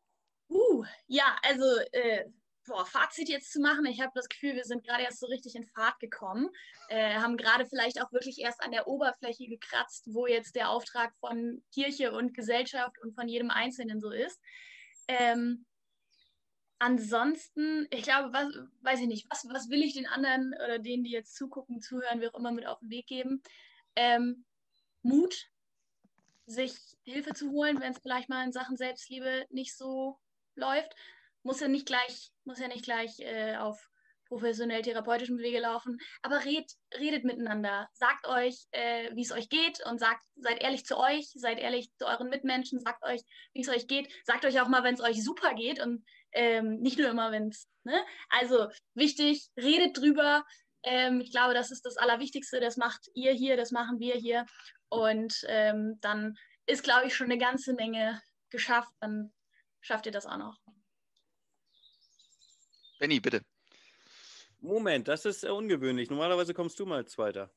Uh, 0.49 0.85
ja, 1.07 1.35
also 1.43 1.65
äh, 1.91 2.25
boah, 2.65 2.85
Fazit 2.85 3.29
jetzt 3.29 3.51
zu 3.51 3.59
machen. 3.59 3.85
Ich 3.85 4.01
habe 4.01 4.11
das 4.15 4.29
Gefühl, 4.29 4.55
wir 4.55 4.63
sind 4.63 4.85
gerade 4.85 5.03
erst 5.03 5.19
so 5.19 5.27
richtig 5.27 5.55
in 5.55 5.65
Fahrt 5.65 5.99
gekommen, 5.99 6.49
äh, 6.89 7.15
haben 7.15 7.37
gerade 7.37 7.65
vielleicht 7.65 8.01
auch 8.01 8.11
wirklich 8.11 8.39
erst 8.39 8.61
an 8.61 8.71
der 8.71 8.87
Oberfläche 8.87 9.47
gekratzt, 9.47 10.13
wo 10.13 10.27
jetzt 10.27 10.55
der 10.55 10.69
Auftrag 10.69 11.15
von 11.19 11.63
Kirche 11.73 12.11
und 12.11 12.33
Gesellschaft 12.33 12.97
und 13.01 13.13
von 13.13 13.27
jedem 13.27 13.51
Einzelnen 13.51 14.01
so 14.01 14.11
ist. 14.11 14.39
Ähm, 15.07 15.65
ansonsten, 16.79 17.87
ich 17.91 18.03
glaube, 18.03 18.33
was, 18.33 18.47
weiß 18.81 19.01
ich 19.01 19.07
nicht, 19.07 19.27
was, 19.29 19.47
was 19.49 19.69
will 19.69 19.83
ich 19.83 19.93
den 19.93 20.07
anderen 20.07 20.53
oder 20.55 20.79
denen, 20.79 21.03
die 21.03 21.11
jetzt 21.11 21.35
zugucken, 21.35 21.81
zuhören, 21.81 22.21
wie 22.21 22.27
auch 22.27 22.37
immer 22.37 22.51
mit 22.51 22.65
auf 22.65 22.79
den 22.79 22.89
Weg 22.89 23.07
geben? 23.07 23.41
Ähm, 23.95 24.45
Mut, 25.01 25.49
sich 26.47 26.75
Hilfe 27.03 27.33
zu 27.33 27.51
holen, 27.51 27.79
wenn 27.79 27.93
es 27.93 27.99
vielleicht 27.99 28.29
mal 28.29 28.43
in 28.43 28.51
Sachen 28.51 28.77
Selbstliebe 28.77 29.45
nicht 29.49 29.75
so 29.75 30.19
läuft. 30.55 30.95
Muss 31.45 31.59
ja 31.59 31.67
nicht 31.67 31.85
gleich, 31.85 32.31
muss 32.43 32.59
ja 32.59 32.67
nicht 32.67 32.83
gleich 32.83 33.19
äh, 33.19 33.55
auf 33.57 33.77
professionell 34.27 34.81
therapeutischen 34.81 35.37
Wege 35.37 35.59
laufen, 35.59 35.99
aber 36.23 36.43
red, 36.43 36.65
redet 36.97 37.23
miteinander. 37.23 37.87
Sagt 37.93 38.27
euch, 38.27 38.65
äh, 38.71 39.15
wie 39.15 39.21
es 39.21 39.31
euch 39.31 39.47
geht 39.49 39.85
und 39.85 39.99
sagt, 39.99 40.23
seid 40.37 40.63
ehrlich 40.63 40.87
zu 40.87 40.97
euch, 40.97 41.31
seid 41.35 41.59
ehrlich 41.59 41.91
zu 41.99 42.07
euren 42.07 42.29
Mitmenschen, 42.29 42.79
sagt 42.79 43.03
euch, 43.03 43.21
wie 43.53 43.61
es 43.61 43.69
euch 43.69 43.87
geht. 43.87 44.11
Sagt 44.25 44.43
euch 44.43 44.59
auch 44.59 44.67
mal, 44.67 44.83
wenn 44.83 44.95
es 44.95 45.01
euch 45.01 45.23
super 45.23 45.53
geht 45.53 45.79
und 45.79 46.03
ähm, 46.31 46.79
nicht 46.81 46.97
nur 46.97 47.09
immer, 47.09 47.31
wenn 47.31 47.49
es, 47.49 47.67
ne? 47.83 48.03
Also 48.29 48.67
wichtig, 48.95 49.47
redet 49.55 49.99
drüber. 49.99 50.43
Ähm, 50.81 51.21
ich 51.21 51.31
glaube, 51.31 51.53
das 51.53 51.69
ist 51.69 51.85
das 51.85 51.97
Allerwichtigste. 51.97 52.59
Das 52.59 52.75
macht 52.75 53.07
ihr 53.13 53.33
hier, 53.33 53.55
das 53.55 53.69
machen 53.69 53.99
wir 53.99 54.15
hier. 54.15 54.47
Und 54.89 55.45
ähm, 55.47 55.99
dann 56.01 56.35
ist, 56.65 56.83
glaube 56.83 57.05
ich, 57.05 57.15
schon 57.15 57.27
eine 57.27 57.37
ganze 57.37 57.73
Menge 57.73 58.19
geschafft. 58.49 58.91
Dann 58.99 59.31
schafft 59.81 60.07
ihr 60.07 60.11
das 60.11 60.25
auch 60.25 60.37
noch. 60.37 60.57
Benny, 63.05 63.19
bitte. 63.19 63.41
Moment, 64.61 65.07
das 65.07 65.25
ist 65.25 65.43
äh, 65.43 65.49
ungewöhnlich. 65.49 66.09
Normalerweise 66.09 66.55
kommst 66.55 66.79
du 66.79 66.87
mal 66.87 66.97
als 66.97 67.11
Zweiter. 67.11 67.51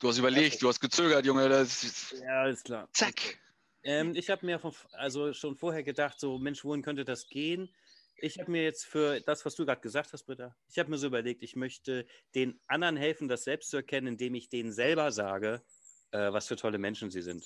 Du 0.00 0.08
hast 0.08 0.18
überlegt, 0.18 0.60
du 0.60 0.66
hast 0.66 0.80
gezögert, 0.80 1.24
Junge. 1.24 1.48
Das 1.48 1.84
ist, 1.84 2.16
Ja, 2.20 2.40
alles 2.42 2.64
klar. 2.64 2.88
zack. 2.92 3.38
Ähm, 3.84 4.16
ich 4.16 4.28
habe 4.28 4.44
mir 4.44 4.58
von, 4.58 4.74
also 4.90 5.32
schon 5.32 5.54
vorher 5.54 5.84
gedacht, 5.84 6.18
so 6.18 6.38
Mensch, 6.38 6.64
wohin 6.64 6.82
könnte 6.82 7.04
das 7.04 7.28
gehen? 7.28 7.72
Ich 8.16 8.40
habe 8.40 8.50
mir 8.50 8.64
jetzt 8.64 8.84
für 8.86 9.20
das, 9.20 9.44
was 9.44 9.54
du 9.54 9.64
gerade 9.64 9.82
gesagt 9.82 10.12
hast, 10.12 10.24
Britta, 10.24 10.56
ich 10.68 10.80
habe 10.80 10.90
mir 10.90 10.98
so 10.98 11.06
überlegt, 11.06 11.44
ich 11.44 11.54
möchte 11.54 12.04
den 12.34 12.58
anderen 12.66 12.96
helfen, 12.96 13.28
das 13.28 13.44
selbst 13.44 13.70
zu 13.70 13.76
erkennen, 13.76 14.08
indem 14.08 14.34
ich 14.34 14.48
denen 14.48 14.72
selber 14.72 15.12
sage, 15.12 15.62
äh, 16.10 16.32
was 16.32 16.48
für 16.48 16.56
tolle 16.56 16.78
Menschen 16.78 17.12
sie 17.12 17.22
sind. 17.22 17.44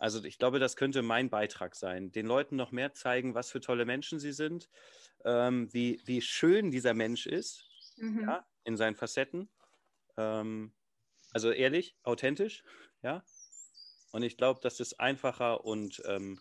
Also 0.00 0.24
ich 0.24 0.38
glaube, 0.38 0.60
das 0.60 0.76
könnte 0.76 1.02
mein 1.02 1.30
Beitrag 1.30 1.76
sein, 1.76 2.12
den 2.12 2.26
Leuten 2.26 2.56
noch 2.56 2.72
mehr 2.72 2.94
zeigen, 2.94 3.34
was 3.36 3.52
für 3.52 3.60
tolle 3.60 3.86
Menschen 3.86 4.20
sie 4.20 4.32
sind, 4.32 4.70
ähm, 5.24 5.72
wie, 5.74 6.02
wie 6.06 6.22
schön 6.22 6.70
dieser 6.72 6.94
Mensch 6.94 7.26
ist, 7.26 7.66
Mhm. 7.96 8.24
ja, 8.26 8.46
in 8.64 8.76
seinen 8.78 8.96
Facetten. 8.96 9.50
Ähm, 10.18 10.74
also 11.32 11.52
ehrlich, 11.52 11.98
authentisch, 12.04 12.64
ja. 13.02 13.24
Und 14.12 14.22
ich 14.24 14.36
glaube, 14.38 14.60
das 14.62 14.80
ist 14.80 15.00
einfacher 15.00 15.64
und 15.64 16.02
ähm, 16.06 16.40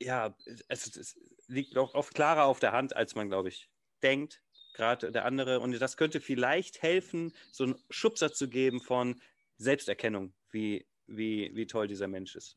ja, 0.00 0.36
es, 0.68 0.96
es 0.96 1.18
liegt 1.46 1.76
auch 1.78 1.94
oft 1.94 2.14
klarer 2.14 2.44
auf 2.44 2.60
der 2.60 2.72
Hand, 2.72 2.96
als 2.96 3.14
man, 3.14 3.28
glaube 3.28 3.48
ich, 3.48 3.70
denkt. 4.02 4.42
Gerade 4.74 5.12
der 5.12 5.26
andere. 5.26 5.60
Und 5.60 5.78
das 5.78 5.96
könnte 5.98 6.20
vielleicht 6.20 6.80
helfen, 6.82 7.34
so 7.52 7.64
einen 7.64 7.84
Schubser 7.90 8.32
zu 8.32 8.48
geben 8.48 8.80
von 8.80 9.20
Selbsterkennung, 9.58 10.34
wie, 10.50 10.88
wie, 11.16 11.50
wie 11.54 11.66
toll 11.66 11.88
dieser 11.88 12.08
Mensch 12.08 12.34
ist. 12.34 12.56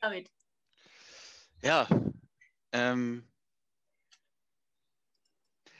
David. 0.00 0.30
Ja. 1.62 1.88
Ähm, 2.72 3.26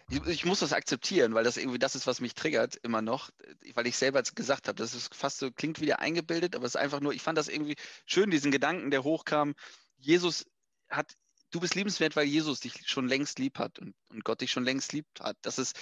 ich, 0.09 0.25
ich 0.27 0.45
muss 0.45 0.61
das 0.61 0.73
akzeptieren, 0.73 1.35
weil 1.35 1.45
das 1.45 1.57
irgendwie 1.57 1.79
das 1.79 1.95
ist, 1.95 2.07
was 2.07 2.21
mich 2.21 2.35
triggert 2.35 2.77
immer 2.83 3.03
noch, 3.03 3.31
weil 3.75 3.87
ich 3.87 3.97
selber 3.97 4.23
gesagt 4.23 4.69
habe, 4.69 4.77
das 4.77 4.95
ist 4.95 5.15
fast 5.15 5.39
so, 5.39 5.51
klingt 5.51 5.81
wieder 5.81 6.01
eingebildet, 6.01 6.57
aber 6.57 6.65
es 6.65 6.75
ist 6.75 6.81
einfach 6.81 7.01
nur, 7.01 7.13
ich 7.13 7.23
fand 7.23 7.39
das 7.39 7.49
irgendwie 7.49 7.77
schön, 8.05 8.31
diesen 8.31 8.51
Gedanken, 8.51 8.91
der 8.91 9.05
hochkam. 9.05 9.55
Jesus 9.99 10.47
hat, 10.89 11.15
du 11.51 11.61
bist 11.61 11.75
liebenswert, 11.75 12.17
weil 12.17 12.27
Jesus 12.27 12.61
dich 12.61 12.89
schon 12.89 13.09
längst 13.09 13.39
lieb 13.39 13.59
hat 13.59 13.79
und, 13.79 13.95
und 14.09 14.25
Gott 14.25 14.41
dich 14.41 14.51
schon 14.51 14.65
längst 14.65 14.93
lieb 14.93 15.07
hat. 15.21 15.37
Das 15.43 15.59
ist, 15.59 15.77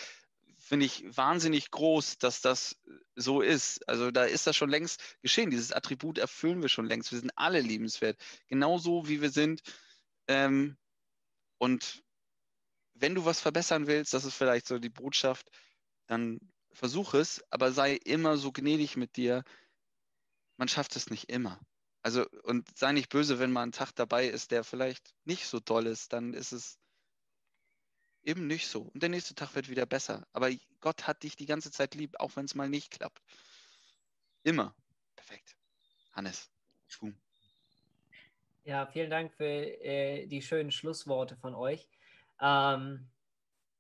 finde 0.64 0.86
ich, 0.86 1.04
wahnsinnig 1.16 1.70
groß, 1.70 2.18
dass 2.18 2.40
das 2.40 2.76
so 3.14 3.42
ist. 3.42 3.86
Also 3.86 4.10
da 4.10 4.24
ist 4.24 4.46
das 4.46 4.56
schon 4.56 4.70
längst 4.70 5.00
geschehen. 5.20 5.50
Dieses 5.50 5.72
Attribut 5.72 6.16
erfüllen 6.16 6.62
wir 6.62 6.70
schon 6.70 6.86
längst. 6.86 7.12
Wir 7.12 7.18
sind 7.18 7.32
alle 7.36 7.60
liebenswert. 7.60 8.18
Genauso 8.48 9.06
wie 9.06 9.20
wir 9.20 9.30
sind. 9.30 9.62
Ähm, 10.26 10.76
und 11.58 12.02
wenn 12.94 13.14
du 13.14 13.26
was 13.26 13.40
verbessern 13.40 13.86
willst, 13.86 14.14
das 14.14 14.24
ist 14.24 14.34
vielleicht 14.34 14.66
so 14.66 14.78
die 14.78 14.88
Botschaft, 14.88 15.50
dann 16.06 16.40
versuch 16.72 17.12
es, 17.14 17.42
aber 17.50 17.72
sei 17.72 17.96
immer 17.96 18.38
so 18.38 18.50
gnädig 18.50 18.96
mit 18.96 19.16
dir. 19.16 19.44
Man 20.56 20.68
schafft 20.68 20.96
es 20.96 21.10
nicht 21.10 21.28
immer. 21.28 21.60
Also, 22.02 22.26
und 22.42 22.66
sei 22.76 22.92
nicht 22.92 23.10
böse, 23.10 23.38
wenn 23.38 23.52
mal 23.52 23.64
ein 23.64 23.72
Tag 23.72 23.92
dabei 23.94 24.28
ist, 24.28 24.50
der 24.50 24.64
vielleicht 24.64 25.14
nicht 25.24 25.46
so 25.46 25.60
toll 25.60 25.86
ist, 25.86 26.12
dann 26.12 26.32
ist 26.32 26.52
es 26.52 26.78
eben 28.25 28.47
nicht 28.47 28.68
so. 28.68 28.83
Und 28.83 29.03
der 29.03 29.11
nächste 29.11 29.35
Tag 29.35 29.55
wird 29.55 29.68
wieder 29.68 29.87
besser. 29.87 30.27
Aber 30.33 30.51
Gott 30.81 31.07
hat 31.07 31.22
dich 31.22 31.37
die 31.37 31.47
ganze 31.47 31.70
Zeit 31.70 31.95
lieb, 31.95 32.14
auch 32.18 32.37
wenn 32.37 32.47
es 32.47 32.55
mal 32.55 32.68
nicht 32.68 32.91
klappt. 32.91 33.22
Immer. 34.43 34.75
Perfekt. 35.14 35.57
Hannes. 36.12 36.51
Schwung. 36.87 37.14
Ja, 38.64 38.87
vielen 38.87 39.11
Dank 39.11 39.33
für 39.35 39.45
äh, 39.45 40.27
die 40.27 40.43
schönen 40.43 40.70
Schlussworte 40.70 41.37
von 41.37 41.55
euch. 41.55 41.89
Ähm, 42.41 43.09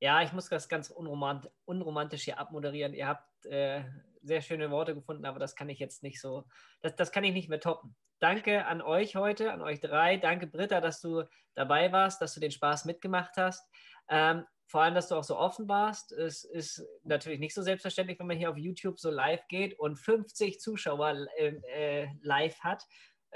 ja, 0.00 0.22
ich 0.22 0.32
muss 0.32 0.48
das 0.48 0.68
ganz 0.68 0.90
unromant 0.90 1.50
unromantisch 1.64 2.24
hier 2.24 2.38
abmoderieren. 2.38 2.92
Ihr 2.92 3.08
habt 3.08 3.46
äh, 3.46 3.84
sehr 4.22 4.42
schöne 4.42 4.70
Worte 4.70 4.94
gefunden, 4.94 5.24
aber 5.24 5.38
das 5.38 5.56
kann 5.56 5.68
ich 5.68 5.78
jetzt 5.78 6.02
nicht 6.02 6.20
so, 6.20 6.44
das, 6.82 6.94
das 6.96 7.12
kann 7.12 7.24
ich 7.24 7.32
nicht 7.32 7.48
mehr 7.48 7.60
toppen. 7.60 7.94
Danke 8.24 8.64
an 8.64 8.80
euch 8.80 9.16
heute, 9.16 9.52
an 9.52 9.60
euch 9.60 9.80
drei. 9.80 10.16
Danke, 10.16 10.46
Britta, 10.46 10.80
dass 10.80 11.02
du 11.02 11.24
dabei 11.54 11.92
warst, 11.92 12.22
dass 12.22 12.32
du 12.32 12.40
den 12.40 12.52
Spaß 12.52 12.86
mitgemacht 12.86 13.36
hast. 13.36 13.68
Ähm, 14.08 14.46
vor 14.66 14.80
allem, 14.80 14.94
dass 14.94 15.08
du 15.08 15.16
auch 15.16 15.24
so 15.24 15.36
offen 15.36 15.68
warst. 15.68 16.10
Es 16.10 16.42
ist 16.42 16.82
natürlich 17.02 17.38
nicht 17.38 17.52
so 17.52 17.60
selbstverständlich, 17.60 18.18
wenn 18.18 18.26
man 18.26 18.38
hier 18.38 18.48
auf 18.48 18.56
YouTube 18.56 18.98
so 18.98 19.10
live 19.10 19.46
geht 19.48 19.78
und 19.78 19.96
50 19.96 20.58
Zuschauer 20.58 21.26
äh, 21.36 21.48
äh, 21.74 22.08
live 22.22 22.58
hat. 22.60 22.86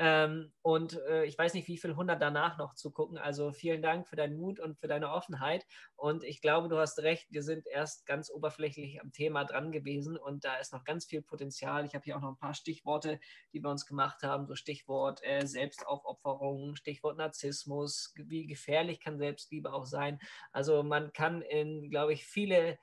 Ähm, 0.01 0.53
und 0.63 1.01
äh, 1.09 1.25
ich 1.25 1.37
weiß 1.37 1.55
nicht, 1.55 1.67
wie 1.67 1.77
viel 1.77 1.97
hundert 1.97 2.23
danach 2.23 2.57
noch 2.57 2.75
zu 2.75 2.93
gucken. 2.93 3.19
Also 3.19 3.51
vielen 3.51 3.83
Dank 3.83 4.07
für 4.07 4.15
deinen 4.15 4.39
Mut 4.39 4.61
und 4.61 4.79
für 4.79 4.87
deine 4.87 5.11
Offenheit. 5.11 5.67
Und 5.97 6.23
ich 6.23 6.41
glaube, 6.41 6.69
du 6.69 6.79
hast 6.79 7.01
recht, 7.01 7.27
wir 7.31 7.43
sind 7.43 7.67
erst 7.67 8.07
ganz 8.07 8.31
oberflächlich 8.31 9.01
am 9.01 9.11
Thema 9.11 9.45
dran 9.45 9.73
gewesen 9.73 10.17
und 10.17 10.45
da 10.45 10.55
ist 10.59 10.73
noch 10.73 10.85
ganz 10.85 11.05
viel 11.07 11.21
Potenzial. 11.21 11.85
Ich 11.85 11.95
habe 11.95 12.05
hier 12.05 12.17
auch 12.17 12.21
noch 12.21 12.31
ein 12.31 12.39
paar 12.39 12.55
Stichworte, 12.55 13.19
die 13.53 13.61
wir 13.61 13.71
uns 13.71 13.87
gemacht 13.87 14.23
haben. 14.23 14.47
So 14.47 14.55
Stichwort 14.55 15.21
äh, 15.25 15.45
Selbstaufopferung, 15.45 16.77
Stichwort 16.77 17.19
Narzissmus, 17.19 18.15
wie 18.15 18.47
gefährlich 18.47 19.01
kann 19.01 19.19
Selbstliebe 19.19 19.73
auch 19.73 19.87
sein. 19.87 20.21
Also 20.53 20.85
man 20.85 21.13
kann 21.13 21.43
in, 21.43 21.91
glaube 21.91 22.13
ich, 22.13 22.25
viele 22.25 22.79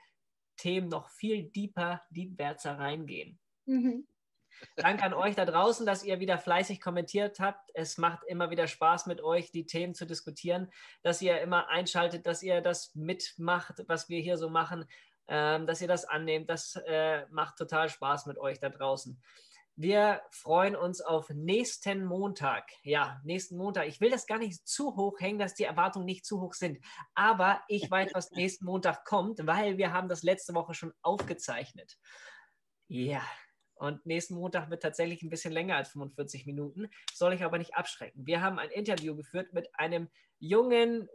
Themen 0.57 0.89
noch 0.89 1.09
viel 1.09 1.43
deeper, 1.43 2.01
deepwärtser 2.09 2.77
reingehen. 2.77 3.39
Mhm. 3.65 4.05
Danke 4.75 5.03
an 5.03 5.13
euch 5.13 5.35
da 5.35 5.45
draußen, 5.45 5.85
dass 5.85 6.03
ihr 6.03 6.19
wieder 6.19 6.37
fleißig 6.37 6.81
kommentiert 6.81 7.39
habt. 7.39 7.69
Es 7.73 7.97
macht 7.97 8.23
immer 8.27 8.49
wieder 8.49 8.67
Spaß 8.67 9.05
mit 9.05 9.21
euch, 9.21 9.51
die 9.51 9.65
Themen 9.65 9.93
zu 9.93 10.05
diskutieren, 10.05 10.71
dass 11.01 11.21
ihr 11.21 11.39
immer 11.41 11.69
einschaltet, 11.69 12.25
dass 12.25 12.43
ihr 12.43 12.61
das 12.61 12.93
mitmacht, 12.95 13.83
was 13.87 14.09
wir 14.09 14.19
hier 14.19 14.37
so 14.37 14.49
machen, 14.49 14.85
ähm, 15.27 15.65
dass 15.65 15.81
ihr 15.81 15.87
das 15.87 16.05
annehmt. 16.05 16.49
Das 16.49 16.75
äh, 16.85 17.25
macht 17.29 17.57
total 17.57 17.89
Spaß 17.89 18.25
mit 18.25 18.37
euch 18.37 18.59
da 18.59 18.69
draußen. 18.69 19.21
Wir 19.77 20.21
freuen 20.31 20.73
uns 20.77 21.01
auf 21.01 21.29
nächsten 21.29 22.05
Montag. 22.05 22.69
Ja, 22.83 23.19
nächsten 23.25 23.57
Montag. 23.57 23.87
Ich 23.87 23.99
will 23.99 24.09
das 24.09 24.25
gar 24.25 24.37
nicht 24.37 24.65
zu 24.65 24.95
hoch 24.95 25.19
hängen, 25.19 25.37
dass 25.37 25.53
die 25.53 25.65
Erwartungen 25.65 26.05
nicht 26.05 26.25
zu 26.25 26.39
hoch 26.39 26.53
sind. 26.53 26.79
Aber 27.13 27.61
ich 27.67 27.91
weiß, 27.91 28.11
was 28.13 28.31
nächsten 28.31 28.63
Montag 28.63 29.03
kommt, 29.03 29.45
weil 29.45 29.77
wir 29.77 29.91
haben 29.91 30.07
das 30.07 30.23
letzte 30.23 30.53
Woche 30.53 30.73
schon 30.73 30.93
aufgezeichnet. 31.01 31.97
Ja, 32.87 33.21
und 33.75 34.05
nächsten 34.05 34.35
Montag 34.35 34.69
wird 34.69 34.83
tatsächlich 34.83 35.21
ein 35.21 35.29
bisschen 35.29 35.53
länger 35.53 35.75
als 35.75 35.89
45 35.89 36.45
Minuten. 36.45 36.89
Soll 37.13 37.33
ich 37.33 37.43
aber 37.43 37.57
nicht 37.57 37.75
abschrecken. 37.75 38.25
Wir 38.25 38.41
haben 38.41 38.59
ein 38.59 38.69
Interview 38.69 39.15
geführt 39.15 39.53
mit 39.53 39.69
einem 39.73 40.09
jungen 40.39 41.07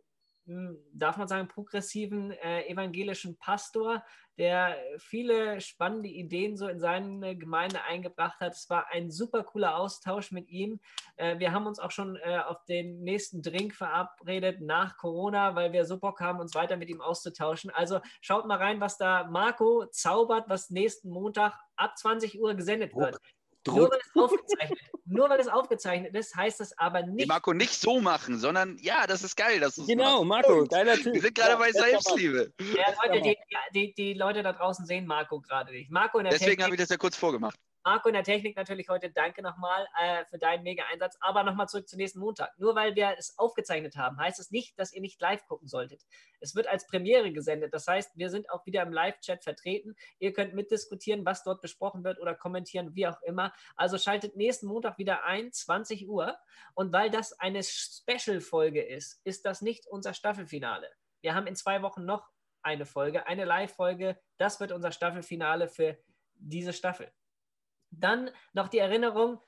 darf 0.93 1.17
man 1.17 1.29
sagen, 1.29 1.49
progressiven 1.49 2.33
äh, 2.33 2.67
evangelischen 2.69 3.37
Pastor, 3.37 4.05
der 4.39 4.77
viele 4.99 5.61
spannende 5.61 6.09
Ideen 6.09 6.57
so 6.57 6.67
in 6.69 6.81
seine 6.81 7.37
Gemeinde 7.37 7.83
eingebracht 7.85 8.41
hat. 8.41 8.55
Es 8.55 8.71
war 8.71 8.89
ein 8.91 9.11
super 9.11 9.45
cooler 9.45 9.77
Austausch 9.77 10.33
mit 10.33 10.49
ihm. 10.49 10.81
Äh, 11.17 11.39
wir 11.39 11.53
haben 11.53 11.67
uns 11.67 11.79
auch 11.79 11.91
schon 11.91 12.17
äh, 12.17 12.39
auf 12.39 12.65
den 12.65 13.03
nächsten 13.03 13.43
Drink 13.43 13.75
verabredet 13.75 14.61
nach 14.61 14.97
Corona, 14.97 15.55
weil 15.55 15.73
wir 15.73 15.85
so 15.85 15.99
Bock 15.99 16.21
haben, 16.21 16.41
uns 16.41 16.55
weiter 16.55 16.77
mit 16.77 16.89
ihm 16.89 17.01
auszutauschen. 17.01 17.71
Also 17.71 18.01
schaut 18.21 18.47
mal 18.47 18.59
rein, 18.59 18.81
was 18.81 18.97
da 18.97 19.25
Marco 19.25 19.87
zaubert, 19.91 20.49
was 20.49 20.71
nächsten 20.71 21.11
Montag 21.11 21.59
ab 21.77 21.99
20 21.99 22.41
Uhr 22.41 22.55
gesendet 22.55 22.95
wird. 22.95 23.19
Nur 23.67 23.91
weil, 23.91 23.99
es 23.99 24.23
aufgezeichnet, 24.23 24.79
nur 25.05 25.29
weil 25.29 25.41
es 25.41 25.49
aufgezeichnet 25.49 26.15
ist, 26.15 26.35
heißt 26.35 26.61
das 26.61 26.77
aber 26.79 27.03
Die 27.03 27.11
nicht. 27.11 27.29
Marco 27.29 27.53
nicht 27.53 27.75
so 27.75 28.01
machen, 28.01 28.39
sondern 28.39 28.79
ja, 28.79 29.07
das 29.07 29.23
ist 29.23 29.37
geil, 29.37 29.61
dass 29.61 29.77
Genau, 29.77 30.25
machst. 30.25 30.49
Marco, 30.49 30.65
geiler 30.67 30.95
Typ. 30.97 31.13
Wir 31.13 31.21
sind 31.21 31.35
gerade 31.35 31.53
Ja, 31.53 31.57
bei. 31.57 31.73
Selbstliebe. 31.73 32.53
Ja, 32.75 32.87
Leute, 33.05 33.21
die, 33.23 33.37
die, 33.75 33.95
die 33.95 34.15
Leute 34.15 34.43
da 34.43 34.53
draußen 34.53 34.87
sehen 34.87 35.07
Marco 35.07 35.41
gerade 35.41 35.73
nicht. 35.73 35.91
Marco 35.91 36.19
in 36.19 36.25
der 36.25 36.33
Deswegen 36.33 36.63
habe 36.63 36.75
ich 36.75 36.81
das 36.81 36.89
ja 36.89 36.97
kurz 36.97 37.17
vorgemacht. 37.17 37.59
Marco 37.83 38.09
in 38.09 38.15
der 38.15 38.25
Technik 38.25 38.57
natürlich 38.57 38.89
heute 38.89 39.11
danke 39.11 39.43
nochmal 39.43 39.87
äh, 39.99 40.25
für 40.27 40.39
deinen 40.39 40.63
mega 40.63 40.85
Einsatz. 40.93 41.17
Aber 41.21 41.45
nochmal 41.45 41.69
zurück 41.69 41.89
zum 41.89 41.97
nächsten 41.97 42.21
Montag. 42.21 42.53
Nur 42.59 42.75
weil 42.75 42.95
wir 42.95 43.15
es 43.19 43.39
aufgezeichnet 43.39 43.97
haben, 43.97 44.19
heißt 44.19 44.39
es 44.39 44.51
nicht, 44.51 44.79
dass 44.79 44.93
ihr 44.93 45.01
nicht 45.01 45.21
live 45.21 45.47
gucken 45.47 45.67
solltet. 45.67 46.03
Es 46.41 46.55
wird 46.55 46.67
als 46.67 46.87
Premiere 46.87 47.33
gesendet. 47.33 47.73
Das 47.73 47.87
heißt, 47.87 48.17
wir 48.17 48.29
sind 48.29 48.51
auch 48.51 48.67
wieder 48.67 48.83
im 48.83 48.93
Live-Chat 48.93 49.43
vertreten. 49.43 49.97
Ihr 50.19 50.33
könnt 50.33 50.55
mitdiskutieren, 50.55 51.25
was 51.25 51.43
dort 51.43 51.63
besprochen 51.63 52.05
wird 52.05 52.21
oder 52.21 52.35
kommentieren, 52.35 52.95
wie 52.95 53.07
auch 53.07 53.21
immer. 53.23 53.53
Also 53.77 53.97
schaltet 53.97 54.37
nächsten 54.37 54.67
Montag 54.67 54.99
wieder 54.99 55.25
ein, 55.25 55.51
20 55.51 56.09
Uhr. 56.09 56.37
Und 56.75 56.93
weil 56.93 57.11
das 57.11 57.33
eine 57.41 57.63
Special-Folge 57.63 58.83
ist, 58.83 59.21
ist 59.25 59.47
das 59.47 59.63
nicht 59.63 59.87
unser 59.87 60.13
Staffelfinale. 60.13 60.89
Wir 61.23 61.35
haben 61.35 61.47
in 61.47 61.57
zwei 61.57 61.83
Wochen 61.83 62.05
noch 62.05 62.29
eine 62.63 62.85
Folge, 62.85 63.27
eine 63.27 63.45
Live-Folge. 63.45 64.19
Das 64.37 64.61
wird 64.61 64.73
unser 64.73 64.93
Staffelfinale 64.93 65.69
für 65.69 65.99
diese 66.35 66.73
Staffel. 66.73 67.11
Dann 67.91 68.31
noch 68.53 68.69
die 68.69 68.79
Erinnerung 68.79 69.41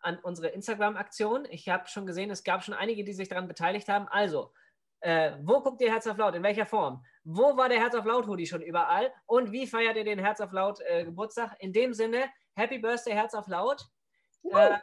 an 0.00 0.18
unsere 0.18 0.48
Instagram-Aktion. 0.48 1.46
Ich 1.50 1.68
habe 1.68 1.88
schon 1.88 2.06
gesehen, 2.06 2.30
es 2.30 2.44
gab 2.44 2.62
schon 2.62 2.74
einige, 2.74 3.04
die 3.04 3.12
sich 3.12 3.28
daran 3.28 3.48
beteiligt 3.48 3.88
haben. 3.88 4.08
Also, 4.08 4.52
äh, 5.00 5.32
wo 5.42 5.60
guckt 5.60 5.80
ihr 5.80 5.92
Herz 5.92 6.06
auf 6.06 6.16
Laut? 6.16 6.34
In 6.34 6.42
welcher 6.42 6.66
Form? 6.66 7.04
Wo 7.24 7.56
war 7.56 7.68
der 7.68 7.80
Herz 7.80 7.94
auf 7.94 8.04
Laut 8.04 8.26
Hoodie 8.26 8.46
schon 8.46 8.62
überall? 8.62 9.12
Und 9.26 9.52
wie 9.52 9.66
feiert 9.66 9.96
ihr 9.96 10.04
den 10.04 10.18
Herz 10.18 10.40
auf 10.40 10.52
Laut 10.52 10.80
äh, 10.80 11.04
Geburtstag? 11.04 11.56
In 11.60 11.72
dem 11.72 11.94
Sinne, 11.94 12.30
Happy 12.54 12.78
Birthday 12.78 13.12
Herz 13.12 13.34
auf 13.34 13.46
Laut. 13.48 13.86
Äh, 14.44 14.78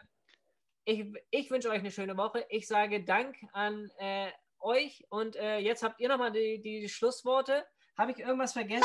ich 0.86 1.06
ich 1.32 1.52
wünsche 1.52 1.70
euch 1.70 1.80
eine 1.80 1.92
schöne 1.92 2.16
Woche. 2.18 2.46
Ich 2.50 2.68
sage 2.68 3.04
Dank 3.04 3.36
an 3.54 3.90
äh, 3.98 4.32
euch 4.60 5.06
und 5.10 5.36
äh, 5.36 5.58
jetzt 5.58 5.84
habt 5.84 6.00
ihr 6.00 6.10
nochmal 6.10 6.32
die, 6.32 6.62
die 6.62 6.88
Schlussworte. 6.88 7.66
Habe 7.98 8.12
ich 8.12 8.20
irgendwas 8.20 8.52
vergessen? 8.52 8.84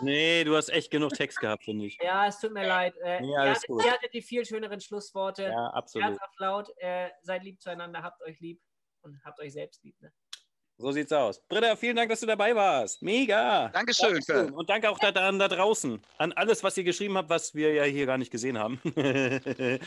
Nee, 0.00 0.42
du 0.42 0.56
hast 0.56 0.70
echt 0.70 0.90
genug 0.90 1.12
Text 1.12 1.38
gehabt, 1.38 1.64
finde 1.64 1.86
ich. 1.86 1.98
Ja, 2.02 2.26
es 2.26 2.40
tut 2.40 2.52
mir 2.52 2.66
leid. 2.66 2.96
Äh, 3.02 3.20
Nee, 3.20 3.30
ihr, 3.30 3.38
alles 3.38 3.62
ihr 3.68 3.92
hattet 3.92 4.12
die 4.12 4.22
viel 4.22 4.44
schöneren 4.44 4.80
Schlussworte. 4.80 5.44
Ja, 5.44 5.50
Herz 5.50 5.74
absolut. 5.74 6.20
auf 6.20 6.38
laut, 6.38 6.68
äh, 6.78 7.10
seid 7.22 7.44
lieb 7.44 7.60
zueinander, 7.60 8.02
habt 8.02 8.22
euch 8.22 8.40
lieb 8.40 8.60
und 9.02 9.22
habt 9.24 9.38
euch 9.40 9.52
selbst 9.52 9.84
lieb. 9.84 9.94
Ne? 10.00 10.12
So 10.78 10.90
sieht's 10.92 11.12
aus. 11.12 11.46
Britta, 11.46 11.76
vielen 11.76 11.94
Dank, 11.94 12.08
dass 12.08 12.20
du 12.20 12.26
dabei 12.26 12.56
warst. 12.56 13.02
Mega. 13.02 13.68
Dankeschön. 13.68 14.14
Dankeschön. 14.14 14.50
Und 14.54 14.70
danke 14.70 14.88
auch 14.88 14.98
da, 14.98 15.12
da, 15.12 15.30
da 15.30 15.46
draußen 15.48 16.00
an 16.16 16.32
alles, 16.32 16.64
was 16.64 16.76
ihr 16.78 16.84
geschrieben 16.84 17.18
habt, 17.18 17.28
was 17.28 17.54
wir 17.54 17.74
ja 17.74 17.84
hier 17.84 18.06
gar 18.06 18.16
nicht 18.16 18.30
gesehen 18.30 18.58
haben. 18.58 18.80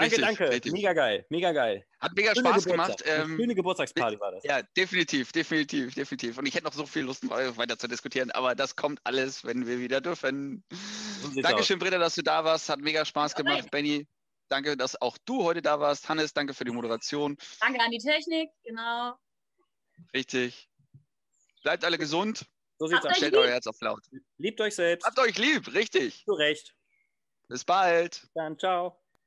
danke, 0.00 0.16
Richtig, 0.16 0.24
danke. 0.38 0.48
richtig. 0.54 0.72
Mega 0.72 0.92
geil. 0.92 1.26
Mega 1.30 1.52
geil. 1.52 1.86
Hat 2.00 2.12
mega 2.16 2.34
Schöner 2.34 2.50
Spaß 2.50 2.64
Geburtstag. 2.64 2.96
gemacht. 2.98 3.02
Eine 3.06 3.24
Ähm, 3.32 3.36
schöne 3.38 3.54
Geburtstagsparty 3.54 4.20
war 4.20 4.32
das. 4.32 4.44
ja, 4.44 4.62
definitiv, 4.76 5.32
definitiv, 5.32 5.94
definitiv. 5.94 6.38
Und 6.38 6.46
ich 6.46 6.54
hätte 6.54 6.64
noch 6.64 6.72
so 6.72 6.86
viel 6.86 7.02
Lust, 7.02 7.28
weiter 7.28 7.78
zu 7.78 7.88
diskutieren, 7.88 8.30
aber 8.32 8.54
das 8.54 8.76
kommt 8.76 9.00
alles, 9.04 9.44
wenn 9.44 9.66
wir 9.66 9.78
wieder 9.80 10.00
dürfen. 10.00 10.64
So 11.22 11.40
Dankeschön, 11.42 11.78
Britta, 11.78 11.98
dass 11.98 12.14
du 12.14 12.22
da 12.22 12.44
warst. 12.44 12.68
Hat 12.68 12.80
mega 12.80 13.04
Spaß 13.04 13.34
gemacht. 13.34 13.70
Benny, 13.70 14.06
danke, 14.48 14.76
dass 14.76 15.00
auch 15.00 15.18
du 15.24 15.44
heute 15.44 15.62
da 15.62 15.80
warst. 15.80 16.08
Hannes, 16.08 16.32
danke 16.32 16.54
für 16.54 16.64
die 16.64 16.70
Moderation. 16.72 17.36
Danke 17.60 17.80
an 17.80 17.90
die 17.90 17.98
Technik, 17.98 18.50
genau. 18.64 19.14
Richtig. 20.14 20.68
Bleibt 21.62 21.84
alle 21.84 21.98
gesund. 21.98 22.44
So 22.78 22.86
sieht's 22.86 23.04
aus. 23.04 23.16
Stellt 23.16 23.32
lieb. 23.32 23.40
euer 23.42 23.50
Herz 23.50 23.66
auf 23.66 23.80
laut. 23.80 24.04
Liebt 24.36 24.60
euch 24.60 24.74
selbst. 24.76 25.04
Habt 25.04 25.18
euch 25.18 25.36
lieb, 25.36 25.74
richtig. 25.74 26.24
Zu 26.24 26.32
Recht. 26.34 26.74
Bis 27.48 27.64
bald. 27.64 28.28
Dann 28.34 28.56
ciao. 28.58 29.00